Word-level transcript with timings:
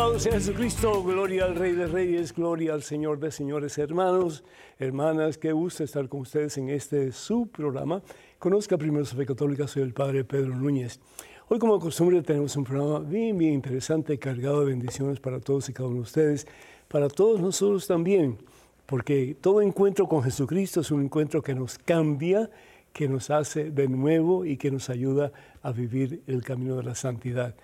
Alabado 0.00 0.18
sea 0.18 0.32
Jesucristo, 0.32 1.04
gloria 1.04 1.44
al 1.44 1.56
Rey 1.56 1.72
de 1.72 1.86
Reyes, 1.86 2.34
gloria 2.34 2.72
al 2.72 2.82
Señor 2.82 3.20
de 3.20 3.30
Señores, 3.30 3.76
hermanos, 3.76 4.42
hermanas, 4.78 5.36
qué 5.36 5.52
gusto 5.52 5.84
estar 5.84 6.08
con 6.08 6.20
ustedes 6.20 6.56
en 6.56 6.70
este 6.70 7.12
su 7.12 7.48
programa. 7.48 8.00
Conozca 8.38 8.78
primero 8.78 9.04
su 9.04 9.14
fe 9.14 9.26
católica, 9.26 9.68
soy 9.68 9.82
el 9.82 9.92
Padre 9.92 10.24
Pedro 10.24 10.56
Núñez. 10.56 11.00
Hoy, 11.48 11.58
como 11.58 11.74
de 11.74 11.80
costumbre, 11.80 12.22
tenemos 12.22 12.56
un 12.56 12.64
programa 12.64 13.00
bien, 13.00 13.36
bien 13.36 13.52
interesante, 13.52 14.18
cargado 14.18 14.60
de 14.60 14.68
bendiciones 14.68 15.20
para 15.20 15.38
todos 15.38 15.68
y 15.68 15.74
cada 15.74 15.90
uno 15.90 15.96
de 15.96 16.04
ustedes, 16.04 16.46
para 16.88 17.10
todos 17.10 17.38
nosotros 17.38 17.86
también, 17.86 18.38
porque 18.86 19.36
todo 19.38 19.60
encuentro 19.60 20.08
con 20.08 20.22
Jesucristo 20.22 20.80
es 20.80 20.90
un 20.90 21.02
encuentro 21.02 21.42
que 21.42 21.54
nos 21.54 21.76
cambia, 21.76 22.48
que 22.94 23.06
nos 23.06 23.28
hace 23.28 23.70
de 23.70 23.86
nuevo 23.86 24.46
y 24.46 24.56
que 24.56 24.70
nos 24.70 24.88
ayuda 24.88 25.30
a 25.60 25.72
vivir 25.72 26.22
el 26.26 26.42
camino 26.42 26.76
de 26.76 26.84
la 26.84 26.94
santidad. 26.94 27.54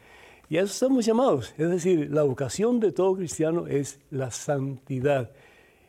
Y 0.49 0.59
a 0.59 0.63
eso 0.63 0.73
estamos 0.73 1.05
llamados. 1.05 1.55
Es 1.59 1.69
decir, 1.69 2.09
la 2.11 2.23
vocación 2.23 2.79
de 2.79 2.93
todo 2.93 3.17
cristiano 3.17 3.67
es 3.67 3.99
la 4.11 4.31
santidad. 4.31 5.31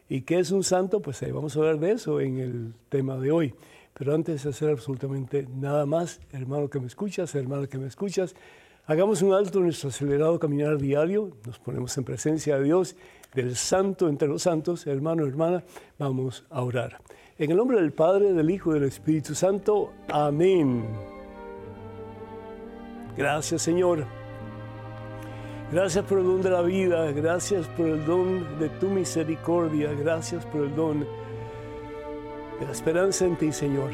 ¿Y 0.10 0.22
qué 0.22 0.40
es 0.40 0.52
un 0.52 0.64
santo? 0.64 1.02
Pues 1.02 1.22
ahí 1.22 1.32
vamos 1.32 1.56
a 1.56 1.60
hablar 1.60 1.80
de 1.80 1.92
eso 1.92 2.20
en 2.20 2.40
el 2.40 2.74
tema 2.90 3.18
de 3.18 3.32
hoy. 3.32 3.54
Pero 3.94 4.16
antes 4.16 4.44
de 4.44 4.50
hacer 4.50 4.70
absolutamente 4.70 5.48
nada 5.56 5.86
más, 5.86 6.22
hermano 6.32 6.70
que 6.70 6.80
me 6.80 6.88
escuchas, 6.88 7.34
hermano 7.36 7.68
que 7.68 7.78
me 7.78 7.88
escuchas, 7.88 8.36
hagamos 8.86 9.22
un 9.22 9.34
alto 9.34 9.60
en 9.60 9.66
nuestro 9.66 9.90
acelerado 9.90 10.40
caminar 10.40 10.78
diario, 10.78 11.32
nos 11.46 11.60
ponemos 11.60 11.98
en 11.98 12.04
presencia 12.04 12.58
de 12.58 12.64
Dios, 12.64 12.96
del 13.34 13.56
santo 13.56 14.08
entre 14.08 14.28
los 14.28 14.44
santos, 14.44 14.88
hermano, 14.88 15.26
hermana, 15.26 15.64
vamos 15.98 16.46
a 16.50 16.62
orar. 16.62 17.00
En 17.38 17.52
el 17.52 17.58
nombre 17.58 17.82
del 17.82 17.92
Padre, 17.92 18.34
del 18.34 18.50
Hijo 18.50 18.72
y 18.72 18.76
del 18.76 18.88
Espíritu 18.88 19.36
Santo, 19.36 19.92
amén. 20.10 20.86
Gracias 23.18 23.64
Señor 23.64 24.17
Gracias 25.72 26.06
por 26.06 26.20
el 26.20 26.26
don 26.26 26.42
de 26.42 26.50
la 26.50 26.62
vida, 26.62 27.12
gracias 27.12 27.68
por 27.68 27.88
el 27.88 28.06
don 28.06 28.58
de 28.58 28.70
tu 28.70 28.88
misericordia, 28.88 29.92
gracias 29.94 30.46
por 30.46 30.62
el 30.62 30.74
don 30.74 31.02
de 31.02 32.66
la 32.66 32.72
esperanza 32.72 33.26
en 33.26 33.36
ti, 33.36 33.52
Señor. 33.52 33.92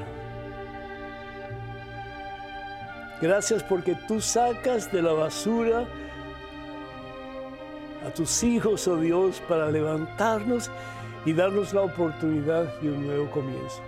Gracias 3.20 3.64
porque 3.64 3.96
tú 4.08 4.22
sacas 4.22 4.92
de 4.92 5.02
la 5.02 5.14
basura 5.14 5.88
a 8.06 8.10
tus 8.12 8.44
hijos, 8.44 8.88
oh 8.88 8.98
Dios, 8.98 9.42
para 9.48 9.72
levantarnos 9.72 10.70
y 11.26 11.34
darnos 11.34 11.74
la 11.74 11.82
oportunidad 11.82 12.66
de 12.82 12.90
un 12.90 13.08
nuevo 13.08 13.32
comienzo. 13.32 13.82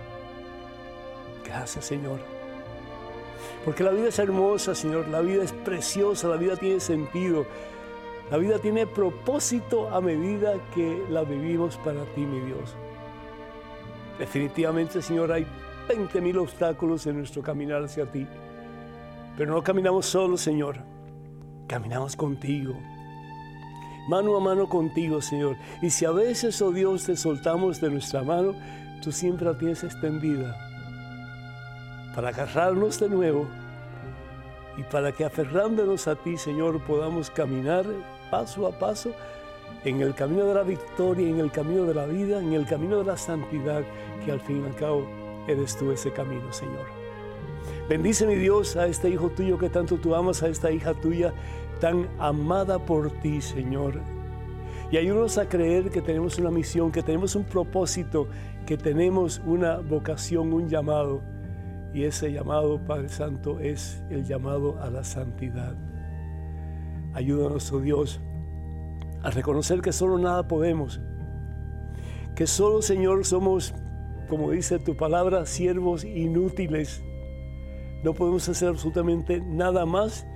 Gracias, 1.44 1.84
Señor. 1.84 2.18
Porque 3.64 3.84
la 3.84 3.90
vida 3.90 4.08
es 4.08 4.18
hermosa, 4.18 4.74
Señor, 4.74 5.06
la 5.08 5.20
vida 5.20 5.44
es 5.44 5.52
preciosa, 5.52 6.28
la 6.28 6.36
vida 6.36 6.56
tiene 6.56 6.80
sentido. 6.80 7.46
La 8.30 8.38
vida 8.38 8.58
tiene 8.58 8.86
propósito 8.86 9.88
a 9.88 10.00
medida 10.00 10.54
que 10.74 11.04
la 11.10 11.22
vivimos 11.22 11.76
para 11.76 12.04
ti, 12.14 12.22
mi 12.22 12.40
Dios. 12.40 12.74
Definitivamente, 14.18 15.00
Señor, 15.00 15.30
hay 15.30 15.46
20.000 15.88 16.38
obstáculos 16.38 17.06
en 17.06 17.18
nuestro 17.18 17.42
caminar 17.42 17.84
hacia 17.84 18.10
ti. 18.10 18.26
Pero 19.36 19.54
no 19.54 19.62
caminamos 19.62 20.06
solos, 20.06 20.40
Señor. 20.40 20.78
Caminamos 21.68 22.16
contigo. 22.16 22.74
Mano 24.08 24.36
a 24.36 24.40
mano 24.40 24.68
contigo, 24.68 25.20
Señor. 25.20 25.56
Y 25.80 25.90
si 25.90 26.04
a 26.04 26.10
veces, 26.10 26.60
oh 26.62 26.72
Dios, 26.72 27.04
te 27.04 27.16
soltamos 27.16 27.80
de 27.80 27.90
nuestra 27.90 28.22
mano, 28.22 28.54
tú 29.02 29.12
siempre 29.12 29.46
la 29.46 29.58
tienes 29.58 29.84
extendida 29.84 30.56
para 32.16 32.30
agarrarnos 32.30 32.98
de 32.98 33.10
nuevo 33.10 33.46
y 34.78 34.82
para 34.84 35.12
que 35.12 35.24
aferrándonos 35.24 36.08
a 36.08 36.16
ti, 36.16 36.38
Señor, 36.38 36.80
podamos 36.86 37.30
caminar 37.30 37.84
paso 38.30 38.66
a 38.66 38.78
paso 38.78 39.12
en 39.84 40.00
el 40.00 40.14
camino 40.14 40.46
de 40.46 40.54
la 40.54 40.62
victoria, 40.62 41.28
en 41.28 41.38
el 41.38 41.50
camino 41.50 41.84
de 41.84 41.94
la 41.94 42.06
vida, 42.06 42.40
en 42.40 42.52
el 42.52 42.66
camino 42.66 42.98
de 42.98 43.04
la 43.04 43.16
santidad, 43.16 43.82
que 44.24 44.32
al 44.32 44.40
fin 44.40 44.62
y 44.62 44.66
al 44.66 44.74
cabo 44.74 45.06
eres 45.46 45.76
tú 45.76 45.92
ese 45.92 46.12
camino, 46.12 46.52
Señor. 46.52 46.86
Bendice 47.88 48.26
mi 48.26 48.34
Dios 48.34 48.76
a 48.76 48.86
este 48.86 49.10
hijo 49.10 49.30
tuyo 49.30 49.58
que 49.58 49.68
tanto 49.68 49.96
tú 49.96 50.14
amas, 50.14 50.42
a 50.42 50.48
esta 50.48 50.72
hija 50.72 50.94
tuya 50.94 51.32
tan 51.80 52.08
amada 52.18 52.78
por 52.78 53.10
ti, 53.20 53.40
Señor. 53.40 54.00
Y 54.90 54.96
ayúdanos 54.96 55.38
a 55.38 55.48
creer 55.48 55.90
que 55.90 56.02
tenemos 56.02 56.38
una 56.38 56.50
misión, 56.50 56.92
que 56.92 57.02
tenemos 57.02 57.34
un 57.34 57.44
propósito, 57.44 58.28
que 58.66 58.76
tenemos 58.76 59.40
una 59.44 59.78
vocación, 59.78 60.52
un 60.52 60.68
llamado. 60.68 61.22
Y 61.92 62.04
ese 62.04 62.32
llamado, 62.32 62.78
Padre 62.78 63.08
Santo, 63.08 63.58
es 63.60 64.02
el 64.10 64.24
llamado 64.24 64.80
a 64.80 64.90
la 64.90 65.02
santidad. 65.02 65.74
Ayúdanos, 67.16 67.72
oh 67.72 67.80
Dios, 67.80 68.20
a 69.22 69.30
reconocer 69.30 69.80
que 69.80 69.90
solo 69.90 70.18
nada 70.18 70.46
podemos, 70.46 71.00
que 72.34 72.46
solo, 72.46 72.82
Señor, 72.82 73.24
somos, 73.24 73.72
como 74.28 74.50
dice 74.50 74.78
tu 74.78 74.98
palabra, 74.98 75.46
siervos 75.46 76.04
inútiles. 76.04 77.02
No 78.04 78.12
podemos 78.12 78.46
hacer 78.50 78.68
absolutamente 78.68 79.40
nada 79.40 79.86
más 79.86 80.26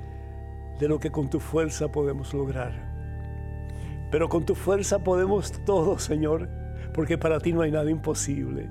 de 0.78 0.88
lo 0.88 0.98
que 0.98 1.10
con 1.10 1.28
tu 1.28 1.38
fuerza 1.38 1.92
podemos 1.92 2.32
lograr. 2.32 2.72
Pero 4.10 4.30
con 4.30 4.46
tu 4.46 4.54
fuerza 4.54 5.04
podemos 5.04 5.52
todo, 5.66 5.98
Señor, 5.98 6.48
porque 6.94 7.18
para 7.18 7.40
ti 7.40 7.52
no 7.52 7.60
hay 7.60 7.72
nada 7.72 7.90
imposible. 7.90 8.70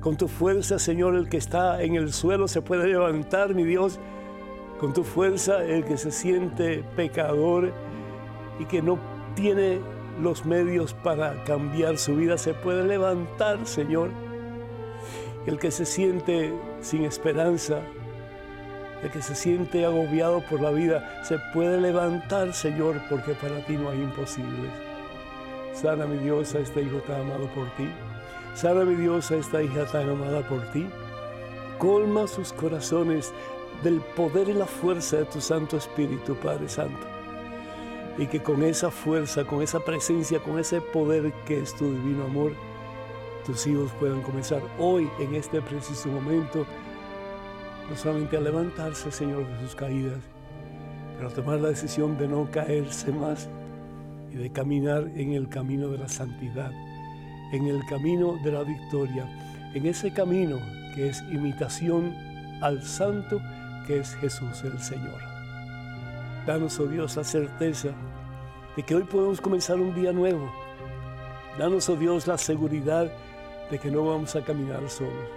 Con 0.00 0.16
tu 0.16 0.26
fuerza, 0.26 0.80
Señor, 0.80 1.14
el 1.14 1.28
que 1.28 1.36
está 1.36 1.80
en 1.80 1.94
el 1.94 2.12
suelo 2.12 2.48
se 2.48 2.60
puede 2.60 2.88
levantar, 2.88 3.54
mi 3.54 3.62
Dios, 3.62 4.00
con 4.80 4.94
tu 4.94 5.04
fuerza 5.04 5.62
el 5.62 5.84
que 5.84 5.98
se 5.98 6.10
siente 6.10 6.82
pecador 6.96 7.70
y 8.58 8.64
que 8.64 8.80
no 8.80 8.98
tiene 9.34 9.78
los 10.22 10.46
medios 10.46 10.94
para 10.94 11.44
cambiar 11.44 11.98
su 11.98 12.16
vida 12.16 12.38
se 12.38 12.54
puede 12.54 12.84
levantar, 12.84 13.66
Señor. 13.66 14.08
El 15.44 15.58
que 15.58 15.70
se 15.70 15.84
siente 15.84 16.54
sin 16.80 17.04
esperanza, 17.04 17.80
el 19.02 19.10
que 19.10 19.20
se 19.20 19.34
siente 19.34 19.84
agobiado 19.84 20.42
por 20.48 20.62
la 20.62 20.70
vida, 20.70 21.22
se 21.24 21.38
puede 21.52 21.78
levantar, 21.78 22.54
Señor, 22.54 23.02
porque 23.10 23.34
para 23.34 23.62
ti 23.66 23.76
no 23.76 23.90
hay 23.90 24.00
imposibles. 24.00 24.72
Sana 25.74 26.06
mi 26.06 26.16
Dios 26.16 26.54
a 26.54 26.58
este 26.58 26.80
hijo 26.80 26.98
tan 27.06 27.20
amado 27.20 27.48
por 27.54 27.68
ti. 27.76 27.86
Sana 28.54 28.86
mi 28.86 28.94
Dios 28.94 29.30
a 29.30 29.36
esta 29.36 29.62
hija 29.62 29.84
tan 29.84 30.08
amada 30.08 30.40
por 30.48 30.62
ti. 30.72 30.86
Colma 31.78 32.26
sus 32.26 32.52
corazones 32.52 33.32
del 33.82 34.00
poder 34.00 34.48
y 34.48 34.52
la 34.52 34.66
fuerza 34.66 35.18
de 35.18 35.24
tu 35.24 35.40
Santo 35.40 35.76
Espíritu, 35.76 36.34
Padre 36.34 36.68
Santo. 36.68 37.06
Y 38.18 38.26
que 38.26 38.42
con 38.42 38.62
esa 38.62 38.90
fuerza, 38.90 39.44
con 39.44 39.62
esa 39.62 39.80
presencia, 39.80 40.40
con 40.40 40.58
ese 40.58 40.80
poder 40.80 41.32
que 41.46 41.60
es 41.60 41.74
tu 41.74 41.86
divino 41.86 42.24
amor, 42.24 42.52
tus 43.46 43.66
hijos 43.66 43.90
puedan 43.98 44.22
comenzar 44.22 44.62
hoy, 44.78 45.08
en 45.18 45.34
este 45.34 45.62
preciso 45.62 46.08
momento, 46.08 46.66
no 47.88 47.96
solamente 47.96 48.36
a 48.36 48.40
levantarse, 48.40 49.10
Señor, 49.10 49.46
de 49.46 49.60
sus 49.60 49.74
caídas, 49.74 50.20
pero 51.16 51.28
a 51.28 51.32
tomar 51.32 51.60
la 51.60 51.68
decisión 51.68 52.18
de 52.18 52.28
no 52.28 52.50
caerse 52.50 53.10
más 53.12 53.48
y 54.30 54.36
de 54.36 54.50
caminar 54.52 55.10
en 55.16 55.32
el 55.32 55.48
camino 55.48 55.88
de 55.88 55.98
la 55.98 56.08
santidad, 56.08 56.70
en 57.52 57.66
el 57.66 57.80
camino 57.86 58.38
de 58.44 58.52
la 58.52 58.62
victoria, 58.62 59.26
en 59.74 59.86
ese 59.86 60.12
camino 60.12 60.58
que 60.94 61.08
es 61.08 61.22
imitación 61.32 62.14
al 62.60 62.82
Santo 62.82 63.40
es 63.98 64.14
Jesús 64.16 64.62
el 64.64 64.78
Señor. 64.78 65.20
Danos, 66.46 66.78
oh 66.80 66.86
Dios, 66.86 67.16
la 67.16 67.24
certeza 67.24 67.88
de 68.76 68.82
que 68.82 68.94
hoy 68.94 69.04
podemos 69.04 69.40
comenzar 69.40 69.76
un 69.80 69.94
día 69.94 70.12
nuevo. 70.12 70.50
Danos, 71.58 71.88
oh 71.88 71.96
Dios, 71.96 72.26
la 72.26 72.38
seguridad 72.38 73.12
de 73.70 73.78
que 73.78 73.90
no 73.90 74.04
vamos 74.04 74.34
a 74.36 74.44
caminar 74.44 74.88
solos, 74.88 75.28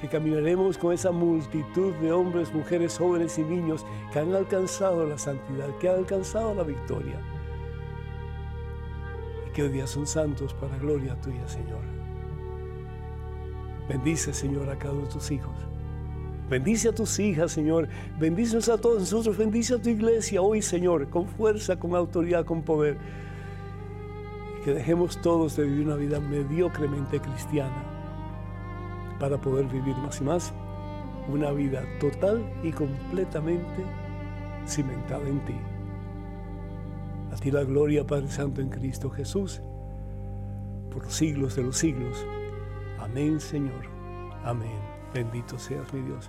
que 0.00 0.08
caminaremos 0.08 0.78
con 0.78 0.92
esa 0.92 1.10
multitud 1.10 1.92
de 1.94 2.12
hombres, 2.12 2.52
mujeres, 2.52 2.98
jóvenes 2.98 3.38
y 3.38 3.42
niños 3.42 3.84
que 4.12 4.18
han 4.18 4.34
alcanzado 4.34 5.06
la 5.06 5.18
santidad, 5.18 5.68
que 5.78 5.88
han 5.88 5.96
alcanzado 5.96 6.54
la 6.54 6.62
victoria 6.62 7.20
y 9.46 9.50
que 9.52 9.62
hoy 9.62 9.68
día 9.68 9.86
son 9.86 10.06
santos 10.06 10.54
para 10.54 10.76
gloria 10.78 11.20
tuya, 11.20 11.46
Señor. 11.48 11.82
Bendice, 13.88 14.32
Señor, 14.32 14.70
a 14.70 14.78
cada 14.78 14.94
uno 14.94 15.02
de 15.02 15.12
tus 15.12 15.30
hijos. 15.30 15.73
Bendice 16.48 16.90
a 16.90 16.92
tus 16.92 17.18
hijas, 17.18 17.52
Señor. 17.52 17.88
Bendícenos 18.18 18.68
a 18.68 18.78
todos 18.78 19.00
nosotros. 19.00 19.36
Bendice 19.36 19.74
a 19.74 19.78
tu 19.78 19.88
iglesia 19.88 20.42
hoy, 20.42 20.60
Señor, 20.60 21.08
con 21.08 21.26
fuerza, 21.26 21.76
con 21.78 21.94
autoridad, 21.94 22.44
con 22.44 22.62
poder. 22.62 22.98
Y 24.60 24.64
que 24.64 24.74
dejemos 24.74 25.20
todos 25.22 25.56
de 25.56 25.64
vivir 25.64 25.86
una 25.86 25.96
vida 25.96 26.20
mediocremente 26.20 27.20
cristiana 27.20 27.84
para 29.18 29.40
poder 29.40 29.66
vivir 29.66 29.96
más 29.96 30.20
y 30.20 30.24
más 30.24 30.52
una 31.28 31.50
vida 31.52 31.82
total 32.00 32.44
y 32.62 32.70
completamente 32.72 33.84
cimentada 34.66 35.26
en 35.28 35.44
ti. 35.44 35.54
A 37.32 37.36
ti 37.36 37.50
la 37.50 37.64
gloria, 37.64 38.06
Padre 38.06 38.28
Santo, 38.28 38.60
en 38.60 38.68
Cristo 38.68 39.10
Jesús, 39.10 39.62
por 40.92 41.04
los 41.04 41.14
siglos 41.14 41.56
de 41.56 41.62
los 41.62 41.76
siglos. 41.76 42.24
Amén, 43.00 43.40
Señor. 43.40 43.86
Amén. 44.44 44.93
Bendito 45.14 45.60
seas, 45.60 45.94
mi 45.94 46.02
Dios. 46.02 46.28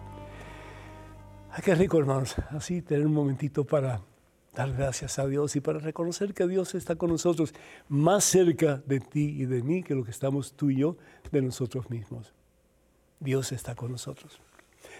Ay, 1.49 1.63
qué 1.65 1.73
rico, 1.73 1.97
hermanos. 1.97 2.35
Así 2.51 2.83
tener 2.83 3.07
un 3.07 3.15
momentito 3.15 3.65
para 3.65 4.01
dar 4.53 4.71
gracias 4.73 5.17
a 5.17 5.25
Dios 5.25 5.55
y 5.55 5.59
para 5.59 5.79
reconocer 5.79 6.35
que 6.35 6.47
Dios 6.47 6.75
está 6.75 6.95
con 6.95 7.09
nosotros 7.09 7.55
más 7.89 8.23
cerca 8.23 8.83
de 8.85 8.99
ti 8.99 9.41
y 9.41 9.45
de 9.45 9.63
mí 9.63 9.81
que 9.81 9.95
lo 9.95 10.03
que 10.03 10.11
estamos 10.11 10.53
tú 10.53 10.69
y 10.69 10.77
yo 10.77 10.97
de 11.31 11.41
nosotros 11.41 11.89
mismos. 11.89 12.35
Dios 13.19 13.51
está 13.51 13.73
con 13.73 13.91
nosotros. 13.91 14.39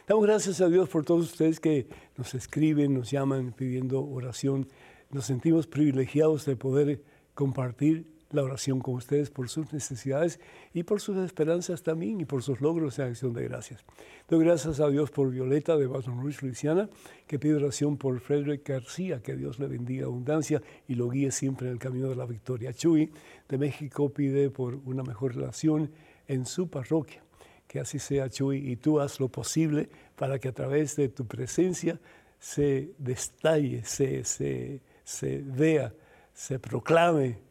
Damos 0.08 0.26
gracias 0.26 0.62
a 0.62 0.68
Dios 0.68 0.90
por 0.90 1.06
todos 1.06 1.32
ustedes 1.32 1.60
que 1.60 1.88
nos 2.18 2.34
escriben, 2.34 2.96
nos 2.96 3.12
llaman 3.12 3.54
pidiendo 3.54 4.04
oración. 4.04 4.68
Nos 5.12 5.26
sentimos 5.26 5.68
privilegiados 5.68 6.44
de 6.46 6.56
poder 6.56 7.04
compartir 7.36 8.15
la 8.36 8.44
oración 8.44 8.80
con 8.80 8.96
ustedes 8.96 9.30
por 9.30 9.50
sus 9.50 9.72
necesidades 9.74 10.40
y 10.74 10.84
por 10.84 11.02
sus 11.02 11.18
esperanzas 11.18 11.82
también 11.82 12.20
y 12.20 12.26
por 12.26 12.44
sus 12.44 12.62
logros 12.62 13.00
en 13.00 13.08
acción 13.08 13.34
de 13.34 13.44
gracias. 13.44 13.84
Doy 14.30 14.44
gracias 14.44 14.80
a 14.80 14.90
Dios 14.90 15.10
por 15.10 15.32
Violeta 15.32 15.78
de 15.78 15.88
Baton 15.88 16.22
Rouge, 16.22 16.46
Luisiana, 16.46 16.90
que 17.26 17.40
pide 17.40 17.56
oración 17.56 17.98
por 17.98 18.20
Frederick 18.20 18.68
García, 18.68 19.22
que 19.22 19.36
Dios 19.36 19.60
le 19.60 19.68
bendiga 19.68 20.06
abundancia 20.06 20.62
y 20.88 20.96
lo 20.96 21.10
guíe 21.10 21.32
siempre 21.32 21.68
en 21.68 21.74
el 21.74 21.80
camino 21.80 22.10
de 22.10 22.16
la 22.16 22.26
victoria. 22.26 22.74
Chuy 22.74 23.12
de 23.48 23.58
México 23.58 24.10
pide 24.10 24.50
por 24.50 24.76
una 24.86 25.04
mejor 25.04 25.36
relación 25.36 25.92
en 26.28 26.46
su 26.46 26.70
parroquia. 26.70 27.24
Que 27.68 27.80
así 27.80 27.98
sea, 27.98 28.30
Chuy, 28.30 28.72
y 28.72 28.76
tú 28.76 29.00
haz 29.00 29.20
lo 29.20 29.30
posible 29.30 29.90
para 30.16 30.38
que 30.40 30.50
a 30.50 30.54
través 30.54 30.96
de 30.96 31.10
tu 31.10 31.26
presencia 31.26 32.00
se 32.40 32.92
destalle, 33.00 33.84
se, 33.86 34.24
se, 34.24 34.82
se 35.04 35.42
vea, 35.44 35.94
se 36.34 36.60
proclame 36.60 37.45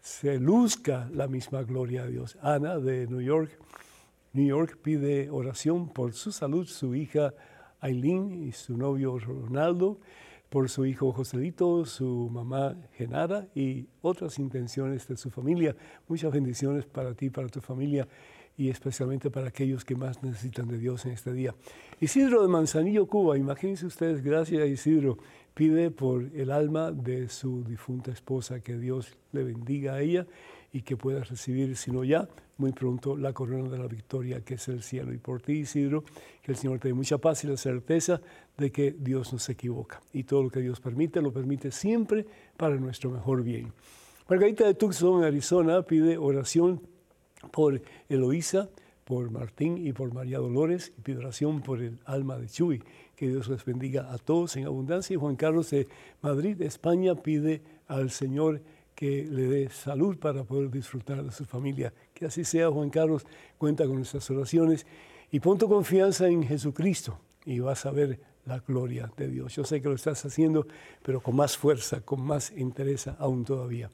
se 0.00 0.38
luzca 0.38 1.08
la 1.12 1.28
misma 1.28 1.62
gloria 1.62 2.02
a 2.02 2.06
Dios. 2.06 2.38
Ana 2.42 2.78
de 2.78 3.06
New 3.06 3.20
York, 3.20 3.58
New 4.32 4.46
York 4.46 4.78
pide 4.82 5.30
oración 5.30 5.88
por 5.88 6.12
su 6.12 6.32
salud, 6.32 6.66
su 6.66 6.94
hija 6.94 7.34
Aileen 7.80 8.46
y 8.46 8.52
su 8.52 8.76
novio 8.76 9.18
Ronaldo, 9.18 9.98
por 10.48 10.68
su 10.68 10.84
hijo 10.84 11.12
Joselito, 11.12 11.84
su 11.84 12.28
mamá 12.30 12.76
Genara 12.92 13.46
y 13.54 13.86
otras 14.02 14.38
intenciones 14.38 15.06
de 15.06 15.16
su 15.16 15.30
familia. 15.30 15.76
Muchas 16.08 16.32
bendiciones 16.32 16.86
para 16.86 17.14
ti, 17.14 17.30
para 17.30 17.48
tu 17.48 17.60
familia 17.60 18.08
y 18.56 18.68
especialmente 18.68 19.30
para 19.30 19.48
aquellos 19.48 19.84
que 19.84 19.94
más 19.94 20.22
necesitan 20.22 20.68
de 20.68 20.76
Dios 20.76 21.06
en 21.06 21.12
este 21.12 21.32
día. 21.32 21.54
Isidro 22.00 22.42
de 22.42 22.48
Manzanillo, 22.48 23.06
Cuba, 23.06 23.38
imagínense 23.38 23.86
ustedes, 23.86 24.22
gracias 24.22 24.62
a 24.62 24.66
Isidro, 24.66 25.18
pide 25.60 25.90
por 25.90 26.22
el 26.34 26.52
alma 26.52 26.90
de 26.90 27.28
su 27.28 27.62
difunta 27.64 28.10
esposa, 28.10 28.60
que 28.60 28.78
Dios 28.78 29.18
le 29.32 29.44
bendiga 29.44 29.92
a 29.92 30.00
ella 30.00 30.26
y 30.72 30.80
que 30.80 30.96
pueda 30.96 31.22
recibir, 31.22 31.76
si 31.76 31.90
no 31.90 32.02
ya, 32.02 32.26
muy 32.56 32.72
pronto 32.72 33.14
la 33.14 33.34
corona 33.34 33.68
de 33.68 33.76
la 33.76 33.86
victoria 33.86 34.42
que 34.42 34.54
es 34.54 34.68
el 34.68 34.82
cielo. 34.82 35.12
Y 35.12 35.18
por 35.18 35.42
ti, 35.42 35.58
Isidro, 35.58 36.02
que 36.42 36.52
el 36.52 36.56
Señor 36.56 36.78
te 36.78 36.88
dé 36.88 36.94
mucha 36.94 37.18
paz 37.18 37.44
y 37.44 37.46
la 37.46 37.58
certeza 37.58 38.22
de 38.56 38.72
que 38.72 38.96
Dios 38.98 39.34
no 39.34 39.38
se 39.38 39.52
equivoca. 39.52 40.00
Y 40.14 40.24
todo 40.24 40.44
lo 40.44 40.48
que 40.48 40.60
Dios 40.60 40.80
permite, 40.80 41.20
lo 41.20 41.30
permite 41.30 41.70
siempre 41.70 42.24
para 42.56 42.76
nuestro 42.76 43.10
mejor 43.10 43.42
bien. 43.42 43.70
Margarita 44.30 44.64
de 44.64 44.72
Tucson, 44.72 45.24
Arizona, 45.24 45.82
pide 45.82 46.16
oración 46.16 46.80
por 47.50 47.82
Eloísa, 48.08 48.70
por 49.04 49.30
Martín 49.30 49.86
y 49.86 49.92
por 49.92 50.14
María 50.14 50.38
Dolores, 50.38 50.94
y 50.96 51.02
pide 51.02 51.18
oración 51.18 51.60
por 51.60 51.82
el 51.82 51.98
alma 52.06 52.38
de 52.38 52.46
Chuy. 52.48 52.82
Que 53.20 53.28
Dios 53.28 53.48
les 53.50 53.62
bendiga 53.66 54.10
a 54.10 54.16
todos 54.16 54.56
en 54.56 54.64
abundancia. 54.64 55.12
Y 55.12 55.18
Juan 55.18 55.36
Carlos 55.36 55.68
de 55.68 55.86
Madrid, 56.22 56.58
España, 56.62 57.14
pide 57.14 57.60
al 57.86 58.10
Señor 58.10 58.62
que 58.94 59.26
le 59.30 59.42
dé 59.42 59.68
salud 59.68 60.16
para 60.16 60.42
poder 60.42 60.70
disfrutar 60.70 61.22
de 61.22 61.30
su 61.30 61.44
familia. 61.44 61.92
Que 62.14 62.24
así 62.24 62.44
sea, 62.44 62.70
Juan 62.70 62.88
Carlos, 62.88 63.26
cuenta 63.58 63.84
con 63.84 63.96
nuestras 63.96 64.30
oraciones 64.30 64.86
y 65.30 65.38
pon 65.38 65.58
tu 65.58 65.68
confianza 65.68 66.28
en 66.28 66.44
Jesucristo 66.44 67.20
y 67.44 67.60
vas 67.60 67.84
a 67.84 67.90
ver 67.90 68.18
la 68.46 68.60
gloria 68.60 69.12
de 69.18 69.28
Dios. 69.28 69.54
Yo 69.54 69.64
sé 69.64 69.82
que 69.82 69.90
lo 69.90 69.96
estás 69.96 70.24
haciendo, 70.24 70.66
pero 71.02 71.20
con 71.20 71.36
más 71.36 71.58
fuerza, 71.58 72.00
con 72.00 72.22
más 72.22 72.50
interés 72.56 73.06
aún 73.06 73.44
todavía. 73.44 73.90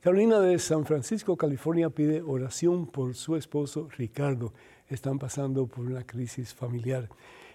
Carolina 0.00 0.40
de 0.40 0.58
San 0.58 0.86
Francisco, 0.86 1.36
California, 1.36 1.90
pide 1.90 2.22
oración 2.22 2.86
por 2.86 3.14
su 3.14 3.36
esposo 3.36 3.90
Ricardo. 3.98 4.54
Están 4.88 5.18
pasando 5.18 5.66
por 5.66 5.84
una 5.84 6.06
crisis 6.06 6.54
familiar. 6.54 7.10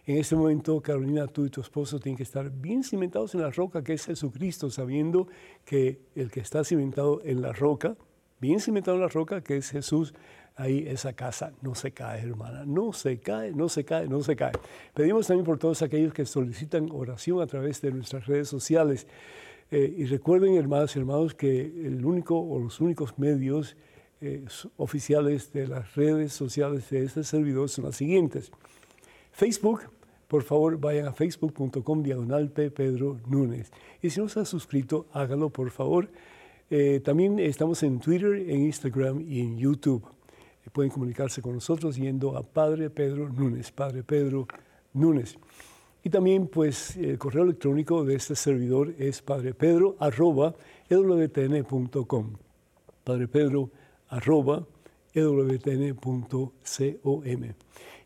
En 0.10 0.18
este 0.18 0.36
momento, 0.36 0.82
Carolina, 0.82 1.28
tú 1.28 1.46
y 1.46 1.52
tu 1.52 1.62
esposo 1.62 2.00
tienen 2.00 2.18
que 2.18 2.24
estar 2.24 2.50
bien 2.50 2.84
cimentados 2.84 3.36
en 3.36 3.42
la 3.42 3.52
roca 3.52 3.84
que 3.84 3.94
es 3.94 4.08
Jesucristo, 4.08 4.72
sabiendo 4.72 5.28
que 5.64 6.02
el 6.16 6.32
que 6.32 6.40
está 6.40 6.64
cimentado 6.64 7.22
en 7.24 7.44
la 7.44 7.54
roca, 7.54 7.96
bien 8.40 8.60
cimentado 8.60 8.98
en 8.98 9.04
la 9.04 9.08
roca 9.08 9.42
que 9.42 9.58
es 9.58 9.70
Jesús, 9.70 10.16
ahí 10.56 10.84
esa 10.88 11.14
casa 11.14 11.54
no 11.62 11.76
se 11.76 11.92
cae, 11.92 12.22
hermana, 12.22 12.66
no 12.66 12.92
se 12.92 13.20
cae, 13.20 13.52
no 13.52 13.70
se 13.70 13.86
cae, 13.86 14.08
no 14.08 14.24
se 14.24 14.36
cae. 14.36 14.54
Pedimos 14.96 15.28
también 15.28 15.46
por 15.46 15.60
todos 15.60 15.84
aquellos 15.84 16.12
que 16.12 16.26
solicitan 16.26 16.90
oración 16.92 17.40
a 17.40 17.46
través 17.46 17.80
de 17.80 17.92
nuestras 17.92 18.26
redes 18.26 18.48
sociales. 18.48 19.06
Eh, 19.70 19.94
y 19.96 20.06
recuerden, 20.06 20.56
hermanas 20.56 20.96
y 20.96 21.00
hermanos, 21.00 21.36
que 21.36 21.62
el 21.62 22.04
único 22.04 22.36
o 22.36 22.58
los 22.58 22.82
únicos 22.82 23.20
medios 23.20 23.78
eh, 24.22 24.44
oficiales 24.78 25.54
de 25.54 25.68
las 25.68 25.94
redes 25.94 26.34
sociales 26.34 26.90
de 26.90 27.04
este 27.04 27.24
servidor 27.24 27.70
son 27.70 27.86
las 27.86 27.96
siguientes. 27.96 28.52
Facebook, 29.32 29.82
por 30.30 30.44
favor 30.44 30.78
vayan 30.80 31.08
a 31.08 31.12
facebook.com 31.12 32.04
diagonal. 32.04 32.54
Y 34.02 34.10
si 34.12 34.22
no 34.22 34.30
se 34.30 34.40
han 34.40 34.46
suscrito, 34.46 35.08
háganlo 35.12 35.50
por 35.50 35.72
favor. 35.72 36.08
Eh, 36.70 37.02
también 37.04 37.40
estamos 37.40 37.82
en 37.82 38.00
Twitter, 38.00 38.36
en 38.36 38.62
Instagram 38.62 39.22
y 39.22 39.42
en 39.42 39.58
YouTube. 39.58 40.06
pueden 40.72 40.92
comunicarse 40.92 41.42
con 41.42 41.56
nosotros 41.56 41.96
yendo 41.96 42.38
a 42.38 42.44
Padre 42.44 42.92
Pedro 42.92 43.28
Núñez, 43.28 43.72
Padre 43.72 44.04
Pedro 44.04 44.48
Núñez. 44.94 45.36
Y 46.04 46.12
también, 46.12 46.48
pues, 46.48 46.96
el 46.96 47.18
correo 47.18 47.44
electrónico 47.44 48.06
de 48.06 48.14
este 48.16 48.36
servidor 48.36 48.94
es 49.00 49.24
padrepedro 49.24 49.96
arroba 50.00 50.56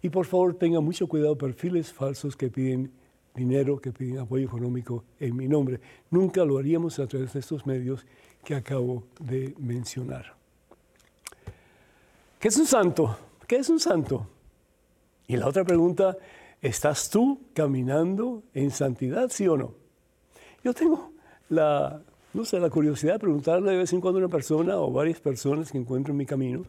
Y 0.03 0.09
por 0.09 0.27
favor, 0.27 0.53
tengan 0.53 0.83
mucho 0.83 1.07
cuidado 1.07 1.35
perfiles 1.35 1.91
falsos 1.91 2.35
que 2.35 2.49
piden 2.49 2.91
dinero, 3.33 3.79
que 3.79 3.91
piden 3.91 4.19
apoyo 4.19 4.45
económico 4.45 5.03
en 5.19 5.35
mi 5.35 5.47
nombre. 5.47 5.79
Nunca 6.11 6.45
lo 6.45 6.59
haríamos 6.59 6.99
a 6.99 7.07
través 7.07 7.33
de 7.33 7.39
estos 7.39 7.65
medios 7.65 8.05
que 8.45 8.53
acabo 8.53 9.03
de 9.19 9.55
mencionar. 9.57 10.35
¿Qué 12.39 12.49
es 12.49 12.57
un 12.57 12.67
santo? 12.67 13.17
¿Qué 13.47 13.55
es 13.55 13.69
un 13.69 13.79
santo? 13.79 14.27
Y 15.25 15.37
la 15.37 15.47
otra 15.47 15.63
pregunta 15.63 16.15
¿Estás 16.63 17.09
tú 17.09 17.41
caminando 17.53 18.41
en 18.53 18.71
santidad, 18.71 19.29
sí 19.29 19.45
o 19.49 19.57
no? 19.57 19.73
Yo 20.63 20.73
tengo 20.73 21.11
la, 21.49 22.01
no 22.33 22.45
sé, 22.45 22.57
la 22.57 22.69
curiosidad 22.69 23.15
de 23.15 23.19
preguntarle 23.19 23.71
de 23.71 23.77
vez 23.79 23.91
en 23.91 23.99
cuando 23.99 24.19
a 24.19 24.23
una 24.23 24.31
persona 24.31 24.77
o 24.77 24.89
varias 24.89 25.19
personas 25.19 25.73
que 25.73 25.77
encuentro 25.77 26.13
en 26.13 26.17
mi 26.17 26.25
camino, 26.25 26.63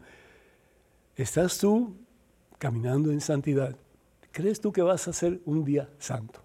¿estás 1.15 1.57
tú 1.59 1.95
caminando 2.57 3.11
en 3.11 3.21
santidad? 3.21 3.75
¿Crees 4.31 4.59
tú 4.59 4.71
que 4.71 4.81
vas 4.81 5.07
a 5.07 5.13
ser 5.13 5.39
un 5.45 5.63
día 5.63 5.89
santo? 5.97 6.41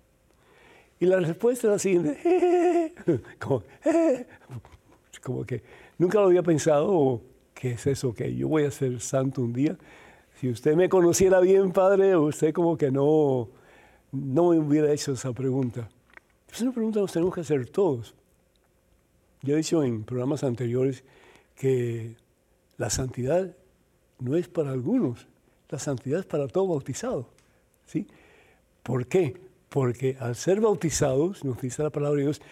Y 1.01 1.07
la 1.07 1.19
respuesta 1.19 1.67
es 1.67 1.73
la 1.73 1.79
siguiente, 1.79 2.95
como, 5.23 5.45
que 5.45 5.63
nunca 5.99 6.21
lo 6.21 6.27
había 6.27 6.43
pensado, 6.43 6.89
o 6.91 7.23
¿qué 7.55 7.73
es 7.73 7.87
eso? 7.87 8.13
Que 8.13 8.35
yo 8.35 8.49
voy 8.49 8.65
a 8.65 8.71
ser 8.71 9.01
santo 9.01 9.41
un 9.41 9.53
día. 9.53 9.79
Si 10.39 10.49
usted 10.49 10.75
me 10.77 10.89
conociera 10.89 11.41
bien, 11.41 11.73
padre, 11.73 12.17
usted 12.17 12.53
como 12.53 12.77
que 12.77 12.91
no, 12.91 13.49
no 14.13 14.51
me 14.51 14.59
hubiera 14.59 14.93
hecho 14.93 15.13
esa 15.13 15.33
pregunta. 15.33 15.89
Es 16.53 16.61
una 16.61 16.73
pregunta 16.73 16.99
que 16.99 17.03
nos 17.03 17.13
tenemos 17.13 17.35
que 17.35 17.41
hacer 17.41 17.69
todos. 17.71 18.15
Yo 19.43 19.55
he 19.55 19.57
dicho 19.57 19.83
en 19.83 20.05
programas 20.05 20.45
anteriores 20.45 21.03
que 21.55 22.17
la 22.77 22.91
santidad 22.91 23.57
no 24.19 24.37
es 24.37 24.49
para 24.49 24.71
algunos, 24.71 25.27
la 25.71 25.79
santidad 25.79 26.21
es 26.21 26.27
para 26.27 26.49
todo 26.49 26.69
bautizado. 26.69 27.29
¿sí? 27.87 28.07
¿Por 28.83 29.07
qué? 29.07 29.35
Porque 29.69 30.17
al 30.21 30.35
ser 30.35 30.61
bautizados, 30.61 31.45
nos 31.45 31.61
dice 31.61 31.83
la 31.83 31.91
palabra 31.91 32.19
de 32.19 32.25
Dios, 32.25 32.43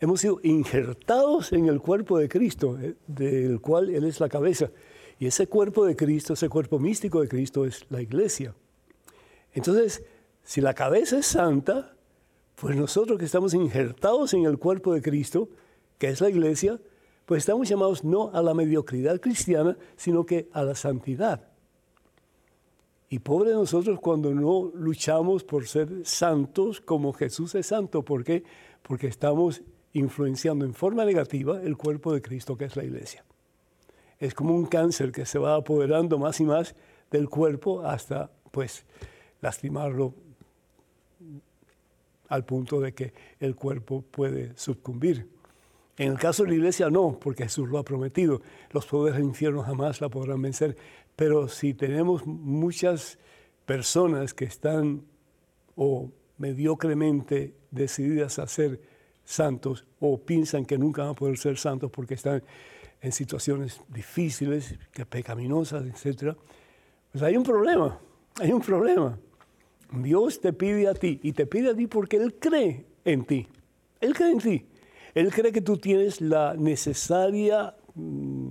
hemos 0.00 0.20
sido 0.20 0.40
injertados 0.42 1.52
en 1.52 1.66
el 1.66 1.80
cuerpo 1.80 2.18
de 2.18 2.28
Cristo, 2.28 2.78
eh, 2.80 2.94
del 3.06 3.60
cual 3.60 3.90
Él 3.90 4.04
es 4.04 4.20
la 4.20 4.28
cabeza. 4.28 4.70
Y 5.18 5.26
ese 5.26 5.48
cuerpo 5.48 5.84
de 5.84 5.96
Cristo, 5.96 6.34
ese 6.34 6.48
cuerpo 6.48 6.78
místico 6.78 7.20
de 7.20 7.28
Cristo 7.28 7.64
es 7.64 7.84
la 7.90 8.00
iglesia. 8.00 8.54
Entonces, 9.52 10.04
si 10.44 10.60
la 10.60 10.74
cabeza 10.74 11.18
es 11.18 11.26
santa, 11.26 11.96
pues 12.54 12.76
nosotros 12.76 13.18
que 13.18 13.24
estamos 13.24 13.54
injertados 13.54 14.34
en 14.34 14.44
el 14.44 14.58
cuerpo 14.58 14.94
de 14.94 15.02
Cristo, 15.02 15.48
que 15.98 16.08
es 16.08 16.20
la 16.20 16.30
iglesia, 16.30 16.80
pues 17.26 17.40
estamos 17.40 17.68
llamados 17.68 18.04
no 18.04 18.30
a 18.32 18.40
la 18.40 18.54
mediocridad 18.54 19.20
cristiana, 19.20 19.76
sino 19.96 20.24
que 20.24 20.48
a 20.52 20.62
la 20.62 20.74
santidad. 20.74 21.47
Y 23.10 23.20
pobre 23.20 23.52
nosotros 23.52 24.00
cuando 24.00 24.34
no 24.34 24.70
luchamos 24.74 25.44
por 25.44 25.66
ser 25.66 26.04
santos 26.04 26.80
como 26.80 27.12
Jesús 27.12 27.54
es 27.54 27.66
santo. 27.66 28.02
¿Por 28.02 28.24
qué? 28.24 28.44
Porque 28.82 29.06
estamos 29.06 29.62
influenciando 29.92 30.64
en 30.64 30.74
forma 30.74 31.04
negativa 31.04 31.60
el 31.62 31.76
cuerpo 31.76 32.12
de 32.12 32.20
Cristo, 32.20 32.56
que 32.56 32.66
es 32.66 32.76
la 32.76 32.84
iglesia 32.84 33.24
es 34.18 34.34
como 34.34 34.54
un 34.54 34.66
cáncer 34.66 35.12
que 35.12 35.24
se 35.24 35.38
va 35.38 35.54
apoderando 35.54 36.18
más 36.18 36.40
y 36.40 36.44
más 36.44 36.74
del 37.10 37.28
cuerpo 37.28 37.82
hasta, 37.82 38.30
pues, 38.50 38.84
lastimarlo 39.40 40.14
al 42.28 42.44
punto 42.44 42.80
de 42.80 42.92
que 42.92 43.14
el 43.40 43.54
cuerpo 43.54 44.02
puede 44.02 44.56
sucumbir. 44.56 45.28
En 45.96 46.12
el 46.12 46.18
caso 46.18 46.42
de 46.42 46.50
la 46.50 46.54
iglesia 46.56 46.90
no, 46.90 47.18
porque 47.18 47.44
Jesús 47.44 47.68
lo 47.68 47.78
ha 47.78 47.84
prometido. 47.84 48.40
Los 48.70 48.86
poderes 48.86 49.18
del 49.18 49.26
infierno 49.28 49.62
jamás 49.62 50.00
la 50.00 50.08
podrán 50.08 50.42
vencer. 50.42 50.76
Pero 51.18 51.48
si 51.48 51.74
tenemos 51.74 52.24
muchas 52.24 53.18
personas 53.66 54.32
que 54.32 54.44
están 54.44 55.02
o 55.74 56.12
mediocremente 56.36 57.56
decididas 57.72 58.38
a 58.38 58.46
ser 58.46 58.80
santos 59.24 59.84
o 59.98 60.16
piensan 60.16 60.64
que 60.64 60.78
nunca 60.78 61.02
van 61.02 61.10
a 61.10 61.14
poder 61.14 61.36
ser 61.36 61.58
santos 61.58 61.90
porque 61.90 62.14
están 62.14 62.44
en 63.00 63.10
situaciones 63.10 63.80
difíciles, 63.88 64.78
pecaminosas, 65.10 65.86
etc., 65.86 66.36
pues 67.10 67.24
hay 67.24 67.36
un 67.36 67.42
problema, 67.42 67.98
hay 68.38 68.52
un 68.52 68.60
problema. 68.60 69.18
Dios 69.90 70.40
te 70.40 70.52
pide 70.52 70.86
a 70.86 70.94
ti 70.94 71.18
y 71.24 71.32
te 71.32 71.46
pide 71.46 71.70
a 71.70 71.74
ti 71.74 71.88
porque 71.88 72.18
Él 72.18 72.36
cree 72.38 72.86
en 73.04 73.24
ti. 73.24 73.48
Él 74.00 74.14
cree 74.14 74.30
en 74.30 74.38
ti. 74.38 74.66
Él 75.16 75.32
cree 75.32 75.50
que 75.50 75.62
tú 75.62 75.78
tienes 75.78 76.20
la 76.20 76.54
necesaria 76.54 77.74
mm, 77.96 78.50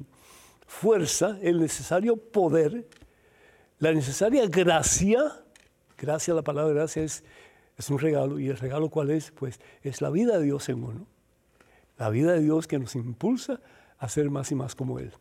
fuerza, 0.67 1.39
el 1.41 1.59
necesario 1.59 2.15
poder, 2.15 2.87
la 3.79 3.91
necesaria 3.91 4.45
gracia. 4.47 5.19
Gracia, 5.97 6.35
la 6.35 6.43
palabra 6.43 6.73
gracia 6.73 7.03
es 7.03 7.23
es 7.77 7.89
un 7.89 7.99
regalo. 7.99 8.39
¿Y 8.39 8.49
el 8.49 8.57
regalo 8.57 8.89
cuál 8.89 9.11
es? 9.11 9.31
Pues 9.31 9.59
es 9.83 10.01
la 10.01 10.09
vida 10.09 10.37
de 10.37 10.45
Dios 10.45 10.67
en 10.69 10.83
uno. 10.83 11.07
La 11.97 12.09
vida 12.09 12.33
de 12.33 12.41
Dios 12.41 12.67
que 12.67 12.79
nos 12.79 12.95
impulsa 12.95 13.61
a 13.97 14.09
ser 14.09 14.29
más 14.29 14.51
y 14.51 14.55
más 14.55 14.75
como 14.75 14.99
Él. 14.99 15.11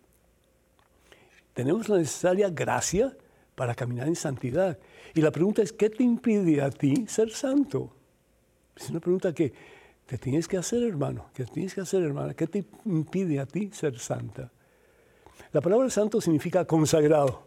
Tenemos 1.54 1.88
la 1.88 1.98
necesaria 1.98 2.50
gracia 2.50 3.16
para 3.54 3.74
caminar 3.74 4.08
en 4.08 4.16
santidad. 4.16 4.78
Y 5.14 5.22
la 5.22 5.30
pregunta 5.30 5.62
es, 5.62 5.72
¿qué 5.72 5.88
te 5.88 6.02
impide 6.02 6.60
a 6.60 6.70
ti 6.70 7.06
ser 7.06 7.30
santo? 7.30 7.94
Es 8.74 8.90
una 8.90 9.00
pregunta 9.00 9.32
que 9.32 9.52
te 10.04 10.18
tienes 10.18 10.46
que 10.46 10.58
hacer, 10.58 10.82
hermano, 10.82 11.30
que 11.32 11.44
tienes 11.44 11.74
que 11.74 11.80
hacer, 11.80 12.02
hermana. 12.02 12.34
¿Qué 12.34 12.46
te 12.46 12.66
impide 12.84 13.40
a 13.40 13.46
ti 13.46 13.70
ser 13.72 13.98
santa? 13.98 14.52
La 15.56 15.62
palabra 15.62 15.88
santo 15.88 16.20
significa 16.20 16.66
consagrado. 16.66 17.46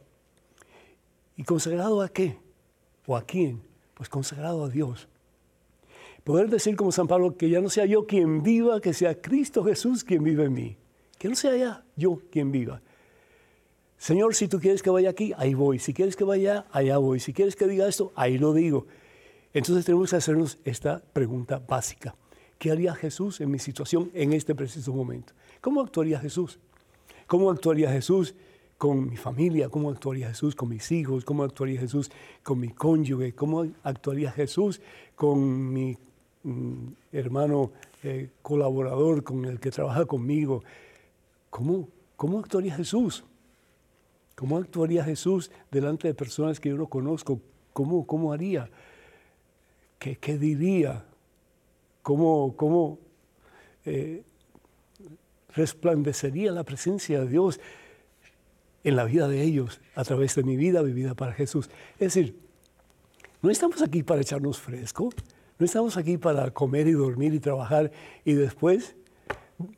¿Y 1.37 1.43
consagrado 1.43 2.01
a 2.01 2.09
qué? 2.09 2.39
¿O 3.05 3.15
a 3.15 3.21
quién? 3.21 3.61
pues 3.93 4.09
consagrado 4.09 4.65
a 4.65 4.69
Dios. 4.69 5.07
Poder 6.23 6.49
decir 6.49 6.75
como 6.75 6.91
San 6.91 7.05
Pablo 7.05 7.37
que 7.37 7.51
ya 7.51 7.61
no 7.61 7.69
sea 7.69 7.85
yo 7.85 8.07
quien 8.07 8.41
viva, 8.41 8.81
que 8.81 8.95
sea 8.95 9.21
Cristo 9.21 9.63
Jesús 9.63 10.03
quien 10.03 10.23
vive 10.23 10.45
en 10.45 10.53
mí. 10.53 10.75
Que 11.19 11.29
no 11.29 11.35
sea 11.35 11.55
ya 11.55 11.83
yo 11.95 12.19
quien 12.31 12.51
viva. 12.51 12.81
Señor, 13.99 14.33
si 14.33 14.47
tú 14.47 14.59
quieres 14.59 14.81
que 14.81 14.89
vaya 14.89 15.11
aquí, 15.11 15.31
ahí 15.37 15.53
voy. 15.53 15.77
Si 15.77 15.93
quieres 15.93 16.15
que 16.15 16.23
vaya 16.23 16.65
allá 16.71 16.97
voy. 16.97 17.19
Si 17.19 17.31
quieres 17.31 17.55
que 17.55 17.67
diga 17.67 17.87
esto, 17.87 18.11
ahí 18.15 18.39
lo 18.39 18.53
digo. 18.53 18.87
Entonces 19.53 19.85
tenemos 19.85 20.09
que 20.09 20.15
hacernos 20.15 20.57
esta 20.63 21.03
pregunta 21.13 21.59
básica. 21.59 22.15
¿Qué 22.57 22.71
haría 22.71 22.95
Jesús 22.95 23.39
en 23.39 23.51
mi 23.51 23.59
situación 23.59 24.09
en 24.15 24.33
este 24.33 24.55
preciso 24.55 24.93
momento? 24.93 25.33
¿Cómo 25.61 25.81
actuaría 25.81 26.19
Jesús? 26.19 26.59
¿Cómo 27.29 27.51
actuaría 27.51 27.91
Jesús 27.91 28.33
con 28.79 29.07
mi 29.07 29.15
familia, 29.15 29.69
cómo 29.69 29.91
actuaría 29.91 30.29
Jesús 30.29 30.55
con 30.55 30.69
mis 30.69 30.91
hijos, 30.91 31.23
cómo 31.23 31.43
actuaría 31.43 31.79
Jesús 31.79 32.09
con 32.41 32.59
mi 32.59 32.69
cónyuge, 32.69 33.35
cómo 33.35 33.67
actuaría 33.83 34.31
Jesús 34.31 34.81
con 35.15 35.71
mi 35.71 35.95
mm, 36.41 36.87
hermano 37.11 37.71
eh, 38.01 38.31
colaborador, 38.41 39.23
con 39.23 39.45
el 39.45 39.59
que 39.59 39.69
trabaja 39.69 40.05
conmigo. 40.05 40.63
¿Cómo, 41.51 41.87
¿Cómo 42.15 42.39
actuaría 42.39 42.73
Jesús? 42.73 43.23
¿Cómo 44.33 44.57
actuaría 44.57 45.03
Jesús 45.03 45.51
delante 45.69 46.07
de 46.07 46.15
personas 46.15 46.59
que 46.59 46.69
yo 46.69 46.77
no 46.77 46.87
conozco? 46.87 47.39
¿Cómo, 47.73 48.07
cómo 48.07 48.33
haría? 48.33 48.71
¿Qué, 49.99 50.15
qué 50.15 50.39
diría? 50.39 51.05
¿Cómo, 52.01 52.55
cómo 52.55 52.97
eh, 53.85 54.23
resplandecería 55.59 56.51
la 56.53 56.63
presencia 56.63 57.19
de 57.19 57.27
Dios 57.27 57.59
en 58.83 58.95
la 58.95 59.03
vida 59.03 59.27
de 59.27 59.43
ellos 59.43 59.81
a 59.93 60.05
través 60.05 60.35
de 60.35 60.43
mi 60.43 60.55
vida 60.55 60.81
vivida 60.81 61.15
para 61.15 61.33
Jesús. 61.33 61.69
Es 61.93 62.13
decir, 62.13 62.39
no 63.41 63.49
estamos 63.49 63.81
aquí 63.81 64.03
para 64.03 64.21
echarnos 64.21 64.57
fresco, 64.57 65.09
no 65.57 65.65
estamos 65.65 65.97
aquí 65.97 66.17
para 66.17 66.51
comer 66.51 66.87
y 66.87 66.93
dormir 66.93 67.33
y 67.33 67.39
trabajar 67.39 67.91
y 68.23 68.33
después 68.33 68.95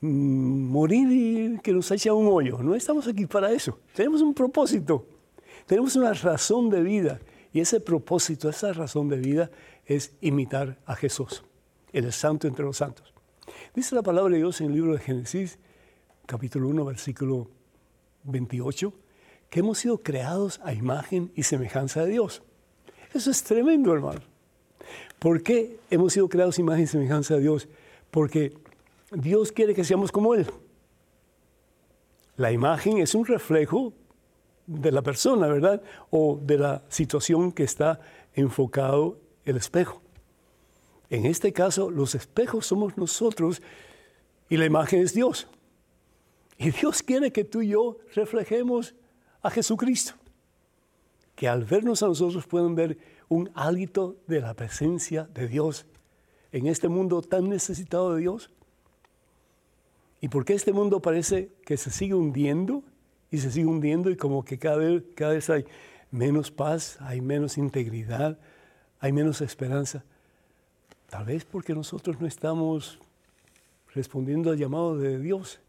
mm, 0.01 0.69
morir 0.69 1.07
y 1.11 1.59
que 1.61 1.71
nos 1.71 1.89
eche 1.89 2.11
un 2.11 2.27
hoyo. 2.27 2.61
No 2.61 2.75
estamos 2.75 3.07
aquí 3.07 3.25
para 3.25 3.51
eso. 3.51 3.79
Tenemos 3.95 4.21
un 4.21 4.35
propósito, 4.35 5.07
tenemos 5.65 5.95
una 5.95 6.13
razón 6.13 6.69
de 6.69 6.81
vida 6.81 7.19
y 7.53 7.59
ese 7.59 7.79
propósito, 7.79 8.49
esa 8.49 8.71
razón 8.71 9.09
de 9.09 9.17
vida 9.17 9.49
es 9.85 10.13
imitar 10.21 10.77
a 10.85 10.95
Jesús, 10.95 11.43
el 11.91 12.11
santo 12.13 12.47
entre 12.47 12.63
los 12.63 12.77
santos. 12.77 13.11
Dice 13.73 13.95
la 13.95 14.03
palabra 14.03 14.31
de 14.31 14.37
Dios 14.37 14.61
en 14.61 14.67
el 14.67 14.73
libro 14.73 14.93
de 14.93 14.99
Génesis, 14.99 15.57
capítulo 16.31 16.69
1, 16.69 16.85
versículo 16.85 17.49
28, 18.23 18.93
que 19.49 19.59
hemos 19.59 19.79
sido 19.79 19.97
creados 19.97 20.61
a 20.63 20.73
imagen 20.73 21.29
y 21.35 21.43
semejanza 21.43 22.05
de 22.05 22.11
Dios. 22.11 22.41
Eso 23.13 23.31
es 23.31 23.43
tremendo, 23.43 23.93
hermano. 23.93 24.21
¿Por 25.19 25.43
qué 25.43 25.77
hemos 25.89 26.13
sido 26.13 26.29
creados 26.29 26.57
a 26.57 26.61
imagen 26.61 26.85
y 26.85 26.87
semejanza 26.87 27.33
de 27.33 27.41
Dios? 27.41 27.67
Porque 28.11 28.53
Dios 29.11 29.51
quiere 29.51 29.75
que 29.75 29.83
seamos 29.83 30.09
como 30.09 30.33
Él. 30.33 30.47
La 32.37 32.53
imagen 32.53 32.99
es 32.99 33.13
un 33.13 33.25
reflejo 33.25 33.91
de 34.67 34.93
la 34.93 35.01
persona, 35.01 35.47
¿verdad? 35.47 35.81
O 36.11 36.39
de 36.41 36.57
la 36.57 36.81
situación 36.87 37.51
que 37.51 37.63
está 37.63 37.99
enfocado 38.35 39.19
el 39.43 39.57
espejo. 39.57 40.01
En 41.09 41.25
este 41.25 41.51
caso, 41.51 41.91
los 41.91 42.15
espejos 42.15 42.67
somos 42.67 42.95
nosotros 42.95 43.61
y 44.47 44.55
la 44.55 44.63
imagen 44.63 45.01
es 45.01 45.13
Dios. 45.13 45.49
Y 46.61 46.69
Dios 46.69 47.01
quiere 47.01 47.31
que 47.31 47.43
tú 47.43 47.63
y 47.63 47.69
yo 47.69 47.97
reflejemos 48.13 48.93
a 49.41 49.49
Jesucristo. 49.49 50.13
Que 51.35 51.47
al 51.47 51.65
vernos 51.65 52.03
a 52.03 52.07
nosotros 52.07 52.45
puedan 52.45 52.75
ver 52.75 52.99
un 53.29 53.49
hálito 53.55 54.17
de 54.27 54.41
la 54.41 54.53
presencia 54.53 55.23
de 55.33 55.47
Dios 55.47 55.87
en 56.51 56.67
este 56.67 56.87
mundo 56.87 57.23
tan 57.23 57.49
necesitado 57.49 58.13
de 58.13 58.21
Dios. 58.21 58.51
¿Y 60.21 60.27
por 60.27 60.45
qué 60.45 60.53
este 60.53 60.71
mundo 60.71 61.01
parece 61.01 61.49
que 61.65 61.77
se 61.77 61.89
sigue 61.89 62.13
hundiendo 62.13 62.83
y 63.31 63.39
se 63.39 63.49
sigue 63.49 63.65
hundiendo 63.65 64.11
y 64.11 64.15
como 64.15 64.45
que 64.45 64.59
cada 64.59 64.75
vez, 64.75 65.03
cada 65.15 65.33
vez 65.33 65.49
hay 65.49 65.65
menos 66.11 66.51
paz, 66.51 66.97
hay 67.01 67.21
menos 67.21 67.57
integridad, 67.57 68.37
hay 68.99 69.11
menos 69.11 69.41
esperanza? 69.41 70.03
Tal 71.09 71.25
vez 71.25 71.43
porque 71.43 71.73
nosotros 71.73 72.21
no 72.21 72.27
estamos 72.27 72.99
respondiendo 73.95 74.51
al 74.51 74.57
llamado 74.57 74.95
de 74.95 75.17
Dios 75.17 75.59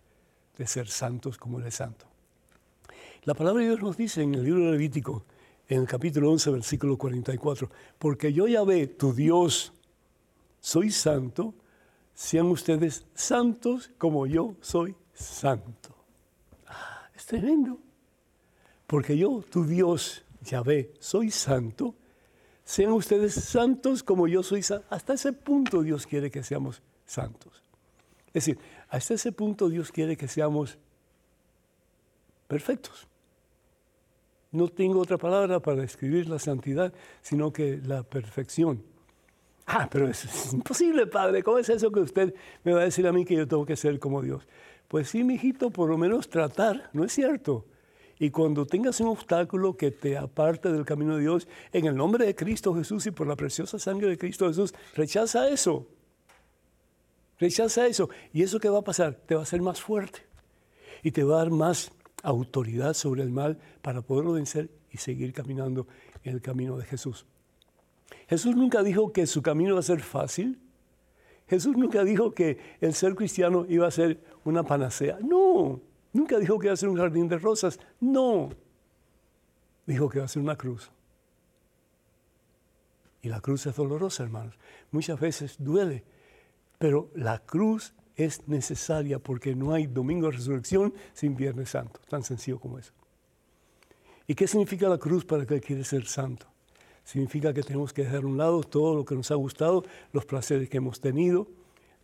de 0.62 0.68
ser 0.68 0.86
santos 0.86 1.38
como 1.38 1.58
Él 1.58 1.66
es 1.66 1.74
santo. 1.74 2.06
La 3.24 3.34
palabra 3.34 3.62
de 3.62 3.68
Dios 3.68 3.82
nos 3.82 3.96
dice 3.96 4.22
en 4.22 4.34
el 4.36 4.44
libro 4.44 4.66
de 4.66 4.70
Levítico, 4.70 5.24
en 5.68 5.80
el 5.80 5.88
capítulo 5.88 6.30
11, 6.30 6.52
versículo 6.52 6.96
44, 6.96 7.68
porque 7.98 8.32
yo 8.32 8.46
ya 8.46 8.62
ve, 8.62 8.86
tu 8.86 9.12
Dios, 9.12 9.72
soy 10.60 10.92
santo, 10.92 11.52
sean 12.14 12.46
ustedes 12.46 13.04
santos 13.12 13.90
como 13.98 14.24
yo 14.28 14.54
soy 14.60 14.94
santo. 15.12 15.96
Ah, 16.68 17.08
es 17.16 17.26
tremendo. 17.26 17.80
Porque 18.86 19.18
yo, 19.18 19.42
tu 19.50 19.64
Dios, 19.64 20.24
Yahvé, 20.42 20.92
soy 21.00 21.32
santo, 21.32 21.96
sean 22.64 22.92
ustedes 22.92 23.34
santos 23.34 24.04
como 24.04 24.28
yo 24.28 24.44
soy 24.44 24.62
santo. 24.62 24.86
Hasta 24.90 25.14
ese 25.14 25.32
punto 25.32 25.82
Dios 25.82 26.06
quiere 26.06 26.30
que 26.30 26.44
seamos 26.44 26.82
santos. 27.04 27.62
Es 28.28 28.46
decir, 28.46 28.58
hasta 28.92 29.14
ese 29.14 29.32
punto 29.32 29.70
Dios 29.70 29.90
quiere 29.90 30.18
que 30.18 30.28
seamos 30.28 30.76
perfectos. 32.46 33.08
No 34.50 34.68
tengo 34.68 35.00
otra 35.00 35.16
palabra 35.16 35.60
para 35.60 35.80
describir 35.80 36.28
la 36.28 36.38
santidad, 36.38 36.92
sino 37.22 37.50
que 37.54 37.80
la 37.82 38.02
perfección. 38.02 38.82
Ah, 39.66 39.88
pero 39.90 40.10
es, 40.10 40.52
imposible, 40.52 41.06
Padre. 41.06 41.42
¿Cómo 41.42 41.58
es 41.58 41.70
eso 41.70 41.90
que 41.90 42.00
usted 42.00 42.34
me 42.64 42.74
va 42.74 42.82
a 42.82 42.84
decir 42.84 43.06
a 43.06 43.12
mí 43.12 43.24
que 43.24 43.34
yo 43.34 43.48
tengo 43.48 43.64
que 43.64 43.76
ser 43.76 43.98
como 43.98 44.20
Dios? 44.20 44.46
Pues 44.88 45.08
sí, 45.08 45.24
mijito, 45.24 45.70
por 45.70 45.88
lo 45.88 45.96
menos 45.96 46.28
tratar, 46.28 46.90
¿no 46.92 47.02
es 47.02 47.12
cierto? 47.12 47.64
Y 48.18 48.28
cuando 48.28 48.66
tengas 48.66 49.00
un 49.00 49.06
obstáculo 49.06 49.74
que 49.74 49.90
te 49.90 50.18
aparte 50.18 50.70
del 50.70 50.84
camino 50.84 51.16
de 51.16 51.22
Dios, 51.22 51.48
en 51.72 51.86
el 51.86 51.96
nombre 51.96 52.26
de 52.26 52.34
Cristo 52.34 52.74
Jesús 52.74 53.06
y 53.06 53.10
por 53.10 53.26
la 53.26 53.36
preciosa 53.36 53.78
sangre 53.78 54.08
de 54.08 54.18
Cristo 54.18 54.48
Jesús, 54.48 54.74
rechaza 54.94 55.48
eso. 55.48 55.86
Rechaza 57.38 57.86
eso. 57.86 58.08
¿Y 58.32 58.42
eso 58.42 58.60
qué 58.60 58.68
va 58.68 58.78
a 58.78 58.84
pasar? 58.84 59.14
Te 59.26 59.34
va 59.34 59.40
a 59.40 59.44
hacer 59.44 59.60
más 59.62 59.80
fuerte. 59.80 60.20
Y 61.02 61.10
te 61.10 61.24
va 61.24 61.36
a 61.36 61.38
dar 61.38 61.50
más 61.50 61.92
autoridad 62.22 62.94
sobre 62.94 63.22
el 63.22 63.30
mal 63.30 63.58
para 63.82 64.02
poderlo 64.02 64.32
vencer 64.32 64.70
y 64.90 64.98
seguir 64.98 65.32
caminando 65.32 65.86
en 66.22 66.34
el 66.34 66.40
camino 66.40 66.76
de 66.76 66.84
Jesús. 66.84 67.26
Jesús 68.28 68.54
nunca 68.54 68.82
dijo 68.82 69.12
que 69.12 69.26
su 69.26 69.42
camino 69.42 69.70
iba 69.70 69.80
a 69.80 69.82
ser 69.82 70.00
fácil. 70.00 70.58
Jesús 71.48 71.76
nunca 71.76 72.04
dijo 72.04 72.32
que 72.32 72.58
el 72.80 72.94
ser 72.94 73.14
cristiano 73.14 73.66
iba 73.68 73.86
a 73.86 73.90
ser 73.90 74.20
una 74.44 74.62
panacea. 74.62 75.18
No, 75.20 75.80
nunca 76.12 76.38
dijo 76.38 76.58
que 76.58 76.66
iba 76.66 76.74
a 76.74 76.76
ser 76.76 76.88
un 76.88 76.96
jardín 76.96 77.28
de 77.28 77.38
rosas. 77.38 77.78
No, 78.00 78.50
dijo 79.86 80.08
que 80.08 80.18
iba 80.18 80.24
a 80.24 80.28
ser 80.28 80.42
una 80.42 80.56
cruz. 80.56 80.90
Y 83.22 83.28
la 83.28 83.40
cruz 83.40 83.66
es 83.66 83.76
dolorosa, 83.76 84.22
hermanos. 84.22 84.58
Muchas 84.90 85.18
veces 85.20 85.56
duele, 85.58 86.04
pero 86.82 87.12
la 87.14 87.38
cruz 87.38 87.94
es 88.16 88.48
necesaria 88.48 89.20
porque 89.20 89.54
no 89.54 89.72
hay 89.72 89.86
domingo 89.86 90.26
de 90.26 90.32
resurrección 90.32 90.92
sin 91.12 91.36
Viernes 91.36 91.68
Santo, 91.68 92.00
tan 92.08 92.24
sencillo 92.24 92.58
como 92.58 92.76
eso. 92.76 92.92
¿Y 94.26 94.34
qué 94.34 94.48
significa 94.48 94.88
la 94.88 94.98
cruz 94.98 95.24
para 95.24 95.46
que 95.46 95.60
quiere 95.60 95.84
ser 95.84 96.06
santo? 96.06 96.48
Significa 97.04 97.54
que 97.54 97.62
tenemos 97.62 97.92
que 97.92 98.02
dejar 98.02 98.24
a 98.24 98.26
un 98.26 98.36
lado 98.36 98.64
todo 98.64 98.96
lo 98.96 99.04
que 99.04 99.14
nos 99.14 99.30
ha 99.30 99.36
gustado, 99.36 99.84
los 100.12 100.26
placeres 100.26 100.68
que 100.68 100.78
hemos 100.78 101.00
tenido, 101.00 101.46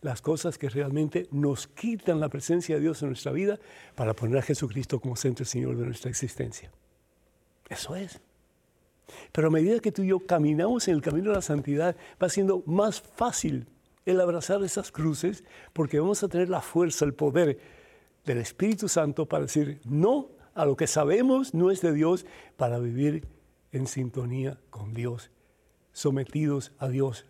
las 0.01 0.21
cosas 0.21 0.57
que 0.57 0.69
realmente 0.69 1.27
nos 1.29 1.67
quitan 1.67 2.21
la 2.21 2.29
presencia 2.29 2.75
de 2.75 2.81
Dios 2.81 3.01
en 3.01 3.09
nuestra 3.09 3.33
vida 3.33 3.59
para 3.95 4.13
poner 4.13 4.37
a 4.37 4.43
Jesucristo 4.43 5.01
como 5.01 5.17
centro 5.17 5.43
y 5.43 5.45
Señor 5.45 5.75
de 5.75 5.87
nuestra 5.87 6.09
existencia. 6.09 6.71
Eso 7.67 7.97
es. 7.97 8.21
Pero 9.33 9.49
a 9.49 9.51
medida 9.51 9.81
que 9.81 9.91
tú 9.91 10.03
y 10.03 10.07
yo 10.07 10.21
caminamos 10.21 10.87
en 10.87 10.93
el 10.93 11.01
camino 11.01 11.31
de 11.31 11.35
la 11.35 11.41
santidad, 11.41 11.97
va 12.23 12.29
siendo 12.29 12.63
más 12.65 13.01
fácil 13.01 13.67
el 14.09 14.21
abrazar 14.21 14.63
esas 14.63 14.91
cruces 14.91 15.43
porque 15.73 15.99
vamos 15.99 16.23
a 16.23 16.27
tener 16.27 16.49
la 16.49 16.61
fuerza, 16.61 17.05
el 17.05 17.13
poder 17.13 17.59
del 18.25 18.37
Espíritu 18.39 18.87
Santo 18.87 19.27
para 19.27 19.43
decir 19.43 19.81
no 19.85 20.29
a 20.53 20.65
lo 20.65 20.75
que 20.75 20.87
sabemos 20.87 21.53
no 21.53 21.71
es 21.71 21.81
de 21.81 21.93
Dios, 21.93 22.25
para 22.57 22.79
vivir 22.79 23.27
en 23.71 23.87
sintonía 23.87 24.59
con 24.69 24.93
Dios, 24.93 25.31
sometidos 25.93 26.73
a 26.79 26.89
Dios, 26.89 27.25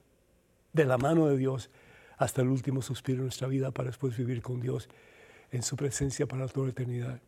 de 0.74 0.86
la 0.86 0.98
mano 0.98 1.28
de 1.28 1.38
Dios, 1.38 1.70
hasta 2.18 2.42
el 2.42 2.50
último 2.50 2.82
suspiro 2.82 3.20
de 3.20 3.24
nuestra 3.24 3.48
vida 3.48 3.72
para 3.72 3.90
después 3.90 4.18
vivir 4.18 4.42
con 4.42 4.60
Dios 4.62 4.90
en 5.52 5.64
su 5.64 5.76
presencia 5.76 6.28
para 6.28 6.48
toda 6.48 6.68
la 6.68 6.72
eternidad. 6.72 7.22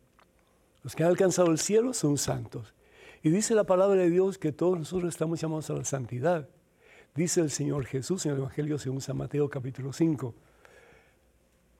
Los 0.82 0.96
que 0.96 1.04
han 1.04 1.10
alcanzado 1.10 1.50
el 1.50 1.58
cielo 1.58 1.94
son 1.94 2.18
santos. 2.18 2.74
Y 3.22 3.30
dice 3.30 3.54
la 3.54 3.64
palabra 3.64 4.00
de 4.00 4.10
Dios 4.10 4.38
que 4.38 4.52
todos 4.52 4.78
nosotros 4.78 5.08
estamos 5.08 5.40
llamados 5.40 5.70
a 5.70 5.74
la 5.74 5.84
santidad. 5.84 6.48
Dice 7.14 7.42
el 7.42 7.50
Señor 7.50 7.84
Jesús 7.84 8.24
en 8.24 8.32
el 8.32 8.38
Evangelio 8.38 8.78
según 8.78 9.02
San 9.02 9.18
Mateo 9.18 9.50
capítulo 9.50 9.92
5. 9.92 10.34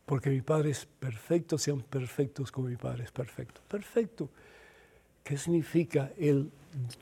Porque 0.05 0.29
mi 0.29 0.43
Padre 0.43 0.71
es 0.71 0.85
perfecto, 0.85 1.57
sean 1.57 1.81
perfectos 1.81 2.53
como 2.53 2.69
mi 2.69 2.77
Padre 2.77 3.05
es 3.05 3.13
perfecto. 3.13 3.63
Perfecto. 3.67 4.29
¿Qué 5.25 5.39
significa 5.39 6.11
el 6.19 6.51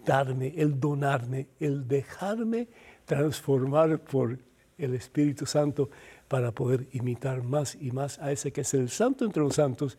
darme, 0.05 0.55
el 0.57 0.79
donarme, 0.79 1.49
el 1.59 1.89
dejarme 1.89 2.69
transformar 3.05 3.99
por 3.99 4.39
el 4.79 4.95
Espíritu 4.95 5.45
Santo 5.45 5.91
para 6.29 6.53
poder 6.53 6.87
imitar 6.93 7.43
más 7.43 7.75
y 7.75 7.91
más 7.91 8.21
a 8.21 8.31
ese 8.31 8.53
que 8.53 8.61
es 8.61 8.75
el 8.75 8.91
santo 8.91 9.25
entre 9.25 9.43
los 9.43 9.57
santos, 9.57 9.99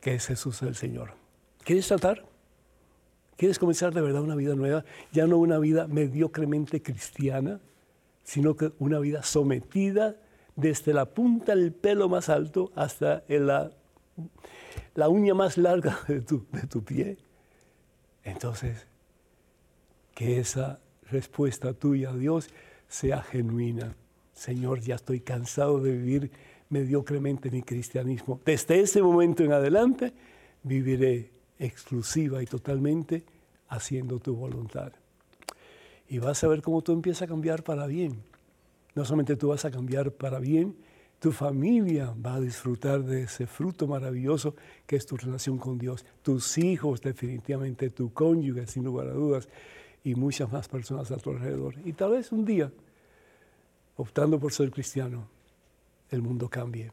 que 0.00 0.14
es 0.14 0.26
Jesús 0.26 0.62
el 0.62 0.74
Señor. 0.74 1.12
¿Quieres 1.64 1.86
tratar? 1.86 2.29
¿Quieres 3.40 3.58
comenzar 3.58 3.94
de 3.94 4.02
verdad 4.02 4.20
una 4.20 4.34
vida 4.34 4.54
nueva? 4.54 4.84
Ya 5.12 5.26
no 5.26 5.38
una 5.38 5.58
vida 5.58 5.86
mediocremente 5.86 6.82
cristiana, 6.82 7.58
sino 8.22 8.54
que 8.54 8.70
una 8.78 8.98
vida 8.98 9.22
sometida 9.22 10.16
desde 10.56 10.92
la 10.92 11.06
punta 11.06 11.56
del 11.56 11.72
pelo 11.72 12.10
más 12.10 12.28
alto 12.28 12.70
hasta 12.74 13.24
la, 13.28 13.70
la 14.94 15.08
uña 15.08 15.32
más 15.32 15.56
larga 15.56 16.00
de 16.06 16.20
tu, 16.20 16.44
de 16.52 16.66
tu 16.66 16.84
pie. 16.84 17.16
Entonces, 18.24 18.86
que 20.14 20.38
esa 20.38 20.78
respuesta 21.10 21.72
tuya 21.72 22.10
a 22.10 22.14
Dios 22.14 22.50
sea 22.88 23.22
genuina. 23.22 23.96
Señor, 24.34 24.80
ya 24.80 24.96
estoy 24.96 25.20
cansado 25.20 25.80
de 25.80 25.92
vivir 25.92 26.30
mediocremente 26.68 27.50
mi 27.50 27.62
cristianismo. 27.62 28.38
Desde 28.44 28.80
ese 28.80 29.00
momento 29.00 29.42
en 29.42 29.54
adelante 29.54 30.12
viviré 30.62 31.39
exclusiva 31.60 32.42
y 32.42 32.46
totalmente 32.46 33.24
haciendo 33.68 34.18
tu 34.18 34.34
voluntad. 34.34 34.92
Y 36.08 36.18
vas 36.18 36.42
a 36.42 36.48
ver 36.48 36.62
cómo 36.62 36.82
tú 36.82 36.92
empiezas 36.92 37.22
a 37.22 37.26
cambiar 37.28 37.62
para 37.62 37.86
bien. 37.86 38.22
No 38.96 39.04
solamente 39.04 39.36
tú 39.36 39.48
vas 39.48 39.64
a 39.64 39.70
cambiar 39.70 40.10
para 40.10 40.40
bien, 40.40 40.74
tu 41.20 41.30
familia 41.30 42.12
va 42.24 42.34
a 42.34 42.40
disfrutar 42.40 43.04
de 43.04 43.24
ese 43.24 43.46
fruto 43.46 43.86
maravilloso 43.86 44.56
que 44.86 44.96
es 44.96 45.06
tu 45.06 45.16
relación 45.16 45.58
con 45.58 45.78
Dios. 45.78 46.04
Tus 46.22 46.58
hijos, 46.58 47.00
definitivamente, 47.00 47.90
tu 47.90 48.12
cónyuge, 48.12 48.66
sin 48.66 48.84
lugar 48.84 49.08
a 49.08 49.12
dudas 49.12 49.48
y 50.02 50.14
muchas 50.14 50.50
más 50.50 50.66
personas 50.66 51.10
a 51.10 51.18
tu 51.18 51.30
alrededor. 51.30 51.74
Y 51.84 51.92
tal 51.92 52.12
vez 52.12 52.32
un 52.32 52.44
día, 52.44 52.72
optando 53.96 54.40
por 54.40 54.52
ser 54.52 54.70
cristiano, 54.70 55.28
el 56.10 56.22
mundo 56.22 56.48
cambie. 56.48 56.90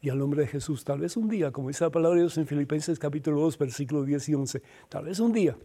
Y 0.00 0.10
al 0.10 0.18
nombre 0.18 0.42
de 0.42 0.46
Jesús, 0.46 0.84
tal 0.84 1.00
vez 1.00 1.16
un 1.16 1.28
día, 1.28 1.50
como 1.50 1.68
dice 1.68 1.84
la 1.84 1.90
palabra 1.90 2.16
de 2.16 2.22
Dios 2.22 2.38
en 2.38 2.46
Filipenses 2.46 2.98
capítulo 2.98 3.40
2, 3.40 3.58
versículos 3.58 4.06
10 4.06 4.28
y 4.28 4.34
11, 4.34 4.62
tal 4.88 5.04
vez 5.06 5.18
un 5.18 5.32
día, 5.32 5.56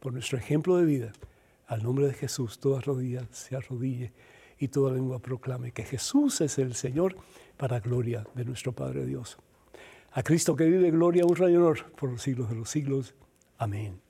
por 0.00 0.12
nuestro 0.12 0.36
ejemplo 0.36 0.76
de 0.76 0.84
vida, 0.84 1.12
al 1.66 1.82
nombre 1.82 2.06
de 2.06 2.12
Jesús, 2.12 2.58
toda 2.58 2.80
rodilla 2.80 3.26
se 3.30 3.56
arrodille 3.56 4.12
y 4.58 4.68
toda 4.68 4.92
lengua 4.92 5.18
proclame 5.18 5.72
que 5.72 5.82
Jesús 5.82 6.42
es 6.42 6.58
el 6.58 6.74
Señor 6.74 7.16
para 7.56 7.80
gloria 7.80 8.26
de 8.34 8.44
nuestro 8.44 8.72
Padre 8.72 9.06
Dios. 9.06 9.38
A 10.12 10.22
Cristo 10.22 10.54
que 10.54 10.66
vive 10.66 10.90
gloria, 10.90 11.24
honra 11.24 11.50
y 11.50 11.56
honor 11.56 11.90
por 11.96 12.10
los 12.10 12.22
siglos 12.22 12.50
de 12.50 12.56
los 12.56 12.68
siglos. 12.68 13.14
Amén. 13.56 14.03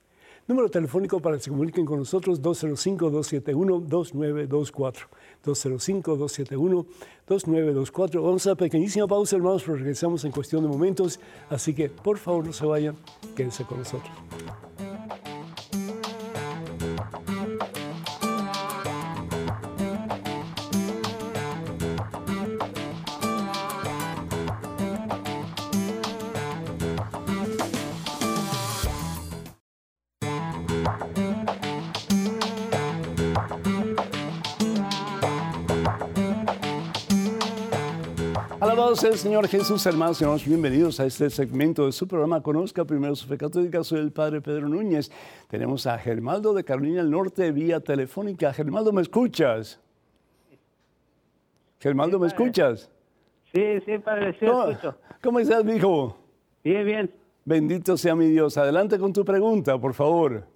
Número 0.47 0.69
telefónico 0.69 1.21
para 1.21 1.39
que 1.39 1.45
se 1.45 1.51
comuniquen 1.51 1.87
con 1.87 1.99
nosotros 1.99 2.43
205-271-2924. 2.43 5.07
205-271-2924. 5.43 8.23
Vamos 8.23 8.47
a 8.47 8.55
pequeñísima 8.55 9.07
pausa, 9.07 9.37
hermanos, 9.37 9.63
pero 9.65 9.79
regresamos 9.79 10.23
en 10.27 10.33
cuestión 10.33 10.61
de 10.63 10.69
momentos. 10.69 11.19
Así 11.49 11.73
que, 11.73 11.89
por 11.89 12.19
favor, 12.19 12.45
no 12.45 12.53
se 12.53 12.67
vayan, 12.67 12.95
quédense 13.35 13.65
con 13.65 13.79
nosotros. 13.79 14.13
El 39.09 39.19
Señor 39.19 39.47
Jesús, 39.49 39.85
hermanos 39.85 40.19
y 40.19 40.25
hermanos. 40.25 40.47
Bienvenidos 40.47 40.99
a 40.99 41.05
este 41.05 41.29
segmento 41.29 41.85
de 41.85 41.93
su 41.93 42.09
programa 42.09 42.43
Conozca 42.43 42.87
Primero 42.87 43.15
su 43.15 43.27
Fe 43.27 43.37
Católica. 43.37 43.85
Soy 43.85 44.01
el 44.01 44.13
Padre 44.13 44.41
Pedro 44.41 44.67
Núñez. 44.67 45.11
Tenemos 45.51 45.87
a 45.87 45.99
Germaldo 45.99 46.55
de 46.55 46.65
Carolina 46.65 47.03
del 47.03 47.11
Norte 47.11 47.53
vía 47.53 47.81
telefónica. 47.81 48.53
Germaldo, 48.55 48.93
¿me 48.93 49.03
escuchas? 49.03 49.79
Germaldo, 51.81 52.19
¿me 52.19 52.29
escuchas? 52.29 52.91
Sí, 53.53 53.81
sí, 53.85 53.99
Padre, 53.99 54.37
sí, 54.41 54.47
¿Cómo, 54.47 54.69
escucho. 54.69 54.97
¿Cómo 55.23 55.39
estás, 55.39 55.65
hijo? 55.67 56.17
Bien, 56.63 56.87
bien. 56.87 57.11
Bendito 57.45 57.99
sea 57.99 58.15
mi 58.15 58.29
Dios. 58.29 58.57
Adelante 58.57 58.99
con 58.99 59.13
tu 59.13 59.23
pregunta, 59.23 59.77
por 59.79 59.93
favor. 59.93 60.47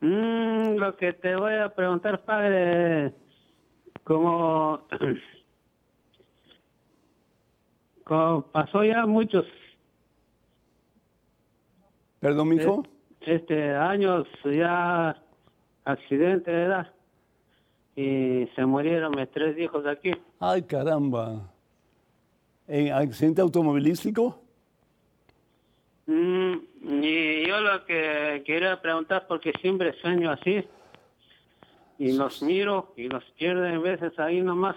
Mm, 0.00 0.76
lo 0.76 0.96
que 0.96 1.12
te 1.12 1.36
voy 1.36 1.54
a 1.54 1.68
preguntar, 1.68 2.24
Padre, 2.24 3.12
como 4.04 4.86
Como 8.04 8.42
pasó 8.42 8.84
ya 8.84 9.06
muchos. 9.06 9.46
Perdón, 12.20 12.48
mijo. 12.48 12.82
Este 13.20 13.74
años 13.74 14.26
ya 14.44 15.16
accidente 15.84 16.50
de 16.50 16.64
edad 16.64 16.92
y 17.96 18.48
se 18.54 18.66
murieron 18.66 19.14
mis 19.16 19.30
tres 19.30 19.58
hijos 19.58 19.86
aquí. 19.86 20.12
Ay, 20.40 20.62
caramba. 20.62 21.50
¿En 22.66 22.92
accidente 22.92 23.40
automovilístico? 23.40 24.40
Mm, 26.06 26.54
y 26.82 27.46
yo 27.46 27.60
lo 27.60 27.84
que 27.84 28.42
quería 28.44 28.80
preguntar, 28.80 29.26
porque 29.26 29.52
siempre 29.60 29.94
sueño 30.00 30.30
así, 30.30 30.64
y 31.98 32.12
los 32.12 32.42
miro 32.42 32.92
y 32.96 33.08
los 33.08 33.24
pierdo 33.38 33.64
en 33.66 33.82
veces 33.82 34.18
ahí 34.18 34.40
nomás. 34.40 34.76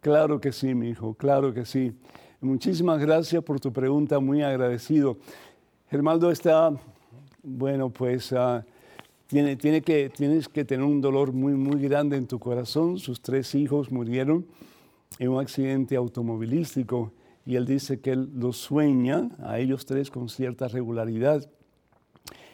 Claro 0.00 0.40
que 0.40 0.52
sí, 0.52 0.74
mi 0.74 0.90
hijo, 0.90 1.14
claro 1.14 1.52
que 1.52 1.64
sí. 1.64 1.96
Muchísimas 2.44 3.00
gracias 3.00 3.42
por 3.42 3.58
tu 3.58 3.72
pregunta, 3.72 4.20
muy 4.20 4.42
agradecido. 4.42 5.16
Germaldo 5.88 6.30
está, 6.30 6.78
bueno, 7.42 7.88
pues 7.88 8.32
uh, 8.32 8.62
tiene, 9.26 9.56
tiene 9.56 9.80
que, 9.80 10.10
tienes 10.10 10.46
que 10.50 10.62
tener 10.62 10.84
un 10.84 11.00
dolor 11.00 11.32
muy, 11.32 11.54
muy 11.54 11.80
grande 11.80 12.18
en 12.18 12.26
tu 12.26 12.38
corazón. 12.38 12.98
Sus 12.98 13.22
tres 13.22 13.54
hijos 13.54 13.90
murieron 13.90 14.44
en 15.18 15.30
un 15.30 15.40
accidente 15.40 15.96
automovilístico 15.96 17.12
y 17.46 17.56
él 17.56 17.64
dice 17.64 18.00
que 18.00 18.10
él 18.10 18.28
los 18.36 18.58
sueña 18.58 19.30
a 19.42 19.58
ellos 19.58 19.86
tres 19.86 20.10
con 20.10 20.28
cierta 20.28 20.68
regularidad 20.68 21.48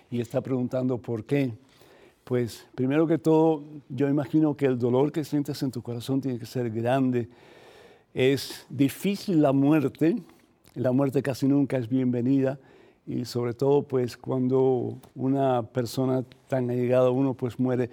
y 0.08 0.20
está 0.20 0.40
preguntando 0.40 0.98
por 0.98 1.24
qué. 1.24 1.52
Pues 2.22 2.64
primero 2.76 3.08
que 3.08 3.18
todo, 3.18 3.64
yo 3.88 4.08
imagino 4.08 4.56
que 4.56 4.66
el 4.66 4.78
dolor 4.78 5.10
que 5.10 5.24
sientes 5.24 5.60
en 5.64 5.72
tu 5.72 5.82
corazón 5.82 6.20
tiene 6.20 6.38
que 6.38 6.46
ser 6.46 6.70
grande 6.70 7.28
es 8.14 8.66
difícil 8.68 9.42
la 9.42 9.52
muerte, 9.52 10.16
la 10.74 10.92
muerte 10.92 11.22
casi 11.22 11.46
nunca 11.46 11.76
es 11.76 11.88
bienvenida 11.88 12.58
y 13.06 13.24
sobre 13.24 13.54
todo 13.54 13.82
pues 13.82 14.16
cuando 14.16 14.98
una 15.14 15.62
persona 15.62 16.24
tan 16.48 16.70
allegada 16.70 17.08
a 17.08 17.12
uno 17.12 17.34
pues 17.34 17.58
muere, 17.58 17.90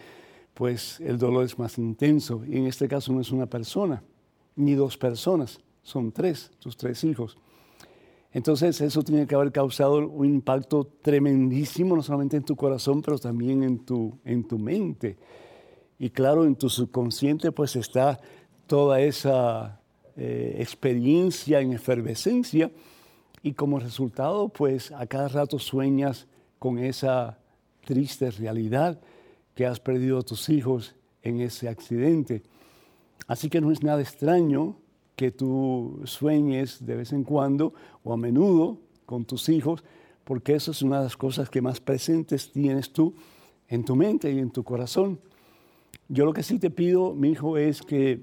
pues 0.53 0.99
el 0.99 1.17
dolor 1.17 1.45
es 1.45 1.57
más 1.59 1.77
intenso. 1.77 2.43
Y 2.47 2.57
en 2.57 2.67
este 2.67 2.87
caso 2.87 3.13
no 3.13 3.21
es 3.21 3.31
una 3.31 3.45
persona, 3.45 4.01
ni 4.55 4.73
dos 4.73 4.97
personas, 4.97 5.59
son 5.83 6.11
tres, 6.11 6.51
tus 6.59 6.75
tres 6.75 7.03
hijos. 7.03 7.37
Entonces 8.33 8.81
eso 8.81 9.03
tiene 9.03 9.25
que 9.25 9.35
haber 9.35 9.51
causado 9.51 10.07
un 10.07 10.25
impacto 10.25 10.85
tremendísimo, 11.01 11.95
no 11.95 12.03
solamente 12.03 12.37
en 12.37 12.43
tu 12.43 12.55
corazón, 12.55 13.01
pero 13.01 13.17
también 13.17 13.63
en 13.63 13.79
tu, 13.79 14.17
en 14.25 14.47
tu 14.47 14.59
mente. 14.59 15.17
Y 15.97 16.09
claro, 16.09 16.45
en 16.45 16.55
tu 16.55 16.69
subconsciente 16.69 17.51
pues 17.51 17.75
está 17.75 18.19
toda 18.67 18.99
esa 18.99 19.79
eh, 20.17 20.57
experiencia 20.59 21.61
en 21.61 21.73
efervescencia 21.73 22.71
y 23.43 23.53
como 23.53 23.79
resultado 23.79 24.49
pues 24.49 24.91
a 24.91 25.05
cada 25.05 25.27
rato 25.27 25.59
sueñas 25.59 26.27
con 26.59 26.79
esa 26.79 27.37
triste 27.85 28.31
realidad 28.31 28.99
que 29.55 29.65
has 29.65 29.79
perdido 29.79 30.19
a 30.19 30.23
tus 30.23 30.49
hijos 30.49 30.95
en 31.23 31.39
ese 31.39 31.69
accidente. 31.69 32.43
Así 33.27 33.49
que 33.49 33.61
no 33.61 33.71
es 33.71 33.83
nada 33.83 34.01
extraño 34.01 34.77
que 35.15 35.31
tú 35.31 36.01
sueñes 36.05 36.85
de 36.85 36.95
vez 36.95 37.11
en 37.11 37.23
cuando 37.23 37.73
o 38.03 38.13
a 38.13 38.17
menudo 38.17 38.77
con 39.05 39.25
tus 39.25 39.49
hijos, 39.49 39.83
porque 40.23 40.53
eso 40.53 40.71
es 40.71 40.81
una 40.81 40.97
de 40.97 41.05
las 41.05 41.17
cosas 41.17 41.49
que 41.49 41.61
más 41.61 41.79
presentes 41.79 42.51
tienes 42.51 42.91
tú 42.91 43.15
en 43.67 43.83
tu 43.83 43.95
mente 43.95 44.31
y 44.31 44.39
en 44.39 44.51
tu 44.51 44.63
corazón. 44.63 45.19
Yo 46.09 46.25
lo 46.25 46.33
que 46.33 46.43
sí 46.43 46.59
te 46.59 46.69
pido, 46.69 47.13
mi 47.13 47.31
hijo, 47.31 47.57
es 47.57 47.81
que, 47.81 48.19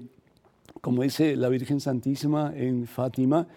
como 0.81 1.03
dice 1.03 1.35
la 1.35 1.49
Virgen 1.49 1.79
Santísima 1.79 2.53
en 2.55 2.87
Fátima, 2.87 3.47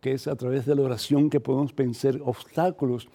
que 0.00 0.12
es 0.12 0.26
a 0.28 0.36
través 0.36 0.66
de 0.66 0.74
la 0.74 0.82
oración 0.82 1.30
que 1.30 1.40
podemos 1.40 1.74
vencer 1.74 2.20
obstáculos. 2.24 3.08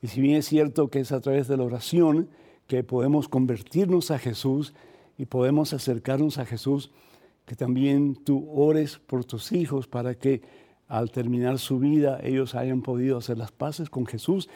Y 0.00 0.06
si 0.06 0.20
bien 0.20 0.36
es 0.36 0.46
cierto 0.46 0.88
que 0.88 1.00
es 1.00 1.12
a 1.12 1.20
través 1.20 1.48
de 1.48 1.56
la 1.56 1.64
oración 1.64 2.28
que 2.66 2.84
podemos 2.84 3.28
convertirnos 3.28 4.10
a 4.10 4.18
Jesús 4.18 4.74
y 5.18 5.26
podemos 5.26 5.72
acercarnos 5.72 6.38
a 6.38 6.46
Jesús, 6.46 6.90
que 7.46 7.56
también 7.56 8.14
tú 8.14 8.48
ores 8.48 9.00
por 9.04 9.24
tus 9.24 9.50
hijos 9.50 9.88
para 9.88 10.14
que 10.14 10.40
al 10.86 11.10
terminar 11.10 11.58
su 11.58 11.80
vida 11.80 12.20
ellos 12.22 12.54
hayan 12.54 12.82
podido 12.82 13.18
hacer 13.18 13.38
las 13.38 13.50
paces 13.50 13.90
con 13.90 14.06
Jesús 14.06 14.48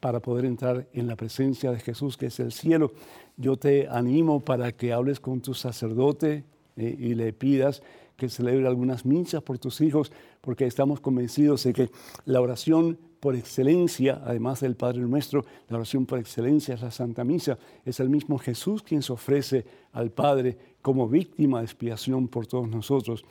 para 0.00 0.20
poder 0.20 0.44
entrar 0.44 0.86
en 0.92 1.06
la 1.06 1.16
presencia 1.16 1.70
de 1.70 1.78
Jesús, 1.78 2.16
que 2.16 2.26
es 2.26 2.40
el 2.40 2.52
cielo. 2.52 2.92
Yo 3.36 3.56
te 3.56 3.88
animo 3.88 4.40
para 4.40 4.72
que 4.72 4.92
hables 4.92 5.20
con 5.20 5.40
tu 5.40 5.54
sacerdote 5.54 6.44
y 6.76 7.14
le 7.14 7.32
pidas 7.32 7.82
que 8.16 8.28
celebre 8.28 8.66
algunas 8.66 9.04
misas 9.04 9.42
por 9.42 9.58
tus 9.58 9.80
hijos, 9.80 10.12
porque 10.40 10.66
estamos 10.66 11.00
convencidos 11.00 11.64
de 11.64 11.72
que 11.72 11.90
la 12.24 12.40
oración 12.40 12.98
por 13.22 13.36
excelencia, 13.36 14.20
además 14.24 14.60
del 14.60 14.74
Padre 14.74 15.00
nuestro, 15.02 15.44
la 15.68 15.76
oración 15.76 16.06
por 16.06 16.18
excelencia 16.18 16.74
es 16.74 16.82
la 16.82 16.90
Santa 16.90 17.22
Misa. 17.22 17.56
Es 17.84 18.00
el 18.00 18.10
mismo 18.10 18.38
Jesús 18.38 18.82
quien 18.82 19.00
se 19.00 19.12
ofrece 19.12 19.64
al 19.92 20.10
Padre 20.10 20.58
como 20.82 21.08
víctima 21.08 21.58
de 21.58 21.66
expiación 21.66 22.26
por 22.26 22.48
todos 22.48 22.68
nosotros. 22.68 23.24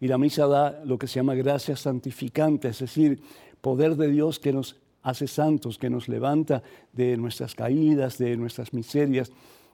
Y 0.00 0.08
la 0.08 0.18
misa 0.18 0.46
da 0.46 0.82
lo 0.84 0.98
que 0.98 1.06
se 1.06 1.16
llama 1.16 1.34
gracia 1.34 1.76
santificante, 1.76 2.68
es 2.68 2.80
decir, 2.80 3.20
poder 3.60 3.96
de 3.96 4.08
Dios 4.08 4.38
que 4.40 4.52
nos 4.52 4.76
hace 5.02 5.26
santos, 5.28 5.78
que 5.78 5.90
nos 5.90 6.08
levanta 6.08 6.62
de 6.92 7.16
nuestras 7.16 7.54
caídas, 7.54 8.18
de 8.18 8.36
nuestras 8.36 8.72
miserias 8.72 9.30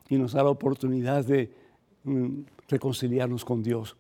y 0.09 0.17
nos 0.17 0.33
da 0.33 0.43
la 0.43 0.51
oportunidad 0.51 1.25
de 1.25 1.51
reconciliarnos 2.69 3.45
con 3.45 3.63
Dios. 3.63 3.97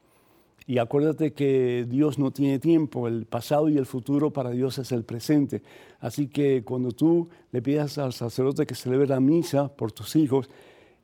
Y 0.66 0.78
acuérdate 0.78 1.34
que 1.34 1.84
Dios 1.86 2.18
no 2.18 2.30
tiene 2.30 2.58
tiempo, 2.58 3.06
el 3.06 3.26
pasado 3.26 3.68
y 3.68 3.76
el 3.76 3.84
futuro 3.84 4.32
para 4.32 4.50
Dios 4.50 4.78
es 4.78 4.92
el 4.92 5.04
presente. 5.04 5.62
Así 6.00 6.28
que 6.28 6.64
cuando 6.64 6.92
tú 6.92 7.28
le 7.52 7.60
pidas 7.60 7.98
al 7.98 8.14
sacerdote 8.14 8.66
que 8.66 8.74
celebre 8.74 9.06
la 9.06 9.20
misa 9.20 9.68
por 9.68 9.92
tus 9.92 10.16
hijos, 10.16 10.48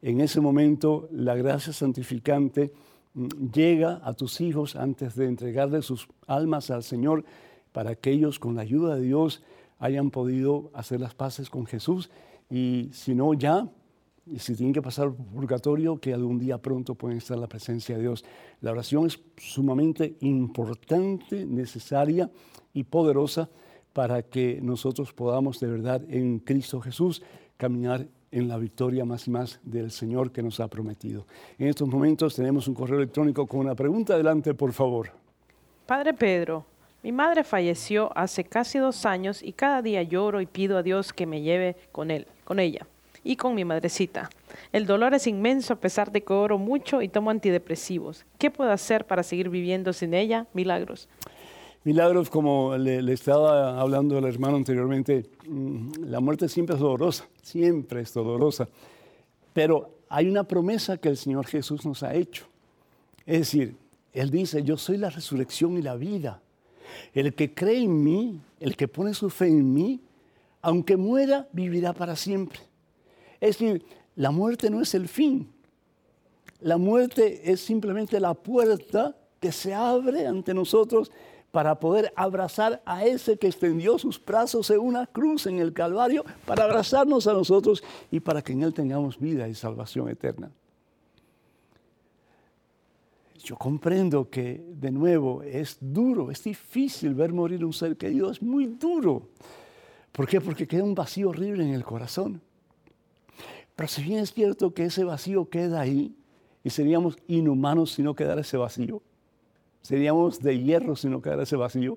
en 0.00 0.22
ese 0.22 0.40
momento 0.40 1.08
la 1.12 1.34
gracia 1.34 1.74
santificante 1.74 2.72
mm, 3.12 3.26
llega 3.52 4.00
a 4.02 4.14
tus 4.14 4.40
hijos 4.40 4.76
antes 4.76 5.14
de 5.14 5.26
entregarle 5.26 5.82
sus 5.82 6.08
almas 6.26 6.70
al 6.70 6.82
Señor 6.82 7.24
para 7.72 7.94
que 7.94 8.10
ellos 8.10 8.38
con 8.38 8.56
la 8.56 8.62
ayuda 8.62 8.96
de 8.96 9.02
Dios 9.02 9.42
hayan 9.78 10.10
podido 10.10 10.70
hacer 10.72 11.00
las 11.00 11.14
paces 11.14 11.50
con 11.50 11.66
Jesús 11.66 12.10
y 12.48 12.88
si 12.92 13.14
no 13.14 13.34
ya, 13.34 13.68
y 14.30 14.38
si 14.38 14.54
tienen 14.54 14.72
que 14.72 14.82
pasar 14.82 15.10
por 15.10 15.26
purgatorio, 15.26 15.98
que 15.98 16.14
algún 16.14 16.38
día 16.38 16.58
pronto 16.58 16.94
pueden 16.94 17.18
estar 17.18 17.36
en 17.36 17.40
la 17.40 17.48
presencia 17.48 17.96
de 17.96 18.02
Dios. 18.02 18.24
La 18.60 18.70
oración 18.70 19.06
es 19.06 19.20
sumamente 19.36 20.16
importante, 20.20 21.44
necesaria 21.44 22.30
y 22.72 22.84
poderosa 22.84 23.48
para 23.92 24.22
que 24.22 24.60
nosotros 24.62 25.12
podamos 25.12 25.58
de 25.58 25.66
verdad 25.66 26.02
en 26.08 26.38
Cristo 26.38 26.80
Jesús 26.80 27.22
caminar 27.56 28.06
en 28.30 28.46
la 28.46 28.56
victoria 28.58 29.04
más 29.04 29.26
y 29.26 29.30
más 29.30 29.58
del 29.64 29.90
Señor 29.90 30.30
que 30.30 30.42
nos 30.42 30.60
ha 30.60 30.68
prometido. 30.68 31.26
En 31.58 31.66
estos 31.66 31.88
momentos 31.88 32.36
tenemos 32.36 32.68
un 32.68 32.74
correo 32.74 32.98
electrónico 32.98 33.46
con 33.46 33.60
una 33.60 33.74
pregunta. 33.74 34.14
Adelante, 34.14 34.54
por 34.54 34.72
favor. 34.72 35.10
Padre 35.86 36.14
Pedro, 36.14 36.64
mi 37.02 37.10
madre 37.10 37.42
falleció 37.42 38.16
hace 38.16 38.44
casi 38.44 38.78
dos 38.78 39.04
años 39.04 39.42
y 39.42 39.52
cada 39.52 39.82
día 39.82 40.04
lloro 40.04 40.40
y 40.40 40.46
pido 40.46 40.78
a 40.78 40.84
Dios 40.84 41.12
que 41.12 41.26
me 41.26 41.42
lleve 41.42 41.74
con 41.90 42.12
él, 42.12 42.28
con 42.44 42.60
ella 42.60 42.86
y 43.24 43.36
con 43.36 43.54
mi 43.54 43.64
madrecita. 43.64 44.30
El 44.72 44.86
dolor 44.86 45.14
es 45.14 45.26
inmenso 45.26 45.74
a 45.74 45.76
pesar 45.76 46.12
de 46.12 46.22
que 46.22 46.32
oro 46.32 46.58
mucho 46.58 47.02
y 47.02 47.08
tomo 47.08 47.30
antidepresivos. 47.30 48.24
¿Qué 48.38 48.50
puedo 48.50 48.70
hacer 48.70 49.06
para 49.06 49.22
seguir 49.22 49.48
viviendo 49.48 49.92
sin 49.92 50.14
ella? 50.14 50.46
Milagros. 50.54 51.08
Milagros, 51.82 52.28
como 52.28 52.76
le, 52.76 53.12
estaba 53.12 53.80
hablando 53.80 54.18
el 54.18 54.26
hermano 54.26 54.56
anteriormente, 54.56 55.30
mm, 55.48 56.04
la 56.04 56.20
muerte 56.20 56.48
siempre 56.48 56.74
es 56.74 56.80
dolorosa, 56.80 57.26
siempre 57.42 58.02
es 58.02 58.12
dolorosa. 58.12 58.68
Pero 59.54 59.90
hay 60.08 60.28
una 60.28 60.44
promesa 60.44 60.98
que 60.98 61.08
el 61.08 61.16
Señor 61.16 61.46
Jesús 61.46 61.86
nos 61.86 62.02
ha 62.02 62.14
hecho. 62.14 62.46
Es 63.24 63.38
decir, 63.40 63.76
Él 64.12 64.30
dice, 64.30 64.62
yo 64.62 64.76
soy 64.76 64.98
la 64.98 65.08
resurrección 65.08 65.78
y 65.78 65.82
la 65.82 65.96
vida. 65.96 66.42
El 67.14 67.34
que 67.34 67.54
cree 67.54 67.82
en 67.82 68.04
mí, 68.04 68.40
el 68.58 68.76
que 68.76 68.88
pone 68.88 69.14
su 69.14 69.30
fe 69.30 69.46
en 69.46 69.72
mí, 69.72 70.00
aunque 70.62 70.96
muera, 70.96 71.48
vivirá 71.52 71.92
para 71.94 72.16
siempre. 72.16 72.60
Es 73.40 73.58
decir, 73.58 73.84
la 74.16 74.30
muerte 74.30 74.70
no 74.70 74.82
es 74.82 74.94
el 74.94 75.08
fin. 75.08 75.50
La 76.60 76.76
muerte 76.76 77.50
es 77.50 77.60
simplemente 77.60 78.20
la 78.20 78.34
puerta 78.34 79.16
que 79.40 79.50
se 79.50 79.72
abre 79.72 80.26
ante 80.26 80.52
nosotros 80.52 81.10
para 81.50 81.80
poder 81.80 82.12
abrazar 82.14 82.80
a 82.84 83.04
ese 83.04 83.36
que 83.36 83.48
extendió 83.48 83.98
sus 83.98 84.22
brazos 84.24 84.70
en 84.70 84.78
una 84.78 85.06
cruz 85.06 85.46
en 85.46 85.58
el 85.58 85.72
Calvario, 85.72 86.24
para 86.46 86.64
abrazarnos 86.64 87.26
a 87.26 87.32
nosotros 87.32 87.82
y 88.10 88.20
para 88.20 88.42
que 88.42 88.52
en 88.52 88.62
Él 88.62 88.72
tengamos 88.72 89.18
vida 89.18 89.48
y 89.48 89.54
salvación 89.54 90.08
eterna. 90.08 90.50
Yo 93.42 93.56
comprendo 93.56 94.28
que, 94.28 94.62
de 94.74 94.90
nuevo, 94.90 95.42
es 95.42 95.78
duro, 95.80 96.30
es 96.30 96.44
difícil 96.44 97.14
ver 97.14 97.32
morir 97.32 97.64
un 97.64 97.72
ser 97.72 97.96
querido, 97.96 98.30
es 98.30 98.40
muy 98.42 98.66
duro. 98.66 99.28
¿Por 100.12 100.28
qué? 100.28 100.40
Porque 100.40 100.68
queda 100.68 100.84
un 100.84 100.94
vacío 100.94 101.30
horrible 101.30 101.64
en 101.64 101.70
el 101.70 101.82
corazón. 101.82 102.40
Pero 103.80 103.88
si 103.88 104.02
bien 104.02 104.18
es 104.18 104.34
cierto 104.34 104.74
que 104.74 104.84
ese 104.84 105.04
vacío 105.04 105.48
queda 105.48 105.80
ahí, 105.80 106.14
y 106.62 106.68
seríamos 106.68 107.16
inhumanos 107.28 107.92
si 107.92 108.02
no 108.02 108.14
quedara 108.14 108.42
ese 108.42 108.58
vacío, 108.58 109.00
seríamos 109.80 110.38
de 110.40 110.62
hierro 110.62 110.96
si 110.96 111.08
no 111.08 111.22
quedara 111.22 111.44
ese 111.44 111.56
vacío, 111.56 111.96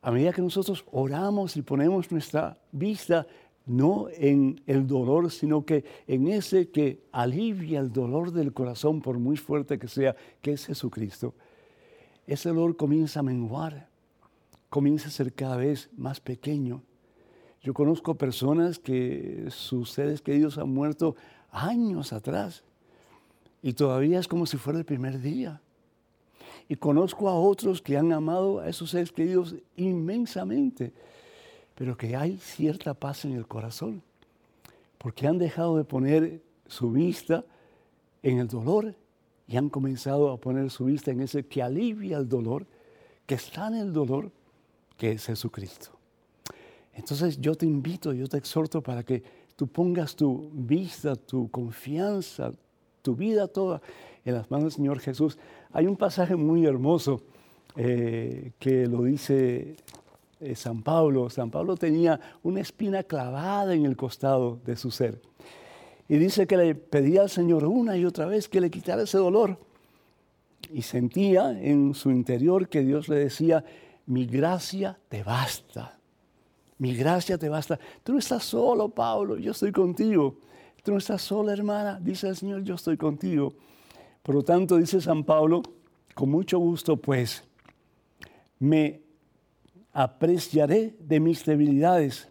a 0.00 0.10
medida 0.10 0.32
que 0.32 0.40
nosotros 0.40 0.86
oramos 0.90 1.58
y 1.58 1.60
ponemos 1.60 2.10
nuestra 2.10 2.56
vista 2.72 3.26
no 3.66 4.06
en 4.14 4.62
el 4.66 4.86
dolor, 4.86 5.30
sino 5.30 5.66
que 5.66 5.84
en 6.06 6.28
ese 6.28 6.70
que 6.70 7.02
alivia 7.12 7.78
el 7.78 7.92
dolor 7.92 8.32
del 8.32 8.54
corazón, 8.54 9.02
por 9.02 9.18
muy 9.18 9.36
fuerte 9.36 9.78
que 9.78 9.88
sea, 9.88 10.16
que 10.40 10.52
es 10.52 10.64
Jesucristo, 10.64 11.34
ese 12.26 12.48
dolor 12.48 12.78
comienza 12.78 13.20
a 13.20 13.22
menguar, 13.22 13.90
comienza 14.70 15.08
a 15.08 15.10
ser 15.10 15.34
cada 15.34 15.58
vez 15.58 15.90
más 15.98 16.18
pequeño. 16.18 16.82
Yo 17.62 17.74
conozco 17.74 18.16
personas 18.16 18.78
que 18.78 19.46
sus 19.50 19.90
seres 19.90 20.20
queridos 20.20 20.58
han 20.58 20.72
muerto 20.72 21.16
años 21.50 22.12
atrás 22.12 22.64
y 23.62 23.74
todavía 23.74 24.18
es 24.18 24.26
como 24.26 24.46
si 24.46 24.56
fuera 24.56 24.78
el 24.78 24.84
primer 24.84 25.20
día. 25.20 25.60
Y 26.68 26.76
conozco 26.76 27.28
a 27.28 27.34
otros 27.34 27.80
que 27.80 27.96
han 27.96 28.12
amado 28.12 28.60
a 28.60 28.68
esos 28.68 28.90
seres 28.90 29.12
queridos 29.12 29.54
inmensamente 29.76 30.92
pero 31.74 31.96
que 31.96 32.16
hay 32.16 32.36
cierta 32.36 32.94
paz 32.94 33.24
en 33.24 33.32
el 33.32 33.46
corazón, 33.46 34.02
porque 34.98 35.26
han 35.26 35.38
dejado 35.38 35.76
de 35.76 35.84
poner 35.84 36.42
su 36.66 36.92
vista 36.92 37.44
en 38.22 38.38
el 38.38 38.48
dolor 38.48 38.94
y 39.48 39.56
han 39.56 39.68
comenzado 39.68 40.30
a 40.30 40.36
poner 40.38 40.70
su 40.70 40.84
vista 40.84 41.10
en 41.10 41.20
ese 41.20 41.44
que 41.44 41.62
alivia 41.62 42.18
el 42.18 42.28
dolor, 42.28 42.66
que 43.26 43.34
está 43.34 43.68
en 43.68 43.74
el 43.74 43.92
dolor, 43.92 44.30
que 44.96 45.12
es 45.12 45.26
Jesucristo. 45.26 45.90
Entonces 46.94 47.40
yo 47.40 47.54
te 47.54 47.66
invito, 47.66 48.12
yo 48.12 48.28
te 48.28 48.36
exhorto 48.36 48.82
para 48.82 49.02
que 49.02 49.22
tú 49.56 49.66
pongas 49.66 50.14
tu 50.14 50.50
vista, 50.52 51.16
tu 51.16 51.50
confianza, 51.50 52.52
tu 53.00 53.14
vida 53.14 53.48
toda 53.48 53.80
en 54.24 54.34
las 54.34 54.50
manos 54.50 54.64
del 54.64 54.72
Señor 54.72 55.00
Jesús. 55.00 55.38
Hay 55.72 55.86
un 55.86 55.96
pasaje 55.96 56.36
muy 56.36 56.66
hermoso 56.66 57.22
eh, 57.76 58.52
que 58.58 58.86
lo 58.86 59.02
dice 59.02 59.76
eh, 60.40 60.54
San 60.54 60.82
Pablo, 60.82 61.30
San 61.30 61.50
Pablo 61.50 61.76
tenía 61.76 62.20
una 62.42 62.60
espina 62.60 63.02
clavada 63.02 63.74
en 63.74 63.86
el 63.86 63.96
costado 63.96 64.58
de 64.64 64.76
su 64.76 64.90
ser. 64.90 65.20
Y 66.08 66.18
dice 66.18 66.46
que 66.46 66.56
le 66.56 66.74
pedía 66.74 67.22
al 67.22 67.30
Señor 67.30 67.64
una 67.64 67.96
y 67.96 68.04
otra 68.04 68.26
vez 68.26 68.48
que 68.48 68.60
le 68.60 68.70
quitara 68.70 69.02
ese 69.02 69.18
dolor. 69.18 69.58
Y 70.70 70.82
sentía 70.82 71.50
en 71.58 71.94
su 71.94 72.10
interior 72.10 72.68
que 72.68 72.82
Dios 72.82 73.08
le 73.08 73.16
decía, 73.16 73.64
mi 74.06 74.26
gracia 74.26 74.98
te 75.08 75.22
basta. 75.22 75.98
Mi 76.82 76.96
gracia 76.96 77.38
te 77.38 77.48
basta. 77.48 77.78
Tú 78.02 78.12
no 78.12 78.18
estás 78.18 78.42
solo, 78.42 78.88
Pablo, 78.88 79.38
yo 79.38 79.52
estoy 79.52 79.70
contigo. 79.70 80.34
Tú 80.82 80.90
no 80.90 80.98
estás 80.98 81.22
sola, 81.22 81.52
hermana, 81.52 82.00
dice 82.02 82.26
el 82.26 82.34
Señor, 82.34 82.64
yo 82.64 82.74
estoy 82.74 82.96
contigo. 82.96 83.54
Por 84.20 84.34
lo 84.34 84.42
tanto, 84.42 84.78
dice 84.78 85.00
San 85.00 85.22
Pablo, 85.22 85.62
con 86.12 86.28
mucho 86.28 86.58
gusto, 86.58 86.96
pues, 86.96 87.44
me 88.58 89.00
apreciaré 89.92 90.96
de 90.98 91.20
mis 91.20 91.44
debilidades 91.44 92.28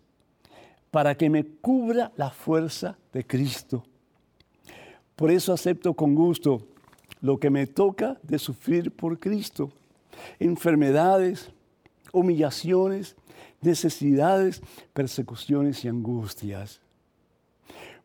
para 0.92 1.16
que 1.16 1.30
me 1.30 1.46
cubra 1.46 2.12
la 2.18 2.30
fuerza 2.30 2.98
de 3.14 3.26
Cristo. 3.26 3.86
Por 5.16 5.32
eso 5.32 5.54
acepto 5.54 5.94
con 5.94 6.14
gusto 6.14 6.68
lo 7.22 7.40
que 7.40 7.50
me 7.50 7.68
toca 7.68 8.20
de 8.22 8.38
sufrir 8.38 8.92
por 8.92 9.18
Cristo. 9.18 9.72
Enfermedades, 10.40 11.54
humillaciones, 12.12 13.16
necesidades, 13.62 14.62
persecuciones 14.94 15.84
y 15.86 15.88
angustias. 15.88 16.82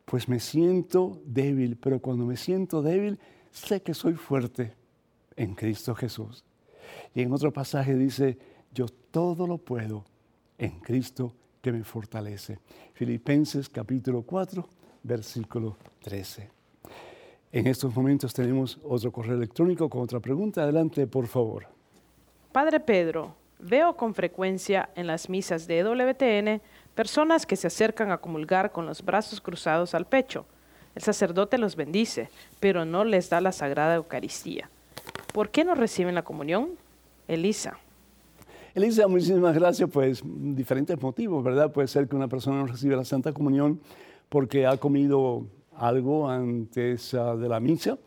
Pues 0.05 0.29
me 0.29 0.39
siento 0.39 1.21
débil, 1.25 1.77
pero 1.77 2.01
cuando 2.01 2.25
me 2.27 2.37
siento 2.37 2.83
débil, 2.83 3.19
sé 3.51 3.83
que 3.83 3.95
soy 3.95 4.15
fuerte 4.15 4.75
en 5.35 5.55
Cristo 5.55 5.95
Jesús. 5.95 6.45
Y 7.15 7.23
en 7.23 7.33
otro 7.33 7.53
pasaje 7.53 7.97
dice, 7.97 8.39
yo 8.73 8.87
todo 9.11 9.47
lo 9.47 9.59
puedo 9.59 10.05
en 10.59 10.79
Cristo 10.81 11.35
que 11.61 11.73
me 11.73 11.83
fortalece. 11.83 12.59
Filipenses 12.93 13.69
capítulo 13.69 14.23
4, 14.23 14.69
versículo 15.03 15.77
13. 16.03 16.51
En 17.53 17.67
estos 17.67 17.95
momentos 17.95 18.35
tenemos 18.35 18.79
otro 18.85 19.11
correo 19.11 19.37
electrónico 19.37 19.89
con 19.89 20.03
otra 20.03 20.21
pregunta. 20.21 20.63
Adelante, 20.63 21.07
por 21.07 21.27
favor. 21.27 21.67
Padre 22.53 22.81
Pedro, 22.81 23.35
veo 23.59 23.97
con 23.97 24.15
frecuencia 24.15 24.91
en 24.95 25.07
las 25.07 25.29
misas 25.29 25.67
de 25.67 25.79
EWTN 25.79 26.61
personas 26.95 27.47
que 27.47 27.57
se 27.57 27.67
acercan 27.67 28.11
a 28.11 28.19
comulgar 28.19 28.73
con 28.73 28.87
los 28.87 29.05
brazos 29.05 29.41
cruzados 29.41 29.95
al 29.95 30.07
pecho. 30.07 30.47
El 30.95 31.03
sacerdote 31.03 31.59
los 31.59 31.77
bendice, 31.77 32.31
pero 32.59 32.85
no 32.85 33.05
les 33.05 33.29
da 33.29 33.41
la 33.41 33.53
sagrada 33.53 33.97
Eucaristía. 33.97 34.71
¿Por 35.33 35.51
qué 35.51 35.65
no 35.65 35.75
reciben 35.75 36.15
la 36.15 36.23
comunión? 36.23 36.71
Elisa. 37.29 37.79
Elisa, 38.75 39.07
muchísimas 39.07 39.55
gracias. 39.55 39.89
Pues 39.91 40.23
diferentes 40.25 41.01
motivos, 41.01 41.45
¿verdad? 41.45 41.71
Puede 41.71 41.89
ser 41.89 42.09
que 42.09 42.17
una 42.17 42.29
persona 42.29 42.59
no 42.59 42.67
reciba 42.67 42.97
la 42.97 43.05
Santa 43.05 43.33
Comunión 43.33 43.81
porque 44.29 44.67
ha 44.67 44.77
comido 44.79 45.47
algo 45.77 46.29
antes 46.29 47.13
uh, 47.13 47.37
de 47.37 47.49
la 47.49 47.61
misa 47.61 47.99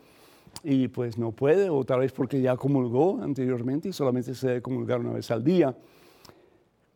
y 0.62 0.88
pues 0.88 1.18
no 1.18 1.32
puede, 1.32 1.70
o 1.70 1.84
tal 1.84 2.00
vez 2.00 2.12
porque 2.12 2.40
ya 2.40 2.56
comulgó 2.56 3.20
anteriormente 3.22 3.88
y 3.88 3.92
solamente 3.92 4.34
se 4.34 4.48
debe 4.48 4.62
comulgar 4.62 5.00
una 5.00 5.12
vez 5.12 5.30
al 5.30 5.42
día. 5.42 5.74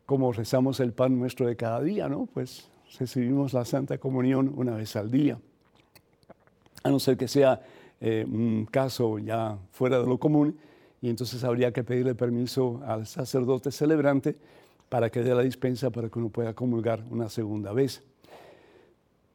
Como 0.05 0.31
rezamos 0.31 0.79
el 0.79 0.93
pan 0.93 1.17
nuestro 1.17 1.47
de 1.47 1.55
cada 1.55 1.81
día, 1.81 2.07
¿no? 2.07 2.27
Pues 2.33 2.69
recibimos 2.99 3.53
la 3.53 3.65
Santa 3.65 3.97
Comunión 3.97 4.53
una 4.55 4.75
vez 4.75 4.95
al 4.95 5.09
día. 5.09 5.39
A 6.83 6.89
no 6.89 6.99
ser 6.99 7.17
que 7.17 7.27
sea 7.27 7.61
eh, 7.99 8.25
un 8.27 8.67
caso 8.69 9.17
ya 9.17 9.57
fuera 9.71 9.99
de 9.99 10.05
lo 10.05 10.19
común, 10.19 10.57
y 11.01 11.09
entonces 11.09 11.43
habría 11.43 11.71
que 11.71 11.83
pedirle 11.83 12.15
permiso 12.15 12.81
al 12.85 13.05
sacerdote 13.05 13.71
celebrante 13.71 14.35
para 14.89 15.09
que 15.09 15.21
dé 15.21 15.33
la 15.33 15.41
dispensa 15.41 15.89
para 15.89 16.09
que 16.09 16.19
uno 16.19 16.29
pueda 16.29 16.53
comulgar 16.53 17.03
una 17.09 17.29
segunda 17.29 17.73
vez. 17.73 18.01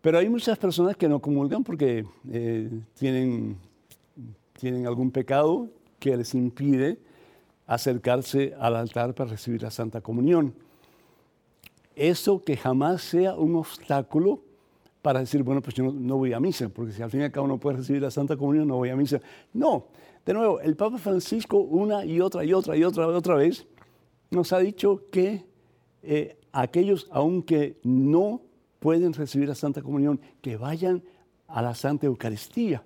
Pero 0.00 0.18
hay 0.18 0.28
muchas 0.28 0.59
personas 0.59 0.96
que 0.96 1.09
no 1.09 1.20
comulgan 1.20 1.62
porque 1.62 2.04
eh, 2.30 2.70
tienen, 2.98 3.56
tienen 4.61 4.87
algún 4.87 5.11
pecado 5.11 5.68
que 5.99 6.16
les 6.16 6.35
impide 6.35 6.99
acercarse 7.66 8.55
al 8.59 8.77
altar 8.77 9.14
para 9.14 9.31
recibir 9.31 9.62
la 9.62 9.70
Santa 9.70 10.01
Comunión. 10.01 10.55
Eso 11.96 12.44
que 12.44 12.57
jamás 12.57 13.03
sea 13.03 13.35
un 13.35 13.57
obstáculo 13.57 14.42
para 15.03 15.20
decir, 15.20 15.42
bueno, 15.42 15.62
pues 15.62 15.75
yo 15.75 15.85
no, 15.85 16.16
voy 16.16 16.33
a 16.33 16.40
misa, 16.40 16.68
porque 16.68 16.92
si 16.92 17.03
al 17.03 17.11
fin 17.11 17.20
y 17.20 17.25
al 17.25 17.33
cabo 17.33 17.46
no 17.46 17.59
puede 17.59 17.79
recibir 17.79 18.03
la 18.03 18.11
Santa 18.11 18.37
Comunión, 18.37 18.68
no 18.68 18.77
voy 18.77 18.90
a 18.90 18.96
misa. 18.96 19.20
No, 19.53 19.87
de 20.27 20.35
nuevo, 20.35 20.61
el 20.61 20.77
Papa 20.77 20.99
Francisco 20.99 21.59
una 21.59 22.05
y 22.05 22.20
otra 22.20 22.44
y 22.44 22.53
otra 22.53 22.77
y 22.77 22.85
otra 22.85 23.07
otra 23.07 23.37
vez 23.37 23.66
nos 24.31 24.53
ha 24.53 24.59
dicho 24.59 25.05
que 25.11 25.44
eh, 26.03 26.37
aquellos, 26.53 27.09
aunque 27.11 27.79
no 27.83 28.42
pueden 28.79 29.12
recibir 29.12 29.49
la 29.49 29.55
Santa 29.55 29.83
Comunión, 29.83 30.20
que 30.42 30.57
vayan 30.57 31.03
a 31.46 31.62
la 31.62 31.75
Santa 31.75 32.07
Eucaristía. 32.07 32.83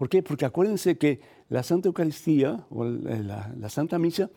¿Por 0.00 0.08
qué? 0.08 0.22
Porque 0.22 0.46
acuérdense 0.46 0.96
que 0.96 1.20
la 1.50 1.62
Santa 1.62 1.88
Eucaristía 1.88 2.64
o 2.70 2.84
la, 2.84 3.52
la, 3.54 3.68
Santa 3.68 3.98
Misa 3.98 4.30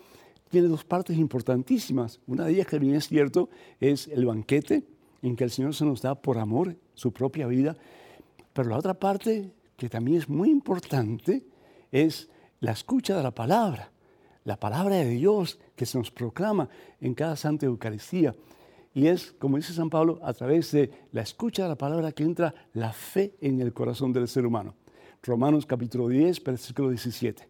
tiene 0.50 0.68
dos 0.68 0.84
partes 0.84 1.18
importantísimas. 1.18 2.20
Una 2.28 2.44
de 2.44 2.52
ellas, 2.52 2.68
que 2.68 2.80
bien 2.80 2.96
es 2.96 3.08
cierto, 3.08 3.50
es 3.80 4.10
el 4.10 4.26
banquete 4.26 4.84
en 5.22 5.38
que 5.38 5.46
el 5.46 5.52
Señor 5.52 5.74
se 5.74 5.86
nos 5.86 6.02
da 6.02 6.16
por 6.16 6.38
amor 6.38 6.76
su 6.96 7.14
propia 7.14 7.48
vida. 7.48 7.78
Pero 8.52 8.72
la 8.72 8.78
otra 8.78 8.94
parte, 8.94 9.54
que 9.78 9.88
también 9.88 10.18
es 10.18 10.28
muy 10.28 10.50
importante, 10.50 11.46
es 11.94 12.28
la 12.60 12.74
escucha 12.74 13.16
de 13.16 13.24
la 13.24 13.32
palabra, 13.32 13.90
la 14.44 14.60
palabra 14.60 14.98
de 14.98 15.12
Dios 15.12 15.60
que 15.78 15.86
se 15.86 15.98
nos 15.98 16.12
proclama 16.12 16.68
en 17.00 17.14
cada 17.14 17.38
Santa 17.38 17.68
Eucaristía. 17.68 18.36
Y 18.94 19.08
es, 19.08 19.32
como 19.40 19.56
dice 19.56 19.72
San 19.72 19.90
Pablo, 19.90 20.20
a 20.24 20.34
través 20.34 20.74
de 20.74 20.92
la 21.14 21.22
escucha 21.22 21.64
de 21.64 21.70
la 21.70 21.78
palabra 21.78 22.12
que 22.12 22.24
entra 22.24 22.54
la 22.74 22.92
fe 22.92 23.38
en 23.40 23.62
el 23.62 23.72
corazón 23.72 24.12
del 24.12 24.28
ser 24.28 24.46
humano. 24.46 24.76
Romanos 25.24 25.66
capítulo 25.66 26.10
10, 26.10 26.44
versículo 26.44 26.90
17. 26.90 27.48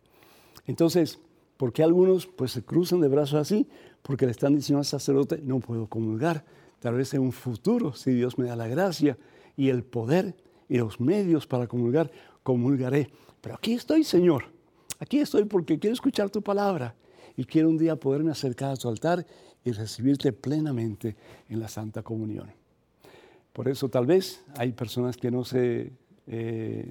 Entonces, 0.68 1.20
¿por 1.58 1.74
qué 1.74 1.82
algunos 1.82 2.28
pues 2.28 2.52
se 2.52 2.62
cruzan 2.62 3.02
de 3.02 3.08
brazos 3.08 3.42
así? 3.42 3.68
Porque 4.04 4.26
le 4.26 4.32
están 4.32 4.56
diciendo 4.56 4.78
al 4.78 4.86
sacerdote, 4.86 5.42
no 5.44 5.60
puedo 5.60 5.88
comulgar. 5.88 6.46
Tal 6.80 6.94
vez 6.94 7.16
en 7.16 7.22
un 7.22 7.32
futuro, 7.32 7.94
si 7.94 8.12
Dios 8.12 8.38
me 8.38 8.46
da 8.46 8.56
la 8.56 8.68
gracia 8.68 9.18
y 9.58 9.70
el 9.70 9.84
poder 9.84 10.36
y 10.70 10.78
los 10.78 11.00
medios 11.00 11.48
para 11.48 11.66
comulgar, 11.66 12.12
comulgaré. 12.44 13.10
Pero 13.42 13.56
aquí 13.56 13.74
estoy, 13.74 14.04
Señor. 14.04 14.46
Aquí 15.00 15.18
estoy 15.18 15.46
porque 15.46 15.80
quiero 15.80 15.96
escuchar 15.96 16.30
tu 16.30 16.44
palabra 16.44 16.96
y 17.36 17.44
quiero 17.44 17.70
un 17.70 17.80
día 17.80 17.96
poderme 17.96 18.30
acercar 18.30 18.72
a 18.72 18.78
tu 18.78 18.88
altar 18.88 19.26
y 19.66 19.72
recibirte 19.72 20.32
plenamente 20.32 21.16
en 21.50 21.60
la 21.60 21.68
Santa 21.68 22.04
Comunión. 22.04 22.52
Por 23.52 23.68
eso 23.68 23.90
tal 23.90 24.06
vez 24.06 24.44
hay 24.58 24.74
personas 24.74 25.18
que 25.18 25.32
no 25.32 25.44
se, 25.44 25.92
eh, 26.28 26.88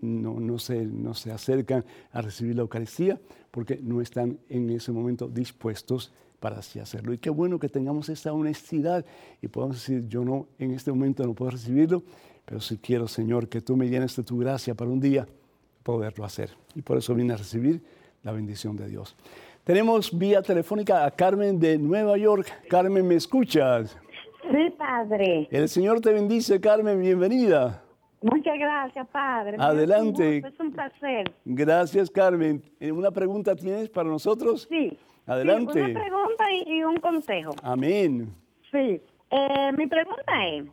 no, 0.00 0.40
no, 0.40 0.58
se, 0.58 0.84
no 0.84 1.14
se 1.14 1.30
acercan 1.30 1.84
a 2.10 2.20
recibir 2.20 2.56
la 2.56 2.62
Eucaristía 2.62 3.20
porque 3.50 3.78
no 3.82 4.00
están 4.00 4.38
en 4.48 4.70
ese 4.70 4.92
momento 4.92 5.28
dispuestos 5.28 6.12
para 6.40 6.58
así 6.58 6.80
hacerlo. 6.80 7.12
Y 7.12 7.18
qué 7.18 7.30
bueno 7.30 7.58
que 7.58 7.68
tengamos 7.68 8.08
esta 8.08 8.32
honestidad 8.32 9.04
y 9.40 9.48
podamos 9.48 9.76
decir, 9.76 10.08
yo 10.08 10.24
no, 10.24 10.48
en 10.58 10.72
este 10.72 10.90
momento 10.90 11.24
no 11.24 11.34
puedo 11.34 11.52
recibirlo, 11.52 12.02
pero 12.44 12.60
si 12.60 12.78
quiero, 12.78 13.06
Señor, 13.06 13.48
que 13.48 13.60
tú 13.60 13.76
me 13.76 13.88
llenes 13.88 14.16
de 14.16 14.24
tu 14.24 14.38
gracia 14.38 14.74
para 14.74 14.90
un 14.90 14.98
día 14.98 15.26
poderlo 15.84 16.24
hacer. 16.24 16.50
Y 16.74 16.82
por 16.82 16.98
eso 16.98 17.14
vine 17.14 17.34
a 17.34 17.36
recibir 17.36 17.80
la 18.24 18.32
bendición 18.32 18.76
de 18.76 18.88
Dios. 18.88 19.16
Tenemos 19.62 20.16
vía 20.16 20.42
telefónica 20.42 21.04
a 21.04 21.10
Carmen 21.12 21.60
de 21.60 21.78
Nueva 21.78 22.18
York. 22.18 22.48
Carmen, 22.68 23.06
¿me 23.06 23.14
escuchas? 23.14 23.96
Sí, 24.50 24.74
padre. 24.76 25.46
El 25.52 25.68
Señor 25.68 26.00
te 26.00 26.12
bendice, 26.12 26.60
Carmen, 26.60 27.00
bienvenida. 27.00 27.84
Muchas 28.52 28.68
gracias, 28.68 29.08
padre. 29.08 29.56
Adelante. 29.58 30.38
Es 30.38 30.60
un, 30.60 30.72
placer. 30.72 31.32
Gracias, 31.44 32.10
Carmen. 32.10 32.62
Eh, 32.80 32.92
¿Una 32.92 33.10
pregunta 33.10 33.56
tienes 33.56 33.88
para 33.88 34.08
nosotros? 34.08 34.66
Sí. 34.68 34.98
Adelante. 35.26 35.82
una 35.82 36.00
pregunta 36.00 36.44
y, 36.66 36.82
un 36.82 36.96
consejo. 36.96 37.54
Amén. 37.62 38.34
Sí. 38.70 39.00
Eh, 39.30 39.72
mi 39.76 39.86
pregunta 39.86 40.46
es, 40.48 40.64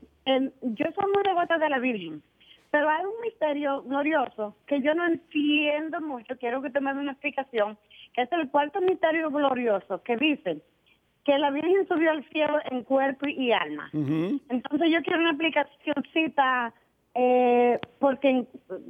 yo 0.62 0.86
soy 0.96 1.12
muy 1.14 1.24
devota 1.24 1.58
de 1.58 1.70
la 1.70 1.80
Virgen, 1.80 2.22
pero 2.70 2.90
hay 2.90 3.06
un 3.06 3.22
misterio 3.22 3.84
glorioso 3.84 4.56
que 4.66 4.82
yo 4.82 4.94
no 4.94 5.06
entiendo 5.06 6.02
mucho, 6.02 6.38
quiero 6.38 6.62
que 6.62 6.70
te 6.70 6.82
me 6.82 6.94
dé 6.94 7.00
una 7.00 7.12
explicación 7.12 7.78
es 8.16 8.32
el 8.32 8.50
cuarto 8.50 8.82
misterio 8.82 9.30
glorioso 9.30 10.02
que 10.04 10.18
dice 10.18 10.62
que 11.24 11.38
la 11.38 11.52
Virgen 11.52 11.88
subió 11.88 12.12
al 12.12 12.28
cielo 12.30 12.60
en 12.72 12.84
cuerpo 12.84 13.28
y 13.28 13.52
alma. 13.52 13.90
Entonces 13.94 14.90
yo 14.92 15.02
quiero 15.04 15.20
una 15.20 15.32
aplicacióncita 15.32 16.74
eh, 17.22 17.80
porque 18.00 18.46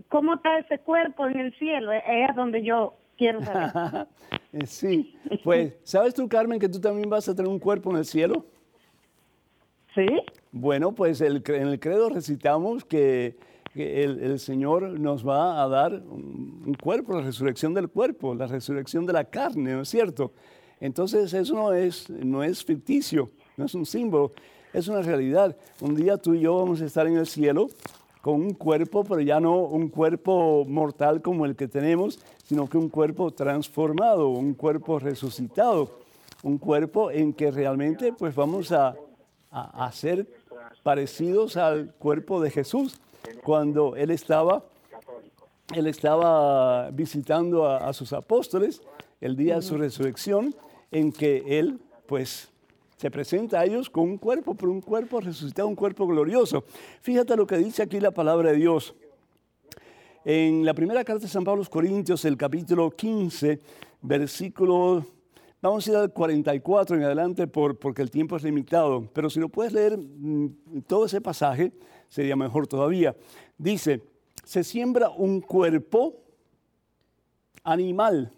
cómo 0.07 0.35
está 0.35 0.59
ese 0.59 0.77
cuerpo 0.77 1.25
en 1.25 1.39
el 1.39 1.57
cielo 1.57 1.91
es 1.91 2.35
donde 2.35 2.61
yo 2.61 2.93
quiero 3.17 3.43
saber. 3.43 4.07
sí, 4.65 5.15
pues, 5.43 5.73
¿sabes 5.83 6.13
tú, 6.13 6.29
Carmen, 6.29 6.59
que 6.59 6.69
tú 6.69 6.79
también 6.79 7.09
vas 7.09 7.27
a 7.27 7.35
tener 7.35 7.49
un 7.49 7.57
cuerpo 7.57 7.89
en 7.89 7.97
el 7.97 8.05
cielo? 8.05 8.45
Sí. 9.95 10.05
Bueno, 10.51 10.91
pues 10.91 11.21
el, 11.21 11.43
en 11.47 11.67
el 11.69 11.79
credo 11.79 12.09
recitamos 12.09 12.85
que 12.85 13.35
el, 13.73 14.39
Señor 14.39 14.83
nos 14.99 15.27
va 15.27 15.63
a 15.63 15.67
dar 15.67 15.93
un, 15.93 16.75
cuerpo, 16.81 17.13
la 17.13 17.21
resurrección 17.21 17.73
del 17.73 17.89
cuerpo, 17.89 18.35
la 18.35 18.45
resurrección 18.45 19.07
de 19.07 19.13
la 19.13 19.23
carne, 19.23 19.73
¿no 19.73 19.81
es 19.81 19.89
cierto? 19.89 20.33
Entonces 20.79 21.33
eso 21.33 21.55
no 21.55 21.73
es, 21.73 22.09
no 22.11 22.43
es 22.43 22.63
ficticio, 22.63 23.31
no 23.57 23.65
es 23.65 23.73
un 23.73 23.87
símbolo, 23.87 24.33
es 24.71 24.87
una 24.87 25.01
realidad. 25.01 25.57
Un 25.81 25.95
día 25.95 26.17
tú 26.17 26.35
y 26.35 26.41
yo 26.41 26.57
vamos 26.57 26.79
a 26.81 26.85
estar 26.85 27.07
en 27.07 27.17
el 27.17 27.25
cielo 27.25 27.69
con 28.21 28.36
un 28.36 28.53
cuerpo, 28.53 29.03
pero 29.03 29.21
ya 29.21 29.39
no 29.39 29.58
un 29.58 29.89
cuerpo 29.89 30.65
mortal 30.67 31.21
como 31.21 31.45
el 31.45 31.55
que 31.55 31.67
tenemos, 31.67 32.19
sino 32.43 32.67
que 32.67 32.77
un 32.77 32.89
cuerpo 32.89 33.32
transformado, 33.32 34.29
un 34.29 34.53
cuerpo 34.53 34.99
resucitado, 34.99 35.99
un 36.43 36.58
cuerpo 36.58 37.12
en 37.12 37.34
que 37.34 37.51
realmente 37.51 38.13
pues 38.13 38.36
vamos 38.36 38.71
a, 38.71 38.95
a, 39.51 39.91
ser 39.91 40.27
parecidos 40.84 41.58
al 41.58 41.93
cuerpo 41.95 42.41
de 42.41 42.51
Jesús. 42.51 42.99
Cuando 43.43 43.95
él 43.95 44.12
estaba, 44.12 44.63
él 45.73 45.88
estaba 45.88 46.89
visitando 46.91 47.65
a, 47.65 47.77
a 47.77 47.93
sus 47.93 48.13
apóstoles 48.13 48.82
el 49.21 49.36
día 49.36 49.55
de 49.55 49.62
su 49.62 49.77
resurrección, 49.77 50.55
en 50.91 51.12
que 51.12 51.60
él 51.60 51.79
pues 52.05 52.49
se 52.99 53.09
presenta 53.09 53.62
a 53.62 53.65
ellos 53.65 53.89
con 53.89 54.03
un 54.03 54.17
cuerpo, 54.17 54.55
pero 54.55 54.73
un 54.73 54.81
cuerpo 54.81 55.21
resucitado, 55.21 55.69
un 55.69 55.75
cuerpo 55.75 56.05
glorioso. 56.05 56.65
Fíjate 56.99 57.38
lo 57.38 57.47
que 57.47 57.55
dice 57.55 57.81
aquí 57.81 57.97
la 57.97 58.12
palabra 58.12 58.51
de 58.51 58.57
Dios. 58.57 58.93
En 60.25 60.65
la 60.65 60.73
primera 60.73 61.05
carta 61.05 61.21
de 61.21 61.29
San 61.29 61.45
Pablo 61.45 61.59
a 61.59 61.63
los 61.63 61.69
Corintios, 61.69 62.25
el 62.25 62.35
capítulo 62.35 62.91
15, 62.91 63.57
versículo, 64.01 65.05
vamos 65.62 65.88
a 65.88 65.91
ir 65.91 65.95
al 65.95 66.12
44 66.12 66.97
en 66.97 67.03
adelante 67.03 67.47
por, 67.47 67.79
porque 67.79 68.01
el 68.01 68.12
tiempo 68.12 68.35
es 68.35 68.43
limitado, 68.43 69.09
pero 69.13 69.29
si 69.29 69.39
lo 69.39 69.47
puedes 69.47 69.71
leer 69.71 69.97
mm, 69.97 70.81
todo 70.85 71.05
ese 71.05 71.21
pasaje, 71.21 71.71
sería 72.09 72.35
mejor 72.35 72.67
todavía. 72.67 73.15
Dice, 73.57 74.03
se 74.43 74.62
siembra 74.62 75.09
un 75.09 75.39
cuerpo 75.39 76.17
animal 77.63 78.33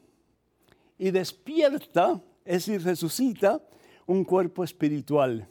y 0.99 1.09
despierta, 1.09 2.21
es 2.45 2.67
decir, 2.67 2.83
resucita 2.83 3.59
un 4.05 4.23
cuerpo 4.23 4.63
espiritual. 4.63 5.47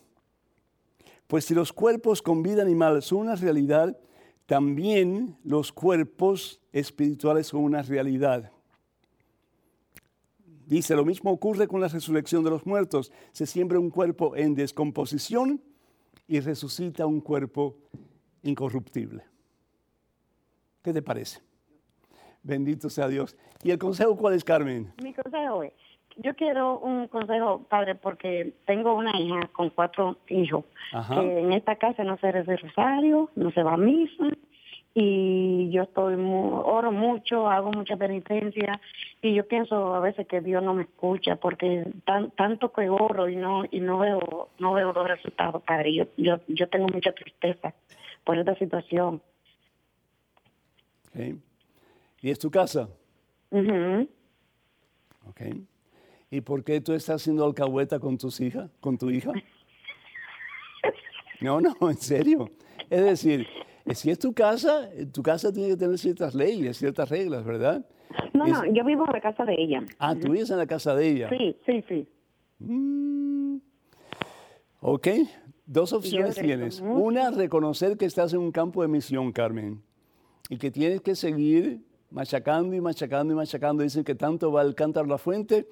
Pues 1.27 1.45
si 1.45 1.55
los 1.55 1.73
cuerpos 1.73 2.23
con 2.23 2.43
vida 2.43 2.63
animal 2.63 3.03
son 3.03 3.19
una 3.19 3.37
realidad, 3.37 3.97
también 4.47 5.37
los 5.45 5.73
cuerpos 5.73 6.61
espirituales 6.73 7.47
son 7.47 7.63
una 7.63 7.83
realidad. 7.83 8.51
Dice, 10.67 10.95
lo 10.95 11.05
mismo 11.05 11.31
ocurre 11.31 11.67
con 11.67 11.81
la 11.81 11.89
resurrección 11.89 12.45
de 12.45 12.51
los 12.51 12.65
muertos. 12.65 13.13
Se 13.33 13.47
siembra 13.47 13.79
un 13.79 13.91
cuerpo 13.91 14.37
en 14.37 14.55
descomposición 14.55 15.61
y 16.29 16.39
resucita 16.41 17.07
un 17.07 17.21
cuerpo 17.21 17.77
incorruptible. 18.43 19.25
¿Qué 20.83 20.93
te 20.93 21.03
parece? 21.03 21.41
Bendito 22.43 22.89
sea 22.89 23.09
Dios. 23.09 23.37
¿Y 23.63 23.71
el 23.71 23.79
consejo 23.79 24.17
cuál 24.17 24.35
es, 24.35 24.45
Carmen? 24.45 24.93
Mi 25.03 25.13
consejo 25.13 25.63
es, 25.63 25.73
yo 26.22 26.35
quiero 26.35 26.78
un 26.78 27.09
consejo, 27.09 27.62
padre, 27.68 27.94
porque 27.94 28.52
tengo 28.66 28.94
una 28.94 29.18
hija 29.18 29.48
con 29.52 29.70
cuatro 29.70 30.18
hijos, 30.28 30.64
que 31.09 31.40
en 31.40 31.52
esta 31.52 31.76
casa 31.76 32.04
no 32.04 32.18
se 32.18 32.30
reza 32.30 32.56
rosario, 32.56 33.30
no 33.37 33.50
se 33.52 33.62
va 33.62 33.74
a 33.74 33.76
misa, 33.76 34.28
y 34.94 35.70
yo 35.70 35.83
estoy 35.85 36.14
oro 36.16 36.92
mucho, 36.92 37.48
hago 37.48 37.72
mucha 37.72 37.96
penitencia, 37.96 38.80
y 39.22 39.35
yo 39.35 39.46
pienso 39.46 39.94
a 39.94 40.00
veces 40.00 40.26
que 40.26 40.40
Dios 40.40 40.62
no 40.62 40.74
me 40.74 40.83
escucha, 40.83 41.37
porque 41.37 41.87
tan, 42.04 42.30
tanto 42.33 42.72
que 42.72 42.88
oro 42.88 43.28
y 43.28 43.37
no 43.37 43.64
y 43.70 43.80
no 43.80 43.98
veo 43.98 44.48
no 44.59 44.72
veo 44.72 44.92
los 44.92 45.09
resultados, 45.09 45.62
padre. 45.62 45.94
Yo, 45.94 46.04
yo, 46.16 46.40
yo 46.48 46.68
tengo 46.68 46.88
mucha 46.88 47.12
tristeza 47.12 47.72
por 48.24 48.38
esta 48.38 48.54
situación. 48.56 49.22
¿Y 52.20 52.30
es 52.30 52.38
tu 52.38 52.50
casa? 52.50 52.88
mhm 53.50 54.09
Okay. 55.28 55.66
¿Y 56.31 56.40
por 56.43 56.62
qué 56.62 56.81
tú 56.81 56.93
estás 56.93 57.23
haciendo 57.23 57.45
alcahueta 57.45 57.99
con 57.99 58.16
tus 58.16 58.40
hijas, 58.40 58.71
con 58.81 58.97
tu 58.97 59.11
hija? 59.11 59.33
No, 61.40 61.61
no, 61.61 61.75
en 61.81 61.97
serio. 61.97 62.51
Es 62.88 63.03
decir, 63.03 63.47
si 63.93 64.11
es 64.11 64.19
tu 64.19 64.33
casa, 64.33 64.88
tu 65.12 65.23
casa 65.23 65.53
tiene 65.53 65.71
que 65.71 65.77
tener 65.77 65.99
ciertas 65.99 66.35
leyes, 66.35 66.77
ciertas 66.77 67.09
reglas, 67.09 67.45
¿verdad? 67.45 67.85
No, 68.33 68.47
no, 68.47 68.64
yo 68.66 68.85
vivo 68.85 69.05
en 69.07 69.12
la 69.12 69.21
casa 69.21 69.45
de 69.45 69.55
ella. 69.61 69.85
Ah, 69.99 70.14
tú 70.14 70.31
vives 70.31 70.51
en 70.51 70.59
la 70.59 70.66
casa 70.66 70.95
de 70.95 71.09
ella. 71.09 71.29
Sí, 71.31 71.57
sí, 71.66 71.85
sí. 71.88 72.09
Mm. 72.59 73.57
Ok, 74.81 75.09
dos 75.66 75.93
opciones 75.93 76.37
tienes. 76.37 76.81
Una, 76.81 77.31
reconocer 77.31 77.97
que 77.97 78.05
estás 78.05 78.33
en 78.33 78.40
un 78.40 78.53
campo 78.53 78.83
de 78.83 78.88
misión, 78.88 79.33
Carmen, 79.33 79.83
y 80.49 80.59
que 80.59 80.71
tienes 80.71 81.01
que 81.01 81.14
seguir 81.14 81.81
machacando 82.11 82.75
y 82.75 82.81
machacando 82.81 83.33
y 83.33 83.37
machacando. 83.37 83.83
Dicen 83.83 84.05
que 84.05 84.14
tanto 84.14 84.53
va 84.53 84.62
el 84.62 84.75
cántaro 84.75 85.07
a 85.07 85.11
la 85.11 85.19
fuente 85.19 85.66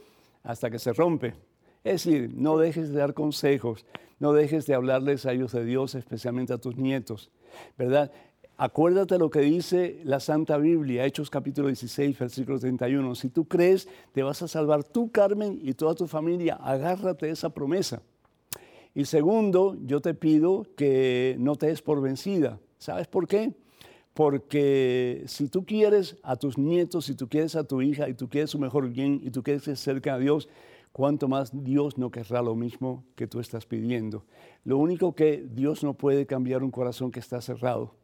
hasta 0.49 0.71
que 0.71 0.79
se 0.79 0.95
rompe. 0.95 1.35
Es 1.85 2.05
decir, 2.05 2.33
no 2.35 2.57
dejes 2.57 2.89
de 2.89 2.99
dar 2.99 3.13
consejos, 3.13 3.85
no 4.19 4.33
dejes 4.33 4.67
de 4.67 4.75
hablarles 4.75 5.27
a 5.27 5.33
ellos 5.33 5.53
de 5.53 5.63
Dios, 5.63 5.95
especialmente 5.95 6.55
a 6.55 6.59
tus 6.59 6.79
nietos, 6.79 7.31
¿verdad? 7.77 8.11
Acuérdate 8.57 9.19
lo 9.19 9.29
que 9.29 9.41
dice 9.41 10.01
la 10.05 10.21
Santa 10.21 10.57
Biblia, 10.57 11.05
Hechos 11.05 11.29
capítulo 11.29 11.69
16, 11.69 12.19
versículo 12.19 12.59
31. 12.59 13.15
Si 13.15 13.29
tú 13.29 13.47
crees, 13.47 13.89
te 14.13 14.23
vas 14.23 14.41
a 14.41 14.49
salvar 14.49 14.85
tú, 14.85 15.13
Carmen, 15.13 15.61
y 15.63 15.75
toda 15.75 15.95
tu 15.95 16.07
familia. 16.07 16.55
Agárrate 16.55 17.29
esa 17.29 17.51
promesa. 17.51 18.01
Y 18.95 19.05
segundo, 19.05 19.77
yo 19.85 20.01
te 20.01 20.15
pido 20.15 20.67
que 20.77 21.37
no 21.39 21.57
te 21.57 21.67
des 21.67 21.83
por 21.83 22.01
vencida. 22.01 22.59
¿Sabes 22.79 23.07
por 23.07 23.29
qué? 23.29 23.53
Porque 24.19 25.23
si 25.29 25.47
tú 25.47 25.65
quieres 25.65 26.17
a 26.25 26.35
tus 26.35 26.59
nietos, 26.59 27.05
si 27.05 27.15
tú 27.15 27.29
quieres 27.29 27.55
a 27.55 27.63
tu 27.63 27.83
hija 27.83 28.09
y 28.09 28.15
tú 28.15 28.29
quieres 28.29 28.51
su 28.51 28.59
mejor 28.59 28.91
bien 28.91 29.21
y 29.23 29.31
tú 29.31 29.45
quieres 29.45 29.63
ser 29.63 29.77
cerca 29.77 30.15
a 30.15 30.19
Dios, 30.19 30.49
cuanto 30.91 31.29
más 31.29 31.53
Dios 31.53 31.99
no 31.99 32.11
querrá 32.11 32.43
lo 32.43 32.57
mismo 32.57 33.05
que 33.15 33.29
tú 33.29 33.39
estás 33.39 33.65
pidiendo. 33.65 34.25
Lo 34.65 34.77
único 34.77 35.15
que 35.15 35.47
Dios 35.49 35.85
no 35.85 35.95
puede 35.95 36.27
cambiar 36.27 36.65
un 36.65 36.73
corazón 36.73 37.13
que 37.13 37.21
está 37.21 37.41
cerrado. 37.41 37.95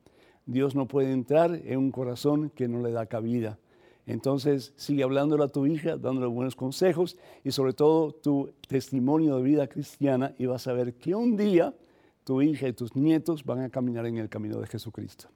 Dios 0.46 0.76
no 0.76 0.86
puede 0.86 1.10
entrar 1.10 1.52
en 1.52 1.78
un 1.78 1.90
corazón 1.90 2.48
que 2.50 2.68
no 2.68 2.80
le 2.80 2.92
da 2.92 3.06
cabida. 3.06 3.58
Entonces 4.06 4.72
sigue 4.76 5.02
hablándole 5.02 5.42
a 5.42 5.48
tu 5.48 5.66
hija, 5.66 5.96
dándole 5.96 6.28
buenos 6.28 6.54
consejos 6.54 7.18
y 7.42 7.50
sobre 7.50 7.72
todo 7.72 8.12
tu 8.12 8.52
testimonio 8.68 9.38
de 9.38 9.42
vida 9.42 9.66
cristiana 9.66 10.32
y 10.38 10.46
vas 10.46 10.68
a 10.68 10.74
ver 10.74 10.94
que 10.94 11.16
un 11.16 11.36
día 11.36 11.74
tu 12.22 12.40
hija 12.40 12.68
y 12.68 12.72
tus 12.72 12.94
nietos 12.94 13.44
van 13.44 13.62
a 13.62 13.68
caminar 13.68 14.06
en 14.06 14.18
el 14.18 14.28
camino 14.28 14.60
de 14.60 14.68
Jesucristo. 14.68 15.33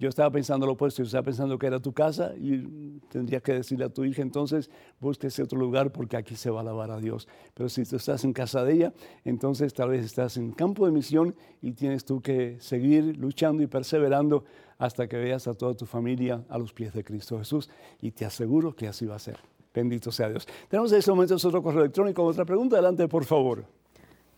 Yo 0.00 0.08
estaba 0.08 0.30
pensando 0.30 0.64
lo 0.64 0.72
opuesto, 0.72 1.02
yo 1.02 1.06
estaba 1.06 1.24
pensando 1.24 1.58
que 1.58 1.66
era 1.66 1.78
tu 1.78 1.92
casa 1.92 2.32
y 2.38 2.98
tendría 3.10 3.40
que 3.40 3.52
decirle 3.52 3.84
a 3.84 3.90
tu 3.90 4.02
hija, 4.02 4.22
entonces 4.22 4.70
búsquese 4.98 5.42
otro 5.42 5.58
lugar 5.58 5.92
porque 5.92 6.16
aquí 6.16 6.36
se 6.36 6.48
va 6.48 6.60
a 6.60 6.62
alabar 6.62 6.90
a 6.90 6.98
Dios. 6.98 7.28
Pero 7.52 7.68
si 7.68 7.84
tú 7.84 7.96
estás 7.96 8.24
en 8.24 8.32
casa 8.32 8.64
de 8.64 8.72
ella, 8.72 8.94
entonces 9.26 9.74
tal 9.74 9.90
vez 9.90 10.06
estás 10.06 10.38
en 10.38 10.52
campo 10.52 10.86
de 10.86 10.92
misión 10.92 11.36
y 11.60 11.72
tienes 11.72 12.06
tú 12.06 12.22
que 12.22 12.56
seguir 12.60 13.18
luchando 13.18 13.62
y 13.62 13.66
perseverando 13.66 14.44
hasta 14.78 15.06
que 15.06 15.18
veas 15.18 15.46
a 15.46 15.52
toda 15.52 15.74
tu 15.74 15.84
familia 15.84 16.44
a 16.48 16.56
los 16.56 16.72
pies 16.72 16.94
de 16.94 17.04
Cristo 17.04 17.38
Jesús. 17.38 17.68
Y 18.00 18.12
te 18.12 18.24
aseguro 18.24 18.74
que 18.74 18.88
así 18.88 19.04
va 19.04 19.16
a 19.16 19.18
ser. 19.18 19.38
Bendito 19.74 20.10
sea 20.10 20.30
Dios. 20.30 20.48
Tenemos 20.70 20.90
en 20.92 21.00
este 21.00 21.10
momento 21.10 21.34
otro 21.34 21.62
correo 21.62 21.82
electrónico. 21.82 22.24
Otra 22.24 22.46
pregunta, 22.46 22.76
adelante, 22.76 23.06
por 23.06 23.26
favor. 23.26 23.66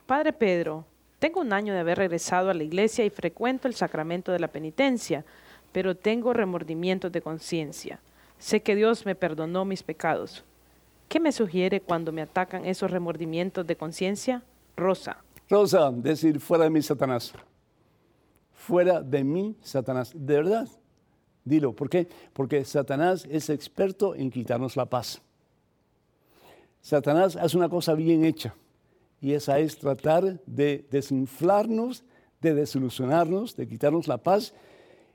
Padre 0.07 0.33
Pedro, 0.33 0.85
tengo 1.21 1.41
un 1.41 1.53
año 1.53 1.73
de 1.73 1.79
haber 1.79 1.99
regresado 1.99 2.51
a 2.51 2.55
la 2.55 2.65
iglesia 2.65 3.05
y 3.05 3.11
frecuento 3.11 3.69
el 3.69 3.75
sacramento 3.75 4.33
de 4.33 4.41
la 4.41 4.49
penitencia 4.49 5.25
pero 5.73 5.97
tengo 5.97 6.33
remordimientos 6.33 7.11
de 7.11 7.23
conciencia. 7.23 8.01
Sé 8.39 8.63
que 8.63 8.77
Dios 8.77 9.07
me 9.07 9.15
perdonó 9.15 9.65
mis 9.65 9.83
pecados. 9.83 10.45
¿Qué 11.09 11.21
me 11.21 11.33
sugiere 11.33 11.81
cuando 11.81 12.13
me 12.13 12.23
atacan 12.23 12.65
esos 12.65 12.91
remordimientos 12.91 13.67
de 13.67 13.77
conciencia? 13.77 14.43
Rosa. 14.77 15.19
Rosa, 15.49 15.91
decir 15.91 16.41
fuera 16.41 16.65
de 16.65 16.71
mí, 16.71 16.83
Satanás. 16.83 17.33
Fuera 18.55 19.03
de 19.03 19.23
mí, 19.23 19.57
Satanás. 19.63 20.13
De 20.15 20.37
verdad, 20.37 20.69
dilo. 21.45 21.73
¿Por 21.75 21.91
qué? 21.91 22.09
Porque 22.33 22.65
Satanás 22.65 23.27
es 23.31 23.51
experto 23.51 24.15
en 24.15 24.31
quitarnos 24.31 24.77
la 24.77 24.87
paz. 24.87 25.21
Satanás 26.81 27.37
hace 27.37 27.57
una 27.57 27.69
cosa 27.69 27.95
bien 27.95 28.25
hecha 28.25 28.55
y 29.21 29.35
esa 29.35 29.61
es 29.61 29.79
tratar 29.79 30.41
de 30.47 30.85
desinflarnos, 30.91 32.03
de 32.41 32.55
desilusionarnos, 32.55 33.55
de 33.55 33.69
quitarnos 33.69 34.09
la 34.09 34.19
paz 34.19 34.53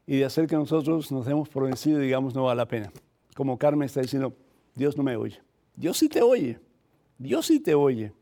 y 0.07 0.17
de 0.17 0.25
hacer 0.25 0.47
que 0.47 0.55
nosotros 0.55 1.11
nos 1.11 1.25
demos 1.25 1.49
por 1.49 1.65
vencido 1.65 2.01
y 2.01 2.05
digamos 2.05 2.33
no 2.33 2.45
vale 2.45 2.57
la 2.57 2.67
pena. 2.67 2.91
Como 3.35 3.57
Carmen 3.57 3.85
está 3.85 4.01
diciendo, 4.01 4.33
Dios 4.73 4.95
no 4.97 5.03
me 5.03 5.17
oye. 5.17 5.39
Dios 5.75 5.97
sí 5.97 6.07
te 6.07 6.21
oye. 6.21 6.59
Dios 7.17 7.45
sí 7.45 7.59
te 7.59 7.75
oye. 7.75 8.13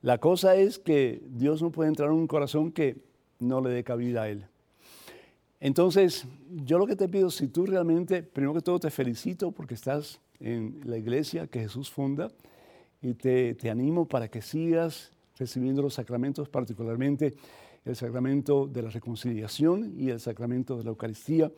La 0.00 0.18
cosa 0.18 0.56
es 0.56 0.78
que 0.78 1.22
Dios 1.28 1.62
no 1.62 1.70
puede 1.70 1.90
entrar 1.90 2.08
en 2.08 2.16
un 2.16 2.26
corazón 2.26 2.72
que 2.72 2.96
no 3.38 3.60
le 3.60 3.70
dé 3.70 3.84
cabida 3.84 4.22
a 4.22 4.28
Él. 4.30 4.46
Entonces, 5.60 6.26
yo 6.64 6.78
lo 6.78 6.86
que 6.86 6.96
te 6.96 7.08
pido, 7.08 7.30
si 7.30 7.46
tú 7.46 7.66
realmente, 7.66 8.22
primero 8.22 8.54
que 8.54 8.62
todo 8.62 8.80
te 8.80 8.90
felicito 8.90 9.52
porque 9.52 9.74
estás 9.74 10.20
en 10.40 10.80
la 10.84 10.96
iglesia 10.96 11.46
que 11.46 11.60
Jesús 11.60 11.90
funda 11.90 12.32
y 13.00 13.14
te, 13.14 13.54
te 13.54 13.70
animo 13.70 14.08
para 14.08 14.28
que 14.28 14.42
sigas 14.42 15.12
recibiendo 15.38 15.82
los 15.82 15.94
sacramentos, 15.94 16.48
particularmente 16.48 17.34
el 17.84 17.96
sacramento 17.96 18.66
de 18.66 18.82
la 18.82 18.90
reconciliación 18.90 19.94
y 19.96 20.10
el 20.10 20.20
sacramento 20.20 20.76
de 20.76 20.84
la 20.84 20.90
Eucaristía. 20.90 21.50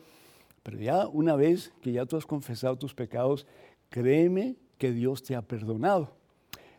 Pero 0.63 0.79
ya 0.79 1.07
una 1.07 1.35
vez 1.35 1.71
que 1.81 1.91
ya 1.91 2.05
tú 2.05 2.17
has 2.17 2.25
confesado 2.25 2.77
tus 2.77 2.93
pecados, 2.93 3.45
créeme 3.89 4.55
que 4.77 4.91
Dios 4.91 5.23
te 5.23 5.35
ha 5.35 5.41
perdonado. 5.41 6.15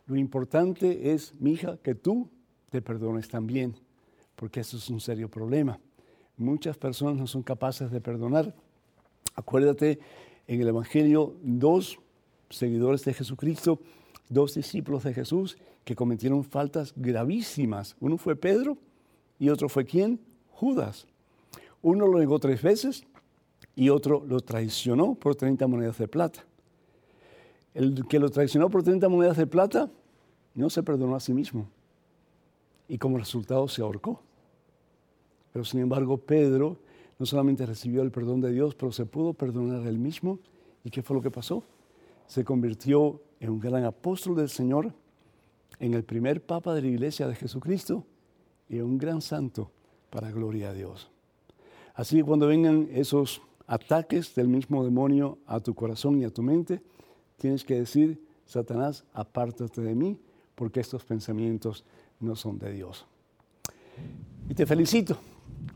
Lo 0.06 0.16
importante 0.16 1.12
es, 1.12 1.34
mi 1.38 1.52
hija, 1.52 1.78
que 1.78 1.94
tú 1.94 2.28
te 2.70 2.82
perdones 2.82 3.28
también, 3.28 3.76
porque 4.34 4.60
eso 4.60 4.76
es 4.76 4.90
un 4.90 5.00
serio 5.00 5.28
problema. 5.28 5.78
muchas 6.36 6.76
personas 6.76 7.16
no 7.16 7.26
son 7.26 7.42
capaces 7.42 7.90
de 7.90 8.00
perdonar. 8.00 8.54
Acuérdate, 9.34 9.98
en 10.46 10.60
el 10.60 10.68
Evangelio, 10.68 11.34
dos 11.42 11.98
seguidores 12.50 13.04
de 13.04 13.14
Jesucristo, 13.14 13.80
dos 14.28 14.54
discípulos 14.54 15.04
de 15.04 15.14
Jesús 15.14 15.56
que 15.84 15.96
cometieron 15.96 16.44
faltas 16.44 16.92
gravísimas. 16.96 17.96
Uno 18.00 18.18
fue 18.18 18.36
Pedro 18.36 18.76
y 19.38 19.48
otro 19.48 19.68
fue 19.68 19.84
quién? 19.84 20.20
Judas. 20.50 21.06
Uno 21.82 22.06
lo 22.06 22.18
negó 22.18 22.38
tres 22.38 22.62
veces 22.62 23.04
y 23.74 23.90
otro 23.90 24.24
lo 24.26 24.40
traicionó 24.40 25.14
por 25.14 25.36
30 25.36 25.66
monedas 25.66 25.98
de 25.98 26.08
plata. 26.08 26.44
El 27.74 28.06
que 28.08 28.18
lo 28.18 28.30
traicionó 28.30 28.70
por 28.70 28.82
30 28.82 29.08
monedas 29.08 29.36
de 29.36 29.46
plata 29.46 29.90
no 30.54 30.70
se 30.70 30.82
perdonó 30.82 31.14
a 31.14 31.20
sí 31.20 31.34
mismo 31.34 31.68
y 32.88 32.98
como 32.98 33.18
resultado 33.18 33.68
se 33.68 33.82
ahorcó. 33.82 34.22
Pero 35.52 35.64
sin 35.64 35.80
embargo, 35.80 36.16
Pedro 36.18 36.78
no 37.18 37.26
solamente 37.26 37.66
recibió 37.66 38.02
el 38.02 38.10
perdón 38.10 38.40
de 38.40 38.52
Dios, 38.52 38.74
pero 38.74 38.92
se 38.92 39.06
pudo 39.06 39.34
perdonar 39.34 39.82
a 39.82 39.88
él 39.88 39.98
mismo. 39.98 40.38
¿Y 40.84 40.90
qué 40.90 41.02
fue 41.02 41.16
lo 41.16 41.22
que 41.22 41.30
pasó? 41.30 41.64
Se 42.26 42.44
convirtió 42.44 43.20
en 43.40 43.50
un 43.50 43.60
gran 43.60 43.84
apóstol 43.84 44.36
del 44.36 44.48
Señor, 44.48 44.92
en 45.78 45.94
el 45.94 46.04
primer 46.04 46.42
papa 46.44 46.74
de 46.74 46.82
la 46.82 46.88
iglesia 46.88 47.26
de 47.28 47.34
Jesucristo 47.34 48.04
y 48.68 48.80
un 48.80 48.98
gran 48.98 49.20
santo 49.20 49.70
para 50.10 50.30
gloria 50.30 50.70
a 50.70 50.72
Dios. 50.72 51.10
Así 51.94 52.16
que 52.16 52.24
cuando 52.24 52.46
vengan 52.46 52.88
esos 52.92 53.42
ataques 53.66 54.34
del 54.34 54.48
mismo 54.48 54.84
demonio 54.84 55.38
a 55.46 55.60
tu 55.60 55.74
corazón 55.74 56.20
y 56.20 56.24
a 56.24 56.30
tu 56.30 56.42
mente, 56.42 56.82
tienes 57.36 57.64
que 57.64 57.76
decir, 57.76 58.22
Satanás, 58.44 59.04
apártate 59.12 59.80
de 59.80 59.94
mí, 59.94 60.18
porque 60.54 60.80
estos 60.80 61.04
pensamientos 61.04 61.84
no 62.20 62.36
son 62.36 62.58
de 62.58 62.72
Dios. 62.72 63.06
Y 64.48 64.54
te 64.54 64.66
felicito 64.66 65.18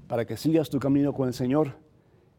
para 0.07 0.25
que 0.25 0.37
sigas 0.37 0.71
tu 0.71 0.79
camino 0.79 1.13
con 1.13 1.29
el 1.29 1.35
Señor. 1.35 1.75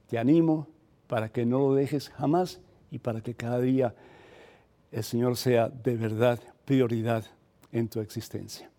Te 0.08 0.18
animo 0.18 0.68
para 1.08 1.30
que 1.30 1.46
no 1.46 1.60
lo 1.60 1.74
dejes 1.74 2.10
jamás 2.10 2.60
y 2.90 3.00
para 3.00 3.22
que 3.22 3.34
cada 3.34 3.60
día 3.60 3.96
el 4.92 5.04
Señor 5.04 5.38
sea 5.38 5.70
de 5.70 5.96
verdad 5.96 6.40
prioridad 6.66 7.26
en 7.72 7.88
tu 7.88 8.00
existencia. 8.00 8.71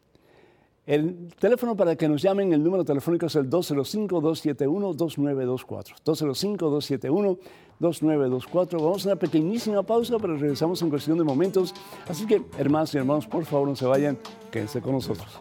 El 0.84 1.28
teléfono 1.38 1.76
para 1.76 1.94
que 1.94 2.08
nos 2.08 2.22
llamen, 2.22 2.52
el 2.52 2.64
número 2.64 2.84
telefónico 2.84 3.26
es 3.26 3.36
el 3.36 3.48
205-271-2924. 3.48 5.94
205-271-2924. 7.80 8.72
Vamos 8.72 9.06
a 9.06 9.10
una 9.10 9.16
pequeñísima 9.16 9.84
pausa, 9.84 10.18
pero 10.18 10.36
regresamos 10.36 10.82
en 10.82 10.90
cuestión 10.90 11.18
de 11.18 11.24
momentos. 11.24 11.72
Así 12.08 12.26
que, 12.26 12.42
hermanos 12.58 12.92
y 12.94 12.98
hermanos, 12.98 13.28
por 13.28 13.44
favor 13.44 13.68
no 13.68 13.76
se 13.76 13.86
vayan, 13.86 14.18
quédense 14.50 14.80
con 14.80 14.94
nosotros. 14.94 15.40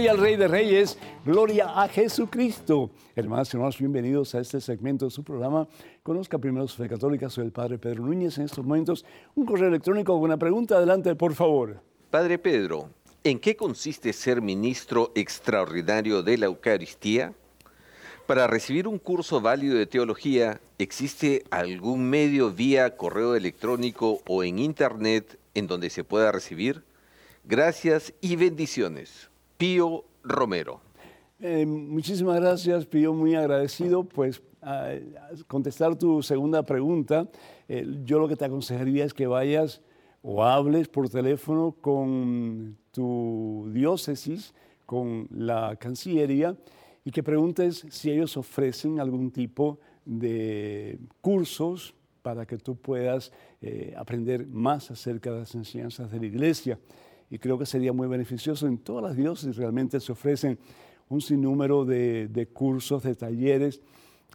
Gloria 0.00 0.12
al 0.12 0.18
Rey 0.18 0.36
de 0.36 0.48
Reyes, 0.48 0.98
gloria 1.26 1.82
a 1.82 1.86
Jesucristo. 1.86 2.90
Hermanos 3.14 3.52
y 3.52 3.56
hermanos, 3.58 3.78
bienvenidos 3.78 4.34
a 4.34 4.40
este 4.40 4.58
segmento 4.58 5.04
de 5.04 5.10
su 5.10 5.22
programa. 5.22 5.68
Conozca 6.02 6.38
primero 6.38 6.66
su 6.66 6.78
fe 6.82 6.88
católica, 6.88 7.28
soy 7.28 7.44
el 7.44 7.52
Padre 7.52 7.76
Pedro 7.76 8.06
Núñez. 8.06 8.38
En 8.38 8.46
estos 8.46 8.64
momentos, 8.64 9.04
un 9.34 9.44
correo 9.44 9.68
electrónico 9.68 10.14
con 10.14 10.22
una 10.22 10.38
pregunta. 10.38 10.76
Adelante, 10.76 11.14
por 11.16 11.34
favor. 11.34 11.82
Padre 12.10 12.38
Pedro, 12.38 12.88
¿en 13.24 13.38
qué 13.38 13.56
consiste 13.56 14.14
ser 14.14 14.40
ministro 14.40 15.12
extraordinario 15.14 16.22
de 16.22 16.38
la 16.38 16.46
Eucaristía? 16.46 17.34
Para 18.26 18.46
recibir 18.46 18.88
un 18.88 18.98
curso 18.98 19.42
válido 19.42 19.76
de 19.76 19.84
teología, 19.84 20.62
¿existe 20.78 21.44
algún 21.50 22.08
medio 22.08 22.50
vía 22.50 22.96
correo 22.96 23.36
electrónico 23.36 24.22
o 24.26 24.44
en 24.44 24.60
internet 24.60 25.38
en 25.52 25.66
donde 25.66 25.90
se 25.90 26.04
pueda 26.04 26.32
recibir? 26.32 26.84
Gracias 27.44 28.14
y 28.22 28.36
bendiciones. 28.36 29.29
Pío 29.60 30.06
Romero. 30.24 30.80
Eh, 31.38 31.66
muchísimas 31.66 32.40
gracias, 32.40 32.86
Pío, 32.86 33.12
muy 33.12 33.34
agradecido. 33.34 34.04
Pues 34.04 34.40
a, 34.62 34.92
contestar 35.48 35.96
tu 35.96 36.22
segunda 36.22 36.62
pregunta, 36.62 37.28
eh, 37.68 37.86
yo 38.02 38.18
lo 38.18 38.26
que 38.26 38.36
te 38.36 38.46
aconsejaría 38.46 39.04
es 39.04 39.12
que 39.12 39.26
vayas 39.26 39.82
o 40.22 40.42
hables 40.42 40.88
por 40.88 41.10
teléfono 41.10 41.76
con 41.78 42.78
tu 42.90 43.68
diócesis, 43.70 44.54
con 44.86 45.28
la 45.30 45.76
Cancillería, 45.76 46.56
y 47.04 47.10
que 47.10 47.22
preguntes 47.22 47.84
si 47.90 48.10
ellos 48.10 48.38
ofrecen 48.38 48.98
algún 48.98 49.30
tipo 49.30 49.78
de 50.06 50.98
cursos 51.20 51.94
para 52.22 52.46
que 52.46 52.56
tú 52.56 52.76
puedas 52.76 53.30
eh, 53.60 53.92
aprender 53.94 54.46
más 54.46 54.90
acerca 54.90 55.30
de 55.30 55.40
las 55.40 55.54
enseñanzas 55.54 56.10
de 56.10 56.18
la 56.18 56.26
Iglesia 56.26 56.78
y 57.30 57.38
creo 57.38 57.58
que 57.58 57.66
sería 57.66 57.92
muy 57.92 58.08
beneficioso. 58.08 58.66
En 58.66 58.78
todas 58.78 59.04
las 59.04 59.16
diócesis 59.16 59.56
realmente 59.56 60.00
se 60.00 60.12
ofrecen 60.12 60.58
un 61.08 61.20
sinnúmero 61.20 61.84
de, 61.84 62.28
de 62.28 62.46
cursos, 62.48 63.02
de 63.02 63.14
talleres 63.14 63.80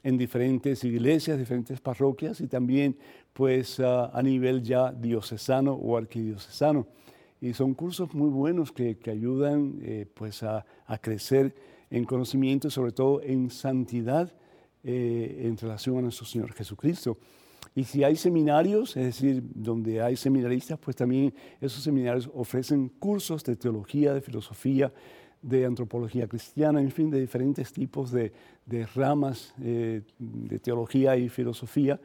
en 0.03 0.17
diferentes 0.17 0.83
iglesias, 0.83 1.37
diferentes 1.37 1.81
parroquias 1.81 2.39
y 2.39 2.47
también 2.47 2.97
pues 3.33 3.79
a 3.79 4.21
nivel 4.23 4.63
ya 4.63 4.91
diocesano 4.91 5.73
o 5.73 5.97
arquidiocesano. 5.97 6.87
Y 7.41 7.53
son 7.53 7.73
cursos 7.73 8.13
muy 8.13 8.29
buenos 8.29 8.71
que, 8.71 8.97
que 8.97 9.11
ayudan 9.11 9.79
eh, 9.81 10.05
pues 10.13 10.41
a, 10.43 10.65
a, 10.85 10.97
crecer 10.97 11.53
en 11.89 12.05
conocimiento 12.05 12.69
y 12.69 12.71
sobre 12.71 12.91
todo 12.91 13.21
en 13.21 13.49
santidad 13.49 14.31
eh, 14.83 15.41
en 15.43 15.57
relación 15.57 15.97
a 15.97 16.01
nuestro 16.01 16.25
Señor 16.25 16.53
Jesucristo. 16.53 17.17
Y 17.75 17.83
si 17.83 18.05
hay 18.05 18.15
seminarios, 18.15 18.95
es 18.95 19.03
decir, 19.03 19.43
donde 19.53 20.01
hay 20.01 20.15
seminaristas, 20.15 20.79
pues 20.79 20.95
también 20.95 21.33
esos 21.59 21.83
seminarios 21.83 22.29
ofrecen 22.33 22.87
cursos 22.87 23.43
de 23.43 23.57
teología, 23.57 24.13
de 24.13 24.21
filosofía, 24.21 24.93
de 25.41 25.65
antropología 25.65 26.25
cristiana, 26.27 26.79
en 26.79 26.89
fin, 26.89 27.11
de 27.11 27.19
diferentes 27.19 27.73
tipos 27.73 28.11
de, 28.11 28.31
ramas 28.95 29.53
eh, 29.61 30.01
de 30.17 30.59
teología 30.59 31.17
y 31.17 31.27
filosofía 31.27 31.99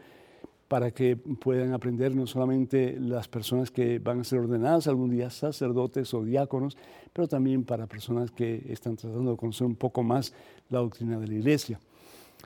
para 0.67 0.91
que 0.91 1.17
puedan 1.17 1.73
aprender 1.73 2.15
no 2.15 2.27
solamente 2.27 2.97
las 3.01 3.29
personas 3.29 3.71
que 3.71 3.99
van 3.99 4.21
a 4.21 4.25
ser 4.25 4.41
ordenadas 4.41 4.87
algún 4.89 5.11
día 5.11 5.31
sacerdotes 5.31 6.13
o 6.15 6.25
diáconos, 6.25 6.77
pero 7.13 7.27
también 7.27 7.65
para 7.65 7.87
personas 7.87 8.31
que 8.31 8.67
están 8.69 8.97
tratando 8.97 9.33
de 9.33 9.37
conocer 9.37 9.67
un 9.67 9.75
poco 9.75 10.03
más 10.03 10.33
la 10.69 10.81
doctrina 10.81 11.19
de 11.19 11.27
la 11.29 11.35
iglesia. 11.35 11.81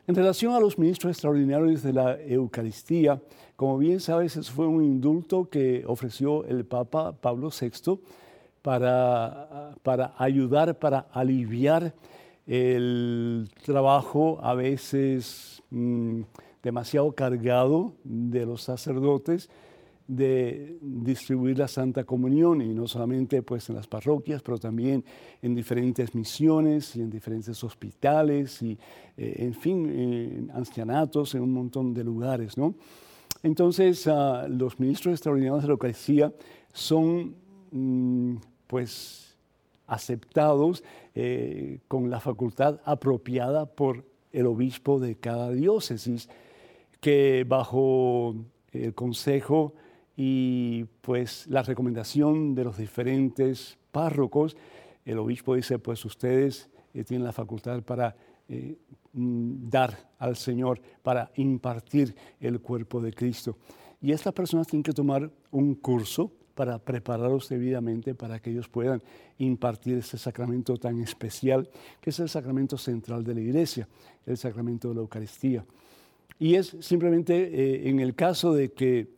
En 0.07 0.15
relación 0.15 0.55
a 0.55 0.61
los 0.61 0.79
ministros 0.79 1.13
extraordinarios 1.13 1.83
de 1.83 1.93
la 1.93 2.21
Eucaristía, 2.21 3.21
como 3.57 3.79
bien 3.79 4.01
sabes, 4.01 4.37
eso 4.37 4.53
fue 4.53 4.67
un 4.67 4.85
indulto 4.85 5.49
que 5.49 5.85
ofreció 5.87 6.45
el 6.45 6.65
Papa 6.65 7.13
Pablo 7.13 7.51
VI 7.51 8.01
para, 8.63 9.75
ayudar, 10.19 10.79
para 10.79 11.01
aliviar 11.13 11.95
el 12.47 13.49
trabajo 13.65 14.39
a 14.43 14.55
veces 14.55 15.63
mm, 15.71 16.23
demasiado 16.63 17.13
cargado 17.13 17.95
de 18.05 18.45
los 18.47 18.63
sacerdotes 18.63 19.49
de 20.07 20.77
distribuir 20.81 21.59
la 21.59 21.69
Santa 21.69 22.05
Comunión 22.05 22.61
y 22.61 22.75
no 22.75 22.87
solamente 22.87 23.43
pues 23.43 23.69
en 23.71 23.77
las 23.77 23.87
parroquias, 23.87 24.43
pero 24.43 24.59
también 24.59 25.05
en 25.41 25.55
diferentes 25.55 26.15
misiones 26.15 26.95
y 26.97 27.01
en 27.01 27.11
diferentes 27.11 27.63
hospitales 27.65 28.61
y 28.63 28.79
eh, 29.17 29.35
en 29.39 29.55
fin, 29.55 29.89
en 29.89 30.51
ancianatos, 30.51 31.35
en 31.35 31.43
un 31.43 31.53
montón 31.53 31.95
de 31.95 32.05
lugares, 32.05 32.59
¿no? 32.59 32.75
Entonces, 33.43 34.07
uh, 34.07 34.49
los 34.49 34.81
ministros 34.81 35.13
extraordinarios 35.13 35.63
de 35.63 35.69
la 35.69 35.73
Eucaristía 35.73 36.33
son 36.73 37.35
mm, 37.71 38.37
pues 38.67 39.37
aceptados 39.87 40.83
eh, 41.15 41.81
con 41.89 42.11
la 42.11 42.21
facultad 42.21 42.81
apropiada 42.85 43.67
por 43.67 44.05
el 44.33 44.47
obispo 44.47 44.99
de 44.99 45.17
cada 45.17 45.51
diócesis, 45.51 46.29
que 47.01 47.45
bajo 47.47 48.35
el 48.73 48.95
consejo 48.95 49.75
y 50.17 50.85
pues 51.01 51.47
la 51.49 51.63
recomendación 51.63 52.55
de 52.55 52.65
los 52.65 52.79
diferentes 52.79 53.79
párrocos, 53.91 54.57
el 55.05 55.19
obispo 55.19 55.55
dice, 55.55 55.79
pues 55.79 56.05
ustedes 56.05 56.71
eh, 56.93 57.05
tienen 57.05 57.25
la 57.25 57.33
facultad 57.33 57.83
para 57.83 58.17
eh, 58.49 58.77
mm, 59.13 59.69
dar 59.69 60.13
al 60.19 60.37
Señor, 60.37 60.81
para 61.03 61.31
impartir 61.37 62.15
el 62.41 62.61
cuerpo 62.61 63.01
de 63.01 63.13
Cristo. 63.13 63.57
Y 64.01 64.13
estas 64.13 64.33
personas 64.33 64.67
tienen 64.67 64.83
que 64.83 64.93
tomar 64.93 65.31
un 65.51 65.75
curso 65.75 66.31
para 66.55 66.79
prepararlos 66.79 67.49
debidamente 67.49 68.15
para 68.15 68.39
que 68.39 68.51
ellos 68.51 68.69
puedan 68.69 69.03
impartir 69.39 69.99
este 69.99 70.19
sacramento 70.19 70.77
tan 70.77 71.01
especial, 71.01 71.69
que 72.01 72.11
es 72.11 72.21
el 72.21 72.29
sacramento 72.29 72.79
central 72.79 73.25
de 73.25 73.35
la 73.35 73.41
iglesia, 73.41 73.89
el 74.25 74.37
sacramento 74.37 74.89
de 74.89 74.95
la 74.95 75.01
Eucaristía. 75.01 75.65
Y 76.39 76.55
es 76.55 76.77
simplemente 76.81 77.35
eh, 77.35 77.89
en 77.89 78.01
el 78.01 78.15
caso 78.15 78.53
de 78.55 78.73
que 78.73 79.09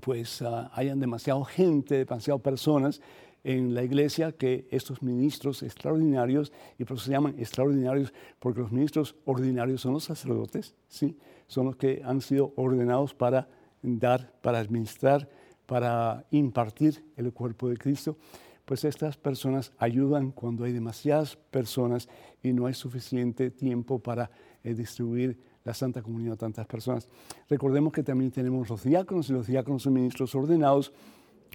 pues 0.00 0.42
ah, 0.42 0.70
hayan 0.74 1.00
demasiado 1.00 1.44
gente, 1.44 1.98
demasiado 1.98 2.38
personas 2.38 3.00
en 3.44 3.74
la 3.74 3.82
iglesia 3.82 4.32
que 4.32 4.66
estos 4.70 5.02
ministros 5.02 5.62
extraordinarios, 5.62 6.52
y 6.78 6.84
por 6.84 6.96
eso 6.96 7.06
se 7.06 7.12
llaman 7.12 7.34
extraordinarios, 7.38 8.12
porque 8.38 8.60
los 8.60 8.72
ministros 8.72 9.16
ordinarios 9.24 9.80
son 9.80 9.94
los 9.94 10.04
sacerdotes, 10.04 10.74
¿sí? 10.88 11.16
son 11.46 11.66
los 11.66 11.76
que 11.76 12.02
han 12.04 12.20
sido 12.20 12.52
ordenados 12.56 13.14
para 13.14 13.48
dar, 13.82 14.32
para 14.42 14.58
administrar, 14.58 15.28
para 15.66 16.26
impartir 16.30 17.04
el 17.16 17.32
cuerpo 17.32 17.68
de 17.68 17.76
Cristo, 17.76 18.16
pues 18.64 18.84
estas 18.84 19.16
personas 19.16 19.72
ayudan 19.78 20.30
cuando 20.30 20.64
hay 20.64 20.72
demasiadas 20.72 21.36
personas 21.36 22.08
y 22.42 22.52
no 22.52 22.66
hay 22.66 22.74
suficiente 22.74 23.50
tiempo 23.50 23.98
para 23.98 24.30
eh, 24.62 24.74
distribuir 24.74 25.38
la 25.68 25.74
Santa 25.74 26.02
Comunión 26.02 26.32
a 26.32 26.36
tantas 26.36 26.66
personas. 26.66 27.06
Recordemos 27.48 27.92
que 27.92 28.02
también 28.02 28.30
tenemos 28.30 28.68
los 28.68 28.82
diáconos 28.82 29.28
y 29.28 29.34
los 29.34 29.46
diáconos 29.46 29.82
son 29.82 29.92
ministros 29.92 30.34
ordenados 30.34 30.92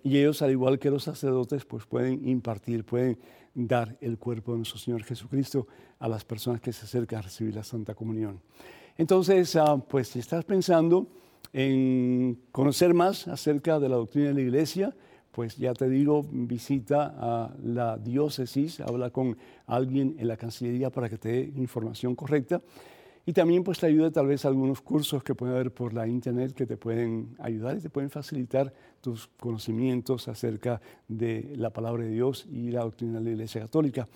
y 0.04 0.18
ellos, 0.18 0.42
al 0.42 0.52
igual 0.52 0.78
que 0.78 0.92
los 0.92 1.04
sacerdotes, 1.04 1.66
pues 1.66 1.86
pueden 1.86 2.28
impartir, 2.28 2.84
pueden 2.84 3.18
dar 3.56 3.98
el 4.02 4.18
cuerpo 4.18 4.52
de 4.52 4.60
nuestro 4.60 4.78
Señor 4.78 5.04
Jesucristo 5.04 5.68
a 5.98 6.08
las 6.08 6.24
personas 6.26 6.62
que 6.62 6.72
se 6.72 6.86
acercan 6.86 7.20
a 7.20 7.22
recibir 7.24 7.56
la 7.56 7.64
Santa 7.64 7.96
Comunión. 7.96 8.40
Entonces, 8.98 9.56
ah, 9.56 9.78
pues 9.78 10.10
si 10.10 10.20
estás 10.20 10.46
pensando 10.46 11.08
en 11.52 12.40
conocer 12.52 12.94
más 12.94 13.28
acerca 13.28 13.80
de 13.80 13.90
la 13.90 13.96
doctrina 13.96 14.28
de 14.28 14.34
la 14.36 14.42
Iglesia, 14.42 14.96
pues 15.32 15.58
ya 15.58 15.74
te 15.74 15.90
digo, 15.90 16.24
visita 16.30 17.16
a 17.18 17.56
la 17.64 17.98
diócesis, 17.98 18.80
habla 18.82 19.10
con 19.10 19.36
alguien 19.66 20.16
en 20.20 20.28
la 20.28 20.38
Cancillería 20.38 20.92
para 20.92 21.10
que 21.10 21.18
te 21.18 21.30
dé 21.30 21.54
información 21.56 22.16
correcta. 22.16 22.62
Y 23.26 23.32
también 23.32 23.64
pues 23.64 23.80
te 23.80 23.86
ayuda 23.86 24.12
tal 24.12 24.28
vez 24.28 24.44
algunos 24.44 24.82
cursos 24.82 25.24
que 25.24 25.34
pueden 25.34 25.56
haber 25.56 25.74
por 25.74 25.94
la 25.94 26.08
internet 26.08 26.54
que 26.54 26.66
te 26.66 26.76
pueden 26.76 27.36
ayudar 27.40 27.78
y 27.78 27.82
te 27.82 27.90
pueden 27.90 28.10
facilitar 28.10 28.74
tus 29.00 29.28
conocimientos 29.40 30.28
acerca 30.28 30.82
de 31.08 31.54
la 31.56 31.70
palabra 31.70 32.04
de 32.04 32.10
Dios 32.10 32.46
y 32.52 32.72
la 32.72 32.82
doctrina 32.82 33.20
de 33.20 33.26
la 33.26 33.32
Iglesia 33.32 33.62
Católica. 33.62 34.08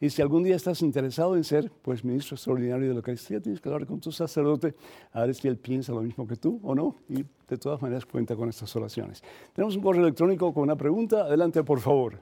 Y 0.00 0.10
si 0.10 0.20
algún 0.20 0.42
día 0.42 0.56
estás 0.56 0.82
interesado 0.82 1.36
en 1.36 1.44
ser 1.44 1.70
pues 1.82 2.04
ministro 2.04 2.34
extraordinario 2.34 2.88
de 2.88 2.94
la 2.94 2.98
Eucaristía, 2.98 3.40
tienes 3.40 3.60
que 3.60 3.68
hablar 3.68 3.86
con 3.86 4.00
tu 4.00 4.12
sacerdote 4.12 4.74
a 5.12 5.24
ver 5.24 5.34
si 5.34 5.48
él 5.48 5.56
piensa 5.56 5.92
lo 5.92 6.02
mismo 6.02 6.26
que 6.26 6.36
tú 6.36 6.60
o 6.62 6.74
no. 6.74 6.96
Y 7.08 7.24
de 7.48 7.56
todas 7.56 7.80
maneras 7.80 8.04
cuenta 8.04 8.36
con 8.36 8.48
estas 8.48 8.74
oraciones. 8.76 9.22
Tenemos 9.54 9.76
un 9.76 9.82
correo 9.82 10.02
electrónico 10.02 10.52
con 10.52 10.64
una 10.64 10.76
pregunta. 10.76 11.22
Adelante, 11.22 11.62
por 11.62 11.80
favor. 11.80 12.18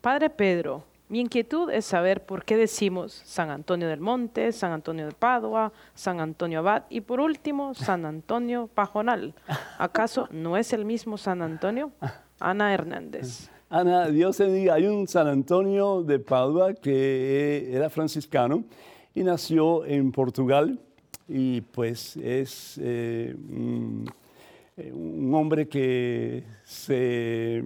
Padre 0.00 0.30
Pedro, 0.30 0.84
mi 1.10 1.18
inquietud 1.18 1.70
es 1.70 1.86
saber 1.86 2.24
por 2.24 2.44
qué 2.44 2.56
decimos 2.56 3.20
San 3.24 3.50
Antonio 3.50 3.88
del 3.88 3.98
Monte, 3.98 4.52
San 4.52 4.70
Antonio 4.70 5.06
de 5.06 5.12
Padua, 5.12 5.72
San 5.92 6.20
Antonio 6.20 6.60
Abad 6.60 6.84
y 6.88 7.00
por 7.00 7.18
último 7.18 7.74
San 7.74 8.06
Antonio 8.06 8.68
Pajonal. 8.72 9.34
¿Acaso 9.78 10.28
no 10.30 10.56
es 10.56 10.72
el 10.72 10.84
mismo 10.84 11.18
San 11.18 11.42
Antonio? 11.42 11.90
Ana 12.38 12.72
Hernández. 12.72 13.50
Ana, 13.68 14.08
Dios 14.08 14.36
te 14.36 14.52
diga, 14.52 14.74
hay 14.74 14.86
un 14.86 15.08
San 15.08 15.26
Antonio 15.26 16.04
de 16.04 16.20
Padua 16.20 16.74
que 16.74 17.74
era 17.74 17.90
franciscano 17.90 18.62
y 19.12 19.24
nació 19.24 19.84
en 19.86 20.12
Portugal 20.12 20.78
y 21.26 21.60
pues 21.60 22.16
es 22.18 22.78
eh, 22.80 23.34
un 24.92 25.34
hombre 25.34 25.66
que 25.66 26.44
se 26.62 27.64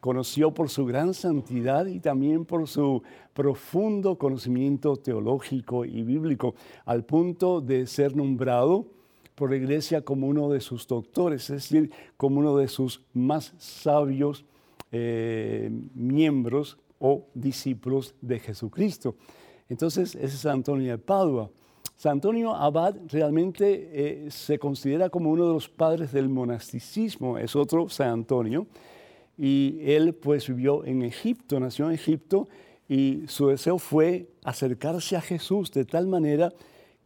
conoció 0.00 0.52
por 0.52 0.70
su 0.70 0.86
gran 0.86 1.14
santidad 1.14 1.86
y 1.86 2.00
también 2.00 2.44
por 2.44 2.66
su 2.66 3.02
profundo 3.34 4.16
conocimiento 4.16 4.96
teológico 4.96 5.84
y 5.84 6.02
bíblico, 6.02 6.54
al 6.84 7.04
punto 7.04 7.60
de 7.60 7.86
ser 7.86 8.16
nombrado 8.16 8.86
por 9.34 9.50
la 9.50 9.56
iglesia 9.56 10.02
como 10.02 10.26
uno 10.26 10.50
de 10.50 10.60
sus 10.60 10.86
doctores, 10.86 11.48
es 11.50 11.70
decir, 11.70 11.90
como 12.16 12.40
uno 12.40 12.56
de 12.56 12.68
sus 12.68 13.02
más 13.14 13.54
sabios 13.58 14.44
eh, 14.92 15.70
miembros 15.94 16.78
o 16.98 17.26
discípulos 17.34 18.14
de 18.20 18.38
Jesucristo. 18.38 19.14
Entonces, 19.68 20.14
ese 20.14 20.36
es 20.36 20.46
Antonio 20.46 20.90
de 20.90 20.98
Padua. 20.98 21.50
San 21.96 22.12
Antonio 22.12 22.54
Abad 22.54 22.96
realmente 23.08 23.90
eh, 23.92 24.30
se 24.30 24.58
considera 24.58 25.10
como 25.10 25.30
uno 25.30 25.46
de 25.46 25.52
los 25.52 25.68
padres 25.68 26.12
del 26.12 26.28
monasticismo, 26.28 27.38
es 27.38 27.54
otro 27.54 27.88
San 27.88 28.08
Antonio, 28.08 28.66
y 29.42 29.78
él 29.80 30.12
pues 30.12 30.48
vivió 30.48 30.84
en 30.84 31.00
Egipto, 31.00 31.58
nació 31.58 31.86
en 31.86 31.92
Egipto 31.92 32.46
y 32.90 33.22
su 33.26 33.46
deseo 33.46 33.78
fue 33.78 34.28
acercarse 34.44 35.16
a 35.16 35.22
Jesús 35.22 35.72
de 35.72 35.86
tal 35.86 36.06
manera 36.06 36.52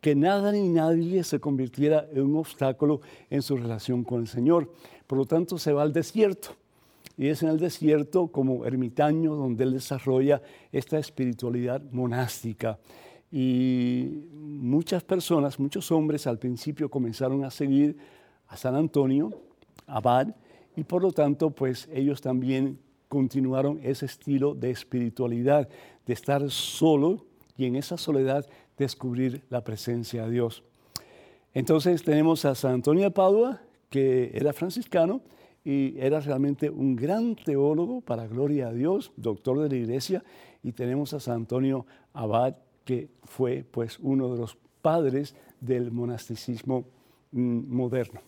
que 0.01 0.16
nada 0.16 0.51
ni 0.51 0.68
nadie 0.68 1.22
se 1.22 1.39
convirtiera 1.39 2.09
en 2.12 2.22
un 2.22 2.37
obstáculo 2.39 3.01
en 3.30 3.41
su 3.41 3.57
relación 3.57 4.03
con 4.03 4.22
el 4.22 4.26
Señor. 4.26 4.72
Por 5.07 5.16
lo 5.16 5.26
tanto, 5.26 5.59
se 5.59 5.72
va 5.72 5.82
al 5.82 5.93
desierto. 5.93 6.49
Y 7.16 7.28
es 7.28 7.45
en 7.45 7.51
el 7.51 7.61
desierto 7.61 8.26
como 8.26 8.66
ermitaño 8.66 9.37
donde 9.37 9.62
él 9.62 9.72
desarrolla 9.72 10.43
esta 10.72 10.99
espiritualidad 10.99 11.82
monástica. 11.93 12.80
Y 13.30 14.24
muchas 14.32 15.05
personas, 15.05 15.61
muchos 15.61 15.93
hombres 15.93 16.26
al 16.26 16.41
principio 16.41 16.91
comenzaron 16.91 17.45
a 17.45 17.51
seguir 17.53 17.97
a 18.49 18.57
San 18.57 18.74
Antonio, 18.74 19.32
Abad, 19.87 20.35
y 20.77 20.85
por 20.85 21.03
lo 21.03 21.12
tanto, 21.12 21.51
pues 21.51 21.89
ellos 21.93 22.20
también 22.20 22.79
continuaron 23.09 23.79
ese 23.83 24.07
estilo 24.07 24.55
de 24.55 24.70
espiritualidad, 24.70 25.68
de 26.07 26.12
estar 26.12 26.51
solo 26.51 27.27
y 27.57 27.66
en 27.66 27.77
esa 27.77 27.97
soledad 27.97 28.45
descubrir 28.77 29.43
la 29.51 29.62
presencia 29.62 30.25
de 30.25 30.33
Dios. 30.33 30.64
Entonces 31.53 32.03
tenemos 32.03 32.45
a 32.45 32.55
San 32.57 32.75
Antonio 32.75 33.11
Padua, 33.12 33.61
que 33.89 34.33
era 34.35 34.53
franciscano 34.53 35.22
y 35.64 35.95
era 35.99 36.18
realmente 36.18 36.68
un 36.68 36.97
gran 36.97 37.37
teólogo 37.37 38.01
para 38.01 38.27
gloria 38.27 38.68
a 38.68 38.72
Dios, 38.72 39.12
doctor 39.16 39.61
de 39.61 39.68
la 39.68 39.77
iglesia, 39.77 40.25
y 40.62 40.72
tenemos 40.72 41.14
a 41.14 41.20
San 41.20 41.37
Antonio 41.37 41.87
Abad, 42.12 42.57
que 42.85 43.09
fue 43.22 43.64
pues 43.70 43.99
uno 44.01 44.33
de 44.33 44.41
los 44.41 44.59
padres 44.83 45.37
del 45.61 45.93
monasticismo 45.93 46.85
mm, 47.31 47.75
moderno. 47.75 48.20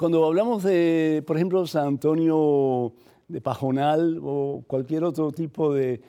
Cuando 0.00 0.24
hablamos 0.24 0.62
de, 0.62 1.22
por 1.26 1.36
ejemplo, 1.36 1.66
San 1.66 1.88
Antonio 1.88 2.94
de 3.28 3.42
Pajonal 3.42 4.18
o 4.24 4.64
cualquier 4.66 5.04
otro 5.04 5.30
tipo 5.30 5.74
de, 5.74 6.00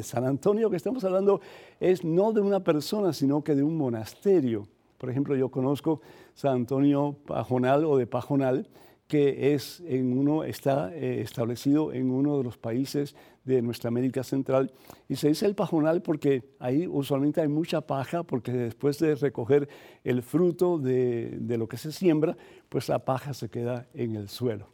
San 0.00 0.24
Antonio 0.24 0.70
que 0.70 0.76
estamos 0.76 1.04
hablando, 1.04 1.42
es 1.78 2.04
no 2.04 2.32
de 2.32 2.40
una 2.40 2.60
persona, 2.64 3.12
sino 3.12 3.44
que 3.44 3.54
de 3.54 3.62
un 3.62 3.76
monasterio. 3.76 4.66
Por 4.96 5.10
ejemplo, 5.10 5.36
yo 5.36 5.50
conozco 5.50 6.00
San 6.32 6.54
Antonio 6.54 7.14
Pajonal 7.26 7.84
o 7.84 7.98
de 7.98 8.06
Pajonal, 8.06 8.66
que 9.08 9.54
es 9.54 9.82
en 9.86 10.16
uno, 10.16 10.44
está 10.44 10.94
eh, 10.94 11.22
establecido 11.22 11.92
en 11.94 12.10
uno 12.10 12.36
de 12.36 12.44
los 12.44 12.58
países 12.58 13.16
de 13.42 13.62
nuestra 13.62 13.88
América 13.88 14.22
Central. 14.22 14.70
Y 15.08 15.16
se 15.16 15.28
dice 15.28 15.46
el 15.46 15.54
pajonal 15.54 16.02
porque 16.02 16.54
ahí 16.60 16.86
usualmente 16.86 17.40
hay 17.40 17.48
mucha 17.48 17.80
paja, 17.80 18.22
porque 18.22 18.52
después 18.52 18.98
de 18.98 19.14
recoger 19.14 19.68
el 20.04 20.22
fruto 20.22 20.78
de, 20.78 21.38
lo 21.58 21.66
que 21.66 21.78
se 21.78 21.90
siembra, 21.90 22.36
pues 22.68 22.88
la 22.90 22.98
paja 23.04 23.32
se 23.32 23.48
queda 23.48 23.88
en 23.94 24.14
el 24.14 24.28
suelo. 24.28 24.68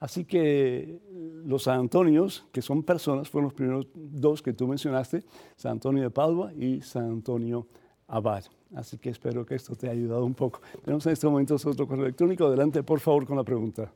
Así 0.00 0.26
que 0.26 1.00
los 1.44 1.64
San 1.64 1.80
Antonios, 1.80 2.46
que 2.52 2.60
son 2.62 2.82
personas, 2.82 3.28
fueron 3.28 3.46
los 3.46 3.54
primeros 3.54 3.86
dos 3.94 4.42
que 4.42 4.52
tú 4.52 4.68
mencionaste, 4.68 5.24
San 5.56 5.72
Antonio 5.72 6.02
de 6.02 6.10
Padua 6.10 6.52
y 6.52 6.82
San 6.82 7.04
Antonio 7.04 7.66
Abad. 8.06 8.44
Así 8.74 8.98
que 8.98 9.10
espero 9.10 9.46
que 9.46 9.54
esto 9.54 9.74
te 9.74 9.88
haya 9.88 9.98
ayudado 9.98 10.24
un 10.24 10.34
poco. 10.34 10.60
Tenemos 10.84 11.06
en 11.06 11.12
este 11.12 11.26
momento 11.26 11.54
otro 11.54 11.86
correo 11.86 12.04
electrónico. 12.04 12.46
Adelante, 12.46 12.82
por 12.82 13.00
favor, 13.00 13.26
con 13.26 13.36
la 13.36 13.44
pregunta. 13.44 13.90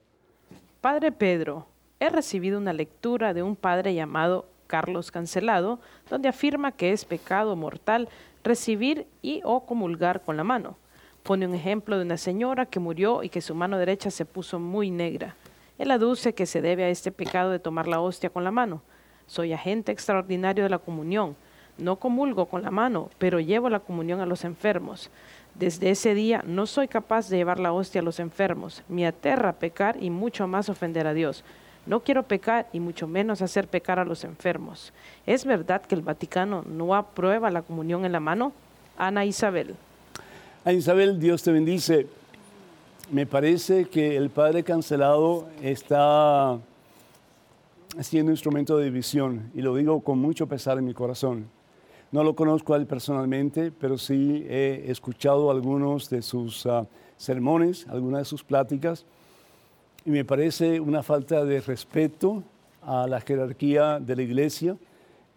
Padre 0.81 1.13
Pedro, 1.13 1.67
he 2.01 2.09
recibido 2.09 2.59
una 2.59 2.73
lectura 2.73 3.35
de 3.35 3.43
un 3.43 3.55
padre 3.55 3.95
llamado 3.95 4.47
Carlos 4.67 5.11
Cancelado, 5.11 5.81
donde 6.09 6.29
afirma 6.29 6.73
que 6.73 6.93
es 6.93 7.05
pecado 7.05 7.55
mortal 7.57 8.09
recibir 8.43 9.07
y 9.21 9.43
o 9.45 9.67
comulgar 9.67 10.23
con 10.23 10.37
la 10.37 10.45
mano. 10.45 10.77
Pone 11.23 11.47
un 11.47 11.55
ejemplo 11.55 11.97
de 11.97 12.05
una 12.05 12.17
señora 12.17 12.67
que 12.67 12.81
murió 12.81 13.23
y 13.23 13.29
que 13.29 13.41
su 13.41 13.55
mano 13.55 13.79
derecha 13.79 14.11
se 14.11 14.25
puso 14.25 14.59
muy 14.59 14.91
negra. 14.91 15.37
Él 15.79 15.91
aduce 15.91 16.35
que 16.35 16.47
se 16.47 16.61
debe 16.61 16.85
a 16.85 16.89
este 16.89 17.13
pecado 17.13 17.51
de 17.51 17.59
tomar 17.59 17.87
la 17.87 18.01
hostia 18.01 18.31
con 18.31 18.45
la 18.45 18.51
mano. 18.51 18.83
Soy 19.27 19.53
agente 19.53 19.93
extraordinario 19.93 20.65
de 20.65 20.71
la 20.71 20.79
comunión. 20.79 21.37
No 21.79 21.97
comulgo 21.97 22.47
con 22.47 22.63
la 22.63 22.71
mano, 22.71 23.11
pero 23.19 23.41
llevo 23.41 23.69
la 23.69 23.81
comunión 23.81 24.21
a 24.21 24.27
los 24.27 24.45
enfermos. 24.45 25.11
Desde 25.55 25.91
ese 25.91 26.15
día 26.15 26.43
no 26.47 26.67
soy 26.67 26.89
capaz 26.89 27.29
de 27.29 27.37
llevar 27.37 27.59
la 27.59 27.73
hostia 27.73 28.01
a 28.01 28.05
los 28.05 28.21
enfermos. 28.21 28.83
Me 28.89 29.07
aterra 29.07 29.53
pecar 29.53 30.03
y 30.03 30.11
mucho 30.11 30.47
más 30.47 30.69
ofender 30.69 31.07
a 31.07 31.15
Dios. 31.15 31.45
No 31.85 32.01
quiero 32.01 32.23
pecar 32.23 32.69
y 32.73 32.81
mucho 32.81 33.09
menos 33.09 33.43
hacer 33.43 33.67
pecar 33.67 33.99
a 33.99 34.05
los 34.05 34.25
enfermos. 34.25 34.93
¿Es 35.27 35.45
verdad 35.45 35.83
que 35.83 35.95
el 35.95 36.03
Vaticano 36.03 36.63
no 36.67 36.95
aprueba 36.95 37.51
la 37.51 37.63
comunión 37.63 38.05
en 38.05 38.13
la 38.13 38.21
mano? 38.21 38.53
Ana 38.97 39.25
Isabel. 39.25 39.75
Ana 40.65 40.79
Isabel, 40.79 41.19
Dios 41.19 41.43
te 41.43 41.51
bendice. 41.51 42.07
Me 43.11 43.27
parece 43.27 43.87
que 43.87 44.17
el 44.17 44.31
Padre 44.31 44.63
Cancelado 44.63 45.49
está 45.61 46.59
siendo 48.01 48.31
instrumento 48.31 48.79
de 48.79 48.85
división 48.85 49.51
y 49.55 49.61
lo 49.61 49.75
digo 49.75 50.01
con 50.01 50.19
mucho 50.19 50.47
pesar 50.47 50.79
en 50.79 50.87
mi 50.87 50.95
corazón. 50.95 51.47
No 52.13 52.23
lo 52.23 52.37
conozco 52.37 52.75
a 52.75 52.77
él 52.77 52.87
personalmente, 52.87 53.73
pero 53.73 53.97
sí 53.97 54.45
he 54.47 54.85
escuchado 54.91 55.51
algunos 55.51 56.11
de 56.11 56.21
sus 56.21 56.67
ah, 56.67 56.87
sermones, 57.17 57.87
algunas 57.89 58.21
de 58.21 58.25
sus 58.27 58.45
pláticas, 58.45 59.07
y 60.05 60.11
me 60.11 60.23
parece 60.23 60.79
una 60.79 61.03
falta 61.03 61.43
de 61.43 61.63
respeto 61.63 62.43
a 62.83 63.07
la 63.07 63.19
jerarquía 63.23 63.99
de 63.99 64.15
la 64.15 64.23
iglesia, 64.23 64.77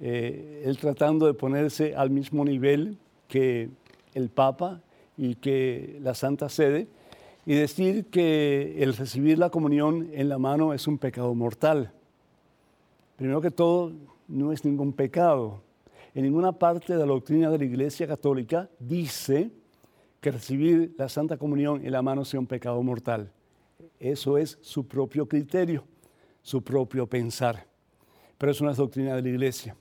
eh, 0.02 0.64
él 0.66 0.78
tratando 0.78 1.28
de 1.28 1.34
ponerse 1.34 1.96
al 1.96 2.10
mismo 2.10 2.44
nivel 2.44 2.98
que 3.30 3.70
el 4.14 4.28
Papa 4.28 4.82
y 5.18 5.36
que 5.36 5.98
la 6.02 6.14
Santa 6.14 6.50
Sede, 6.50 6.88
y 7.46 7.54
decir 7.54 8.08
que 8.08 8.84
el 8.84 8.98
recibir 8.98 9.40
la 9.40 9.50
comunión 9.50 10.10
en 10.12 10.28
la 10.28 10.40
mano 10.40 10.74
es 10.74 10.88
un 10.88 10.98
pecado 10.98 11.34
mortal. 11.36 11.94
Primero 13.16 13.40
que 13.40 13.52
todo, 13.52 13.94
no 14.28 14.52
es 14.52 14.66
ningún 14.66 14.92
pecado. 14.92 15.62
En 16.16 16.24
ninguna 16.24 16.54
parte 16.54 16.94
de 16.94 17.00
la 17.00 17.06
doctrina 17.08 17.50
de 17.50 17.58
la 17.58 17.66
Iglesia 17.66 18.08
Católica 18.08 18.70
dice 18.80 19.52
que 20.22 20.32
recibir 20.32 20.96
la 20.98 21.10
Santa 21.10 21.36
Comunión 21.36 21.86
en 21.86 21.92
la 21.92 22.02
mano 22.02 22.24
sea 22.24 22.40
un 22.40 22.48
pecado 22.48 22.82
mortal. 22.82 23.34
Eso 24.00 24.38
es 24.38 24.58
su 24.62 24.88
propio 24.88 25.28
criterio, 25.28 25.84
su 26.42 26.64
propio 26.64 27.06
pensar. 27.06 27.68
Pero 28.38 28.50
es 28.50 28.62
una 28.62 28.72
doctrina 28.72 29.14
de 29.14 29.24
la 29.24 29.28
Iglesia. 29.28 29.76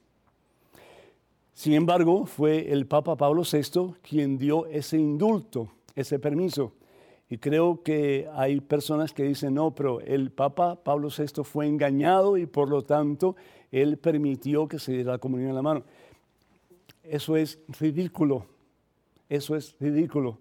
Sin 1.53 1.73
embargo, 1.73 2.27
fue 2.27 2.73
el 2.73 2.87
Papa 2.87 3.17
Pablo 3.17 3.43
VI 3.43 3.95
quien 4.03 4.37
dio 4.37 4.67
ese 4.67 4.99
indulto, 4.99 5.71
ese 5.95 6.19
permiso. 6.19 6.73
Y 7.31 7.39
creo 7.39 7.81
que 7.85 8.29
hay 8.35 8.61
personas 8.61 9.13
que 9.13 9.23
dicen, 9.23 9.55
no, 9.55 9.73
pero 9.73 10.01
el 10.01 10.33
Papa 10.33 10.83
Pablo 10.83 11.11
VI 11.17 11.45
fue 11.45 11.69
engañado 11.69 12.37
y 12.37 12.47
por 12.47 12.69
lo 12.69 12.83
tanto 12.83 13.37
él 13.71 13.99
permitió 13.99 14.67
que 14.67 14.81
se 14.81 14.93
diera 14.93 15.13
la 15.13 15.19
comunión 15.19 15.51
en 15.51 15.55
la 15.55 15.63
mano. 15.63 15.85
Eso 17.05 17.37
es 17.37 17.61
ridículo, 17.79 18.47
eso 19.29 19.55
es 19.57 19.77
ridículo. 19.79 20.39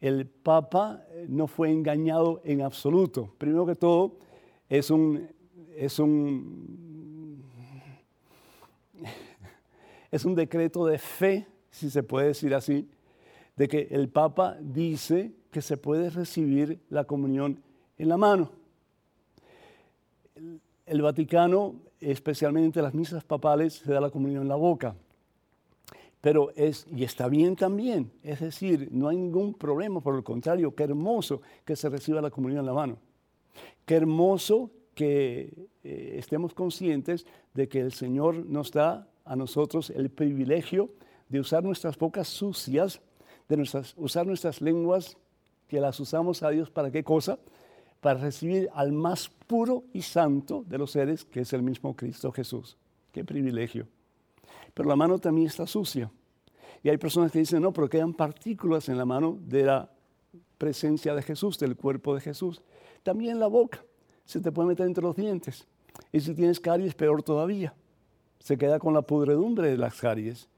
El 0.00 0.26
Papa 0.26 1.04
no 1.28 1.46
fue 1.46 1.70
engañado 1.70 2.42
en 2.44 2.60
absoluto. 2.60 3.32
Primero 3.38 3.64
que 3.64 3.74
todo, 3.74 4.18
es 4.68 4.90
un, 4.90 5.28
es 5.76 5.98
un, 5.98 7.42
es 10.10 10.24
un 10.24 10.34
decreto 10.34 10.84
de 10.86 10.98
fe, 10.98 11.46
si 11.70 11.90
se 11.90 12.02
puede 12.02 12.28
decir 12.28 12.54
así, 12.54 12.88
de 13.56 13.68
que 13.68 13.88
el 13.90 14.08
Papa 14.08 14.56
dice 14.60 15.32
que 15.50 15.62
se 15.62 15.76
puede 15.76 16.10
recibir 16.10 16.80
la 16.90 17.04
comunión 17.04 17.62
en 17.98 18.08
la 18.08 18.16
mano. 18.16 18.50
El, 20.86 21.02
Vaticano, 21.02 21.76
especialmente 22.00 22.82
las 22.82 22.94
misas 22.94 23.24
papales, 23.24 23.74
se 23.74 23.92
da 23.92 24.00
la 24.00 24.10
comunión 24.10 24.42
en 24.42 24.48
la 24.48 24.56
boca. 24.56 24.96
Pero 26.24 26.52
es, 26.56 26.86
y 26.90 27.04
está 27.04 27.28
bien 27.28 27.54
también, 27.54 28.10
es 28.22 28.40
decir, 28.40 28.88
no 28.90 29.08
hay 29.08 29.16
ningún 29.18 29.52
problema, 29.52 30.00
por 30.00 30.14
el 30.14 30.24
contrario, 30.24 30.74
qué 30.74 30.84
hermoso 30.84 31.42
que 31.66 31.76
se 31.76 31.90
reciba 31.90 32.22
la 32.22 32.30
comunión 32.30 32.60
en 32.60 32.64
la 32.64 32.72
mano. 32.72 32.96
Qué 33.84 33.96
hermoso 33.96 34.70
que 34.94 35.68
eh, 35.82 36.14
estemos 36.18 36.54
conscientes 36.54 37.26
de 37.52 37.68
que 37.68 37.80
el 37.80 37.92
Señor 37.92 38.36
nos 38.46 38.72
da 38.72 39.06
a 39.26 39.36
nosotros 39.36 39.90
el 39.90 40.08
privilegio 40.08 40.88
de 41.28 41.40
usar 41.40 41.62
nuestras 41.62 41.98
bocas 41.98 42.26
sucias, 42.26 43.02
de 43.46 43.60
usar 43.96 44.26
nuestras 44.26 44.62
lenguas 44.62 45.18
que 45.68 45.78
las 45.78 46.00
usamos 46.00 46.42
a 46.42 46.48
Dios 46.48 46.70
para 46.70 46.90
qué 46.90 47.04
cosa? 47.04 47.38
Para 48.00 48.18
recibir 48.18 48.70
al 48.72 48.92
más 48.92 49.28
puro 49.28 49.84
y 49.92 50.00
santo 50.00 50.64
de 50.66 50.78
los 50.78 50.90
seres, 50.90 51.26
que 51.26 51.40
es 51.40 51.52
el 51.52 51.62
mismo 51.62 51.94
Cristo 51.94 52.32
Jesús. 52.32 52.78
Qué 53.12 53.26
privilegio. 53.26 53.86
Pero 54.72 54.88
la 54.88 54.96
mano 54.96 55.18
también 55.18 55.46
está 55.46 55.66
sucia. 55.66 56.10
Y 56.82 56.88
hay 56.88 56.98
personas 56.98 57.32
que 57.32 57.38
dicen, 57.38 57.62
no, 57.62 57.72
pero 57.72 57.88
quedan 57.88 58.12
partículas 58.12 58.88
en 58.88 58.98
la 58.98 59.04
mano 59.04 59.38
de 59.40 59.64
la 59.64 59.90
presencia 60.58 61.14
de 61.14 61.22
Jesús, 61.22 61.58
del 61.58 61.76
cuerpo 61.76 62.14
de 62.14 62.20
Jesús. 62.20 62.62
También 63.02 63.38
la 63.38 63.46
boca 63.46 63.84
se 64.24 64.40
te 64.40 64.52
puede 64.52 64.68
meter 64.68 64.86
entre 64.86 65.02
los 65.02 65.16
dientes. 65.16 65.66
Y 66.12 66.20
si 66.20 66.34
tienes 66.34 66.60
caries, 66.60 66.94
peor 66.94 67.22
todavía. 67.22 67.74
Se 68.38 68.58
queda 68.58 68.78
con 68.78 68.94
la 68.94 69.02
pudredumbre 69.02 69.70
de 69.70 69.78
las 69.78 69.98
caries. 70.00 70.48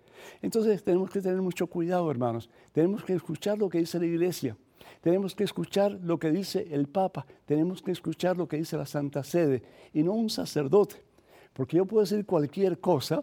Entonces 0.42 0.82
tenemos 0.82 1.10
que 1.10 1.20
tener 1.20 1.40
mucho 1.40 1.66
cuidado, 1.66 2.10
hermanos. 2.10 2.50
Tenemos 2.72 3.04
que 3.04 3.14
escuchar 3.14 3.58
lo 3.58 3.68
que 3.68 3.78
dice 3.78 3.98
la 3.98 4.06
iglesia. 4.06 4.56
Tenemos 5.00 5.34
que 5.34 5.44
escuchar 5.44 5.92
lo 6.02 6.18
que 6.18 6.30
dice 6.30 6.66
el 6.70 6.88
Papa, 6.88 7.26
tenemos 7.44 7.82
que 7.82 7.92
escuchar 7.92 8.36
lo 8.36 8.48
que 8.48 8.56
dice 8.56 8.76
la 8.76 8.86
Santa 8.86 9.22
Sede 9.22 9.62
y 9.92 10.02
no 10.02 10.12
un 10.12 10.30
sacerdote. 10.30 10.96
Porque 11.52 11.76
yo 11.76 11.86
puedo 11.86 12.02
decir 12.02 12.26
cualquier 12.26 12.80
cosa, 12.80 13.22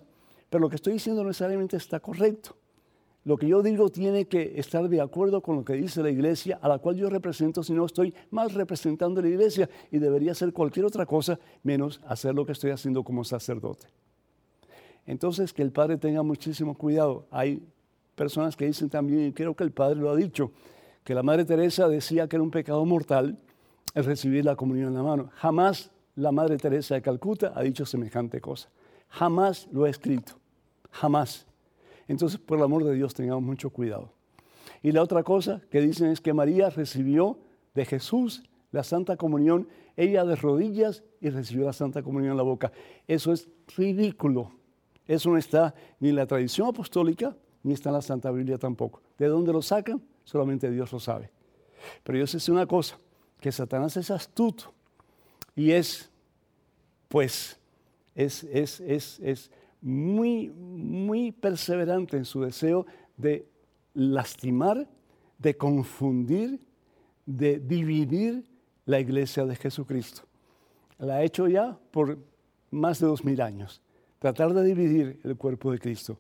pero 0.53 0.61
lo 0.61 0.69
que 0.69 0.75
estoy 0.75 0.93
diciendo 0.93 1.23
no 1.23 1.29
necesariamente 1.29 1.77
está 1.77 1.99
correcto. 1.99 2.55
Lo 3.25 3.37
que 3.37 3.47
yo 3.47 3.63
digo 3.63 3.89
tiene 3.89 4.25
que 4.25 4.53
estar 4.59 4.87
de 4.87 5.01
acuerdo 5.01 5.41
con 5.41 5.55
lo 5.55 5.65
que 5.65 5.73
dice 5.73 6.03
la 6.03 6.11
iglesia 6.11 6.59
a 6.61 6.67
la 6.67 6.77
cual 6.77 6.95
yo 6.95 7.09
represento, 7.09 7.63
si 7.63 7.73
no 7.73 7.87
estoy 7.87 8.13
mal 8.29 8.51
representando 8.51 9.19
la 9.19 9.29
iglesia 9.29 9.67
y 9.89 9.97
debería 9.97 10.33
hacer 10.33 10.53
cualquier 10.53 10.85
otra 10.85 11.07
cosa 11.07 11.39
menos 11.63 11.99
hacer 12.05 12.35
lo 12.35 12.45
que 12.45 12.51
estoy 12.51 12.69
haciendo 12.69 13.03
como 13.03 13.23
sacerdote. 13.23 13.87
Entonces, 15.07 15.53
que 15.53 15.63
el 15.63 15.71
Padre 15.71 15.97
tenga 15.97 16.21
muchísimo 16.21 16.75
cuidado. 16.75 17.25
Hay 17.31 17.59
personas 18.13 18.55
que 18.55 18.67
dicen 18.67 18.91
también, 18.91 19.29
y 19.29 19.33
creo 19.33 19.55
que 19.55 19.63
el 19.63 19.71
Padre 19.71 19.95
lo 19.95 20.11
ha 20.11 20.15
dicho, 20.15 20.51
que 21.03 21.15
la 21.15 21.23
Madre 21.23 21.45
Teresa 21.45 21.87
decía 21.87 22.27
que 22.27 22.35
era 22.35 22.43
un 22.43 22.51
pecado 22.51 22.85
mortal 22.85 23.39
el 23.95 24.05
recibir 24.05 24.45
la 24.45 24.55
comunión 24.55 24.89
en 24.89 24.93
la 24.93 25.01
mano. 25.01 25.31
Jamás 25.33 25.89
la 26.15 26.31
Madre 26.31 26.57
Teresa 26.57 26.93
de 26.93 27.01
Calcuta 27.01 27.53
ha 27.55 27.63
dicho 27.63 27.87
semejante 27.87 28.39
cosa. 28.39 28.69
Jamás 29.09 29.67
lo 29.71 29.85
ha 29.85 29.89
escrito. 29.89 30.42
Jamás. 30.93 31.45
Entonces, 32.07 32.39
por 32.39 32.57
el 32.57 32.63
amor 32.63 32.83
de 32.85 32.93
Dios, 32.93 33.13
tengamos 33.13 33.43
mucho 33.43 33.69
cuidado. 33.69 34.13
Y 34.81 34.91
la 34.91 35.01
otra 35.01 35.23
cosa 35.23 35.61
que 35.69 35.81
dicen 35.81 36.07
es 36.07 36.21
que 36.21 36.33
María 36.33 36.69
recibió 36.69 37.37
de 37.73 37.85
Jesús 37.85 38.43
la 38.71 38.83
Santa 38.83 39.17
Comunión, 39.17 39.67
ella 39.95 40.25
de 40.25 40.35
rodillas 40.35 41.03
y 41.21 41.29
recibió 41.29 41.65
la 41.65 41.73
Santa 41.73 42.01
Comunión 42.01 42.31
en 42.31 42.37
la 42.37 42.43
boca. 42.43 42.71
Eso 43.07 43.31
es 43.31 43.47
ridículo. 43.75 44.51
Eso 45.07 45.29
no 45.29 45.37
está 45.37 45.75
ni 45.99 46.09
en 46.09 46.15
la 46.15 46.25
tradición 46.25 46.67
apostólica, 46.67 47.35
ni 47.61 47.73
está 47.73 47.89
en 47.89 47.95
la 47.95 48.01
Santa 48.01 48.31
Biblia 48.31 48.57
tampoco. 48.57 49.01
¿De 49.17 49.27
dónde 49.27 49.53
lo 49.53 49.61
sacan? 49.61 50.01
solamente 50.23 50.69
Dios 50.71 50.91
lo 50.91 50.99
sabe. 50.99 51.29
Pero 52.03 52.17
yo 52.17 52.27
sé 52.27 52.51
una 52.51 52.65
cosa, 52.65 52.97
que 53.39 53.51
Satanás 53.51 53.97
es 53.97 54.09
astuto 54.09 54.73
y 55.55 55.71
es, 55.71 56.09
pues, 57.09 57.59
es, 58.15 58.43
es, 58.45 58.79
es, 58.79 59.19
es 59.19 59.51
muy, 59.83 60.49
muy 60.49 61.31
perseverante 61.31 62.17
en 62.17 62.25
su 62.25 62.41
deseo 62.41 62.85
de 63.17 63.45
lastimar, 63.93 64.89
de 65.37 65.57
confundir, 65.57 66.59
de 67.25 67.59
dividir 67.59 68.49
la 68.85 68.99
iglesia 68.99 69.45
de 69.45 69.55
Jesucristo. 69.55 70.23
La 70.97 71.15
ha 71.15 71.23
hecho 71.23 71.47
ya 71.47 71.77
por 71.91 72.17
más 72.71 72.99
de 72.99 73.07
dos 73.07 73.23
mil 73.23 73.41
años, 73.41 73.81
tratar 74.19 74.53
de 74.53 74.63
dividir 74.63 75.19
el 75.23 75.35
cuerpo 75.35 75.71
de 75.71 75.79
Cristo. 75.79 76.17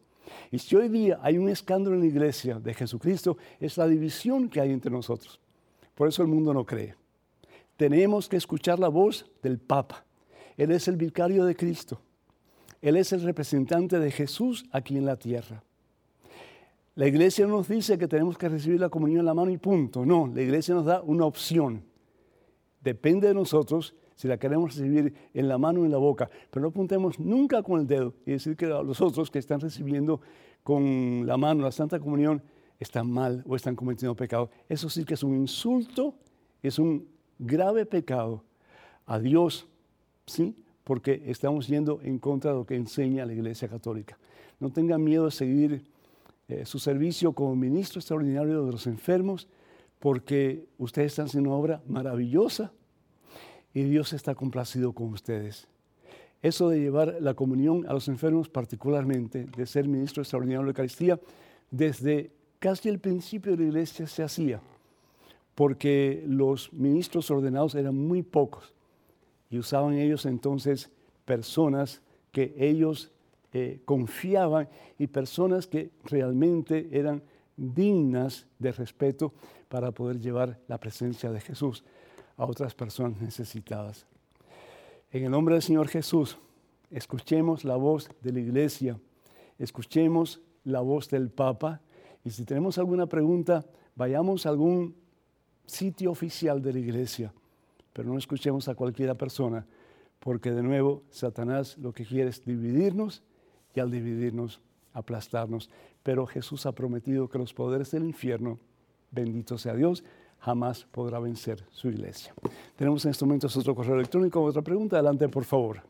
Y 0.51 0.59
si 0.59 0.75
hoy 0.75 0.89
día 0.89 1.19
hay 1.21 1.37
un 1.37 1.47
escándalo 1.49 1.95
en 1.95 2.01
la 2.01 2.07
iglesia 2.07 2.59
de 2.59 2.73
Jesucristo, 2.73 3.37
es 3.59 3.77
la 3.77 3.87
división 3.87 4.49
que 4.49 4.59
hay 4.59 4.71
entre 4.71 4.91
nosotros. 4.91 5.39
Por 5.95 6.09
eso 6.09 6.21
el 6.21 6.27
mundo 6.27 6.53
no 6.53 6.65
cree. 6.65 6.95
Tenemos 7.77 8.27
que 8.27 8.37
escuchar 8.37 8.77
la 8.77 8.89
voz 8.89 9.29
del 9.41 9.57
Papa. 9.57 10.05
Él 10.57 10.71
es 10.71 10.87
el 10.87 10.97
vicario 10.97 11.45
de 11.45 11.55
Cristo. 11.55 12.01
Él 12.83 12.97
es 12.97 13.13
el 13.13 13.21
representante 13.21 13.97
de 13.97 14.11
Jesús 14.11 14.65
aquí 14.73 14.97
en 14.97 15.05
la 15.05 15.15
tierra. 15.15 15.63
La 16.95 17.07
iglesia 17.07 17.47
no 17.47 17.53
nos 17.53 17.69
dice 17.69 17.97
que 17.97 18.09
tenemos 18.09 18.37
que 18.37 18.49
recibir 18.49 18.77
la 18.77 18.89
comunión 18.89 19.21
en 19.21 19.25
la 19.25 19.33
mano 19.33 19.51
y 19.51 19.57
punto. 19.57 20.05
No, 20.05 20.27
la 20.27 20.41
iglesia 20.41 20.75
nos 20.75 20.83
da 20.83 21.01
una 21.01 21.23
opción. 21.25 21.81
Depende 22.81 23.29
de 23.29 23.33
nosotros 23.33 23.95
si 24.15 24.27
la 24.27 24.37
queremos 24.37 24.75
recibir 24.75 25.13
en 25.33 25.47
la 25.47 25.57
mano 25.57 25.79
o 25.79 25.85
en 25.85 25.91
la 25.91 25.97
boca, 25.97 26.29
pero 26.51 26.61
no 26.61 26.67
apuntemos 26.67 27.17
nunca 27.19 27.63
con 27.63 27.79
el 27.79 27.87
dedo 27.87 28.15
y 28.25 28.31
decir 28.31 28.57
que 28.57 28.67
los 28.67 28.99
otros 28.99 29.31
que 29.31 29.39
están 29.39 29.61
recibiendo 29.61 30.19
con 30.61 31.25
la 31.25 31.37
mano 31.37 31.63
la 31.63 31.71
Santa 31.71 32.01
Comunión 32.01 32.43
están 32.81 33.09
mal 33.09 33.45
o 33.47 33.55
están 33.55 33.77
cometiendo 33.77 34.13
pecado. 34.13 34.49
Eso 34.67 34.89
sí 34.89 35.05
que 35.05 35.13
es 35.13 35.23
un 35.23 35.37
insulto, 35.37 36.15
es 36.61 36.77
un 36.79 37.07
grave 37.39 37.85
pecado 37.85 38.43
a 39.05 39.19
Dios, 39.19 39.67
¿sí? 40.25 40.53
Porque 40.83 41.23
estamos 41.27 41.67
yendo 41.67 41.99
en 42.03 42.19
contra 42.19 42.51
de 42.51 42.57
lo 42.57 42.65
que 42.65 42.75
enseña 42.75 43.25
la 43.25 43.33
Iglesia 43.33 43.67
Católica. 43.67 44.17
No 44.59 44.69
tengan 44.69 45.03
miedo 45.03 45.25
de 45.25 45.31
seguir 45.31 45.83
eh, 46.47 46.65
su 46.65 46.79
servicio 46.79 47.33
como 47.33 47.55
ministro 47.55 47.99
extraordinario 47.99 48.65
de 48.65 48.71
los 48.71 48.85
enfermos, 48.87 49.47
porque 49.99 50.65
ustedes 50.77 51.13
están 51.13 51.27
haciendo 51.27 51.49
una 51.49 51.59
obra 51.59 51.81
maravillosa 51.87 52.71
y 53.73 53.83
Dios 53.83 54.11
está 54.13 54.35
complacido 54.35 54.91
con 54.91 55.13
ustedes. 55.13 55.67
Eso 56.41 56.67
de 56.67 56.81
llevar 56.81 57.17
la 57.21 57.33
comunión 57.33 57.85
a 57.87 57.93
los 57.93 58.09
enfermos 58.09 58.49
particularmente, 58.49 59.45
de 59.45 59.65
ser 59.65 59.87
ministro 59.87 60.21
extraordinario 60.21 60.59
de 60.59 60.65
la 60.65 60.71
Eucaristía, 60.71 61.19
desde 61.71 62.31
casi 62.59 62.89
el 62.89 62.99
principio 62.99 63.53
de 63.53 63.59
la 63.59 63.69
iglesia 63.69 64.05
se 64.07 64.23
hacía, 64.23 64.59
porque 65.55 66.23
los 66.27 66.71
ministros 66.73 67.31
ordenados 67.31 67.75
eran 67.75 67.95
muy 67.95 68.23
pocos 68.23 68.73
y 69.53 69.59
usaban 69.59 69.93
ellos 69.99 70.25
entonces 70.25 70.89
personas 71.25 72.01
que 72.31 72.55
ellos 72.57 73.11
eh, 73.53 73.81
confiaban 73.85 74.67
y 74.97 75.05
personas 75.05 75.67
que 75.67 75.91
realmente 76.05 76.89
eran 76.91 77.21
dignas 77.55 78.47
de 78.57 78.71
respeto 78.71 79.31
para 79.69 79.91
poder 79.91 80.19
llevar 80.19 80.59
la 80.67 80.79
presencia 80.79 81.31
de 81.31 81.39
Jesús 81.39 81.83
a 82.35 82.45
otras 82.45 82.73
personas 82.73 83.21
necesitadas. 83.21 84.07
En 85.11 85.25
el 85.25 85.29
nombre 85.29 85.53
del 85.53 85.61
Señor 85.61 85.87
Jesús, 85.87 86.35
escuchemos 86.89 87.63
la 87.63 87.75
voz 87.75 88.09
de 88.23 88.33
la 88.33 88.39
iglesia, 88.39 88.99
escuchemos 89.59 90.41
la 90.63 90.79
voz 90.79 91.09
del 91.11 91.29
Papa 91.29 91.79
y 92.25 92.31
si 92.31 92.43
tenemos 92.43 92.79
alguna 92.79 93.05
pregunta, 93.05 93.63
vayamos 93.95 94.47
a 94.47 94.49
algún 94.49 94.95
sitio 95.67 96.09
oficial 96.09 96.59
de 96.59 96.73
la 96.73 96.79
iglesia, 96.79 97.31
pero 97.93 98.09
no 98.09 98.17
escuchemos 98.17 98.67
a 98.67 98.75
cualquiera 98.75 99.15
persona, 99.15 99.65
porque 100.19 100.51
de 100.51 100.63
nuevo 100.63 101.03
Satanás 101.09 101.77
lo 101.77 101.93
que 101.93 102.05
quiere 102.05 102.29
es 102.29 102.43
dividirnos 102.43 103.23
y 103.75 103.79
al 103.79 103.91
dividirnos 103.91 104.61
aplastarnos. 104.93 105.69
Pero 106.01 106.25
Jesús 106.25 106.65
ha 106.65 106.71
prometido 106.71 107.29
que 107.29 107.37
los 107.37 107.53
poderes 107.53 107.91
del 107.91 108.03
infierno, 108.03 108.59
bendito 109.11 109.57
sea 109.57 109.75
Dios, 109.75 110.03
jamás 110.39 110.85
podrá 110.85 111.19
vencer 111.19 111.63
su 111.71 111.87
iglesia. 111.87 112.33
Tenemos 112.75 113.05
en 113.05 113.11
estos 113.11 113.25
momentos 113.25 113.55
otro 113.55 113.73
correo 113.73 113.95
electrónico, 113.95 114.41
otra 114.41 114.61
pregunta. 114.61 114.97
Adelante, 114.97 115.29
por 115.29 115.45
favor. 115.45 115.81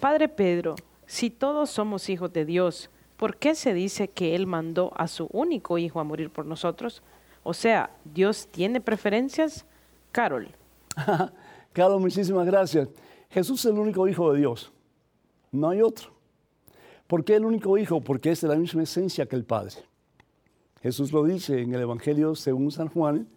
Padre 0.00 0.28
Pedro, 0.28 0.74
si 1.06 1.30
todos 1.30 1.70
somos 1.70 2.08
hijos 2.08 2.32
de 2.32 2.44
Dios, 2.44 2.90
¿por 3.16 3.36
qué 3.36 3.54
se 3.54 3.74
dice 3.74 4.08
que 4.08 4.34
Él 4.34 4.46
mandó 4.46 4.92
a 4.96 5.06
su 5.06 5.28
único 5.32 5.78
hijo 5.78 6.00
a 6.00 6.04
morir 6.04 6.30
por 6.30 6.46
nosotros? 6.46 7.02
O 7.44 7.54
sea, 7.54 7.90
¿Dios 8.04 8.48
tiene 8.50 8.80
preferencias? 8.80 9.66
Carol. 10.10 10.48
Carol, 11.72 12.00
muchísimas 12.00 12.46
gracias. 12.46 12.88
Jesús 13.30 13.64
es 13.64 13.72
el 13.72 13.78
único 13.78 14.08
hijo 14.08 14.32
de 14.32 14.40
Dios. 14.40 14.72
No 15.52 15.70
hay 15.70 15.82
otro. 15.82 16.10
¿Por 17.06 17.24
qué 17.24 17.36
el 17.36 17.44
único 17.44 17.78
hijo? 17.78 18.00
Porque 18.00 18.30
es 18.32 18.40
de 18.40 18.48
la 18.48 18.56
misma 18.56 18.82
esencia 18.82 19.26
que 19.26 19.36
el 19.36 19.44
Padre. 19.44 19.74
Jesús 20.82 21.12
lo 21.12 21.24
dice 21.24 21.60
en 21.60 21.74
el 21.74 21.82
Evangelio 21.82 22.34
según 22.34 22.70
San 22.70 22.88
Juan, 22.88 23.28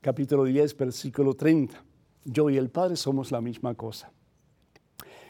capítulo 0.00 0.44
10, 0.44 0.76
versículo 0.76 1.34
30. 1.34 1.82
Yo 2.24 2.50
y 2.50 2.56
el 2.56 2.70
Padre 2.70 2.96
somos 2.96 3.30
la 3.32 3.40
misma 3.40 3.74
cosa. 3.74 4.12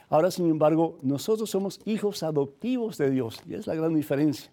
Ahora, 0.08 0.30
sin 0.30 0.48
embargo, 0.50 0.98
nosotros 1.02 1.48
somos 1.48 1.80
hijos 1.86 2.22
adoptivos 2.22 2.98
de 2.98 3.10
Dios 3.10 3.40
y 3.46 3.54
es 3.54 3.66
la 3.66 3.74
gran 3.74 3.94
diferencia. 3.94 4.52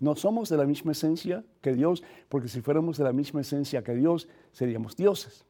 No 0.00 0.16
somos 0.16 0.48
de 0.48 0.56
la 0.56 0.64
misma 0.64 0.92
esencia 0.92 1.44
que 1.60 1.74
Dios, 1.74 2.02
porque 2.28 2.48
si 2.48 2.60
fuéramos 2.60 2.98
de 2.98 3.04
la 3.04 3.12
misma 3.12 3.42
esencia 3.42 3.84
que 3.84 3.94
Dios, 3.94 4.28
seríamos 4.50 4.96
dioses. 4.96 5.44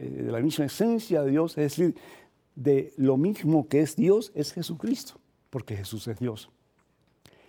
Eh, 0.00 0.22
de 0.24 0.32
la 0.32 0.40
misma 0.40 0.64
esencia 0.64 1.22
de 1.22 1.30
Dios, 1.30 1.52
es 1.58 1.76
decir, 1.76 1.94
de 2.54 2.94
lo 2.96 3.18
mismo 3.18 3.68
que 3.68 3.80
es 3.80 3.96
Dios, 3.96 4.32
es 4.34 4.52
Jesucristo, 4.52 5.20
porque 5.50 5.76
Jesús 5.76 6.08
es 6.08 6.18
Dios. 6.18 6.48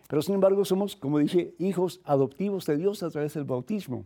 Pero 0.10 0.22
sin 0.22 0.36
embargo 0.36 0.66
somos, 0.66 0.98
como 0.98 1.20
dije, 1.20 1.56
hijos 1.60 2.02
adoptivos 2.04 2.66
de 2.66 2.76
Dios 2.76 3.04
a 3.04 3.10
través 3.10 3.36
del 3.36 3.46
bautismo. 3.46 4.06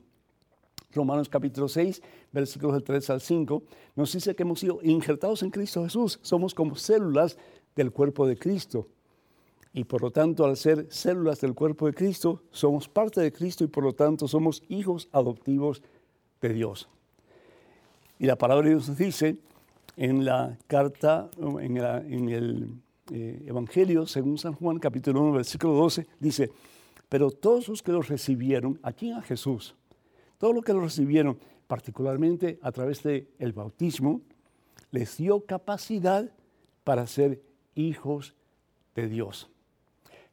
Romanos 0.91 1.27
capítulo 1.27 1.67
6, 1.67 2.03
versículos 2.31 2.75
del 2.75 2.83
3 2.83 3.09
al 3.09 3.21
5, 3.21 3.63
nos 3.95 4.13
dice 4.13 4.35
que 4.35 4.43
hemos 4.43 4.59
sido 4.59 4.79
injertados 4.83 5.41
en 5.41 5.49
Cristo 5.49 5.83
Jesús. 5.83 6.19
Somos 6.21 6.53
como 6.53 6.75
células 6.75 7.39
del 7.75 7.91
cuerpo 7.91 8.27
de 8.27 8.37
Cristo. 8.37 8.87
Y 9.73 9.85
por 9.85 10.03
lo 10.03 10.11
tanto, 10.11 10.45
al 10.45 10.55
ser 10.55 10.85
células 10.91 11.41
del 11.41 11.55
cuerpo 11.55 11.87
de 11.87 11.95
Cristo, 11.95 12.43
somos 12.51 12.87
parte 12.87 13.21
de 13.21 13.33
Cristo 13.33 13.63
y 13.63 13.67
por 13.67 13.83
lo 13.83 13.93
tanto 13.93 14.27
somos 14.27 14.61
hijos 14.69 15.09
adoptivos 15.11 15.81
de 16.39 16.53
Dios. 16.53 16.87
Y 18.17 18.25
la 18.25 18.37
palabra 18.37 18.63
de 18.65 18.71
Dios 18.71 18.95
dice 18.97 19.37
en 19.97 20.23
la 20.23 20.57
carta, 20.67 21.29
en, 21.37 22.29
el 22.29 22.69
eh, 23.11 23.43
Evangelio, 23.45 24.05
según 24.05 24.37
San 24.37 24.53
Juan, 24.53 24.79
capítulo 24.79 25.21
1, 25.21 25.33
versículo 25.33 25.73
12, 25.73 26.07
dice, 26.19 26.49
pero 27.09 27.31
todos 27.31 27.67
los 27.67 27.83
que 27.83 27.91
lo 27.91 28.01
recibieron, 28.01 28.79
aquí 28.83 29.11
a 29.11 29.21
Jesús, 29.21 29.75
todos 30.37 30.55
los 30.55 30.63
que 30.63 30.73
lo 30.73 30.81
recibieron, 30.81 31.37
particularmente 31.67 32.57
a 32.61 32.71
través 32.71 33.03
del 33.03 33.27
el 33.37 33.51
bautismo, 33.51 34.21
les 34.91 35.17
dio 35.17 35.41
capacidad 35.41 36.31
para 36.85 37.07
ser 37.07 37.41
hijos 37.75 38.33
de 38.95 39.09
Dios. 39.09 39.49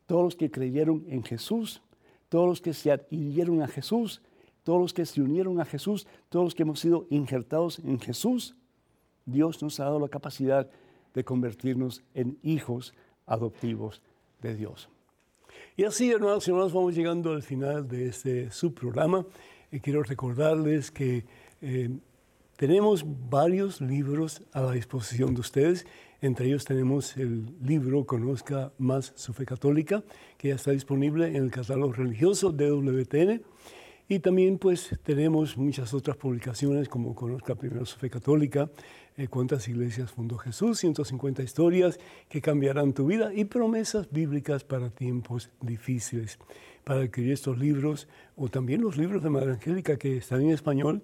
Todos 0.07 0.23
los 0.23 0.37
que 0.37 0.51
creyeron 0.51 1.05
en 1.09 1.25
Jesús, 1.25 1.83
todos 2.29 2.49
los 2.49 2.61
que 2.61 2.75
se 2.75 2.93
adhirieron 2.93 3.61
a 3.63 3.69
Jesús, 3.69 4.23
todos 4.63 4.81
los 4.81 4.95
que 4.95 5.07
se 5.07 5.21
unieron 5.21 5.61
a 5.61 5.65
Jesús, 5.65 6.07
todos 6.29 6.45
los 6.45 6.55
que 6.55 6.63
hemos 6.63 6.81
sido 6.81 7.07
injertados 7.11 7.79
en 7.81 7.99
Jesús, 8.01 8.55
Dios 9.27 9.63
nos 9.63 9.81
ha 9.81 9.85
dado 9.85 10.01
la 10.01 10.09
capacidad 10.09 10.69
de 11.15 11.25
convertirnos 11.25 12.03
en 12.15 12.39
hijos 12.43 12.95
adoptivos 13.27 14.03
de 14.41 14.55
Dios. 14.55 14.89
Y 15.77 15.85
así, 15.85 16.11
hermanos 16.11 16.47
y 16.47 16.51
hermanos, 16.51 16.73
vamos 16.73 16.95
llegando 16.95 17.33
al 17.33 17.43
final 17.43 17.87
de 17.89 18.09
este 18.09 18.51
subprograma 18.51 19.27
quiero 19.81 20.03
recordarles 20.03 20.91
que 20.91 21.25
eh, 21.63 21.91
tenemos 22.57 23.05
varios 23.31 23.81
libros 23.81 24.43
a 24.53 24.61
la 24.61 24.73
disposición 24.73 25.35
de 25.35 25.41
ustedes. 25.41 25.87
Entre 26.21 26.47
ellos 26.47 26.65
tenemos 26.65 27.17
el 27.17 27.47
libro 27.65 28.05
Conozca 28.05 28.73
más 28.79 29.13
su 29.17 29.33
fe 29.33 29.45
católica, 29.47 30.05
que 30.37 30.49
ya 30.49 30.55
está 30.55 30.71
disponible 30.71 31.29
en 31.29 31.37
el 31.37 31.51
catálogo 31.51 31.93
religioso 31.93 32.53
de 32.53 32.71
WTN. 32.71 33.43
Y 34.09 34.19
también 34.19 34.59
pues 34.59 34.99
tenemos 35.03 35.57
muchas 35.57 35.95
otras 35.95 36.17
publicaciones 36.17 36.89
como 36.89 37.15
Conozca 37.15 37.55
primero 37.55 37.87
su 37.87 37.99
fe 37.99 38.11
católica, 38.11 38.69
eh, 39.17 39.29
Cuántas 39.29 39.69
iglesias 39.69 40.11
fundó 40.11 40.39
Jesús, 40.39 40.79
150 40.79 41.43
historias 41.43 41.99
que 42.31 42.41
cambiarán 42.41 42.95
tu 42.95 43.07
vida 43.07 43.31
y 43.35 43.45
promesas 43.45 44.11
bíblicas 44.11 44.65
para 44.65 44.89
tiempos 44.89 45.51
difíciles 45.61 46.39
para 46.85 47.03
adquirir 47.03 47.33
estos 47.33 47.59
libros 47.59 48.07
o 48.37 48.49
también 48.49 48.81
los 48.81 48.97
libros 48.97 49.23
de 49.23 49.29
Madre 49.31 49.53
Angélica 49.53 49.97
que 49.97 50.17
están 50.17 50.43
en 50.43 50.51
español, 50.51 51.01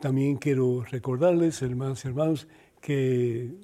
También 0.00 0.36
quiero 0.36 0.84
recordarles, 0.84 1.62
hermanos 1.62 2.04
y 2.04 2.08
hermanos, 2.08 2.48
que 2.80 3.54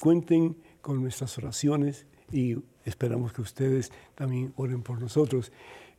cuenten 0.00 0.56
con 0.80 1.02
nuestras 1.02 1.36
oraciones 1.38 2.06
y 2.30 2.56
esperamos 2.84 3.32
que 3.32 3.42
ustedes 3.42 3.90
también 4.14 4.52
oren 4.56 4.82
por 4.82 5.00
nosotros. 5.00 5.50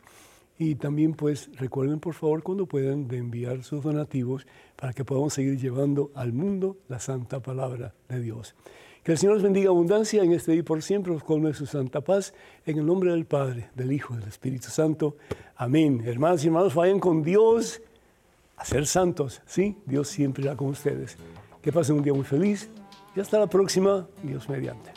Y 0.62 0.76
también, 0.76 1.14
pues, 1.14 1.50
recuerden, 1.56 2.02
por 2.02 2.14
favor, 2.14 2.44
cuando 2.44 2.66
puedan, 2.66 3.08
de 3.08 3.18
enviar 3.18 3.64
sus 3.64 3.82
donativos 3.82 4.46
para 4.76 4.92
que 4.92 5.06
podamos 5.06 5.34
seguir 5.34 5.58
llevando 5.58 6.12
al 6.16 6.34
mundo 6.34 6.76
la 6.90 7.00
santa 7.00 7.40
palabra 7.40 7.94
de 8.10 8.20
Dios. 8.20 8.56
Que 9.02 9.14
el 9.14 9.18
Señor 9.18 9.36
los 9.36 9.44
bendiga 9.44 9.70
abundancia 9.70 10.22
en 10.22 10.34
este 10.34 10.52
día 10.52 10.60
y 10.60 10.64
por 10.64 10.84
siempre, 10.84 11.14
los 11.14 11.24
colme 11.24 11.54
su 11.54 11.66
santa 11.66 12.02
paz, 12.02 12.34
en 12.66 12.78
el 12.78 12.86
nombre 12.86 13.12
del 13.12 13.26
Padre, 13.26 13.70
del 13.74 13.94
Hijo 13.94 14.14
y 14.14 14.18
del 14.18 14.28
Espíritu 14.28 14.68
Santo. 14.70 15.16
Amén. 15.56 16.04
Hermanos 16.06 16.44
y 16.44 16.48
hermanos, 16.48 16.76
vayan 16.76 17.00
con 17.00 17.24
Dios 17.24 17.82
a 18.58 18.66
ser 18.66 18.86
santos. 18.86 19.42
Sí, 19.46 19.78
Dios 19.86 20.10
siempre 20.10 20.44
irá 20.44 20.58
con 20.58 20.68
ustedes. 20.68 21.16
Que 21.62 21.72
pasen 21.72 21.96
un 21.96 22.04
día 22.04 22.14
muy 22.14 22.26
feliz 22.26 22.70
y 23.16 23.22
hasta 23.22 23.40
la 23.40 23.48
próxima, 23.48 24.06
Dios 24.24 24.50
mediante. 24.50 24.92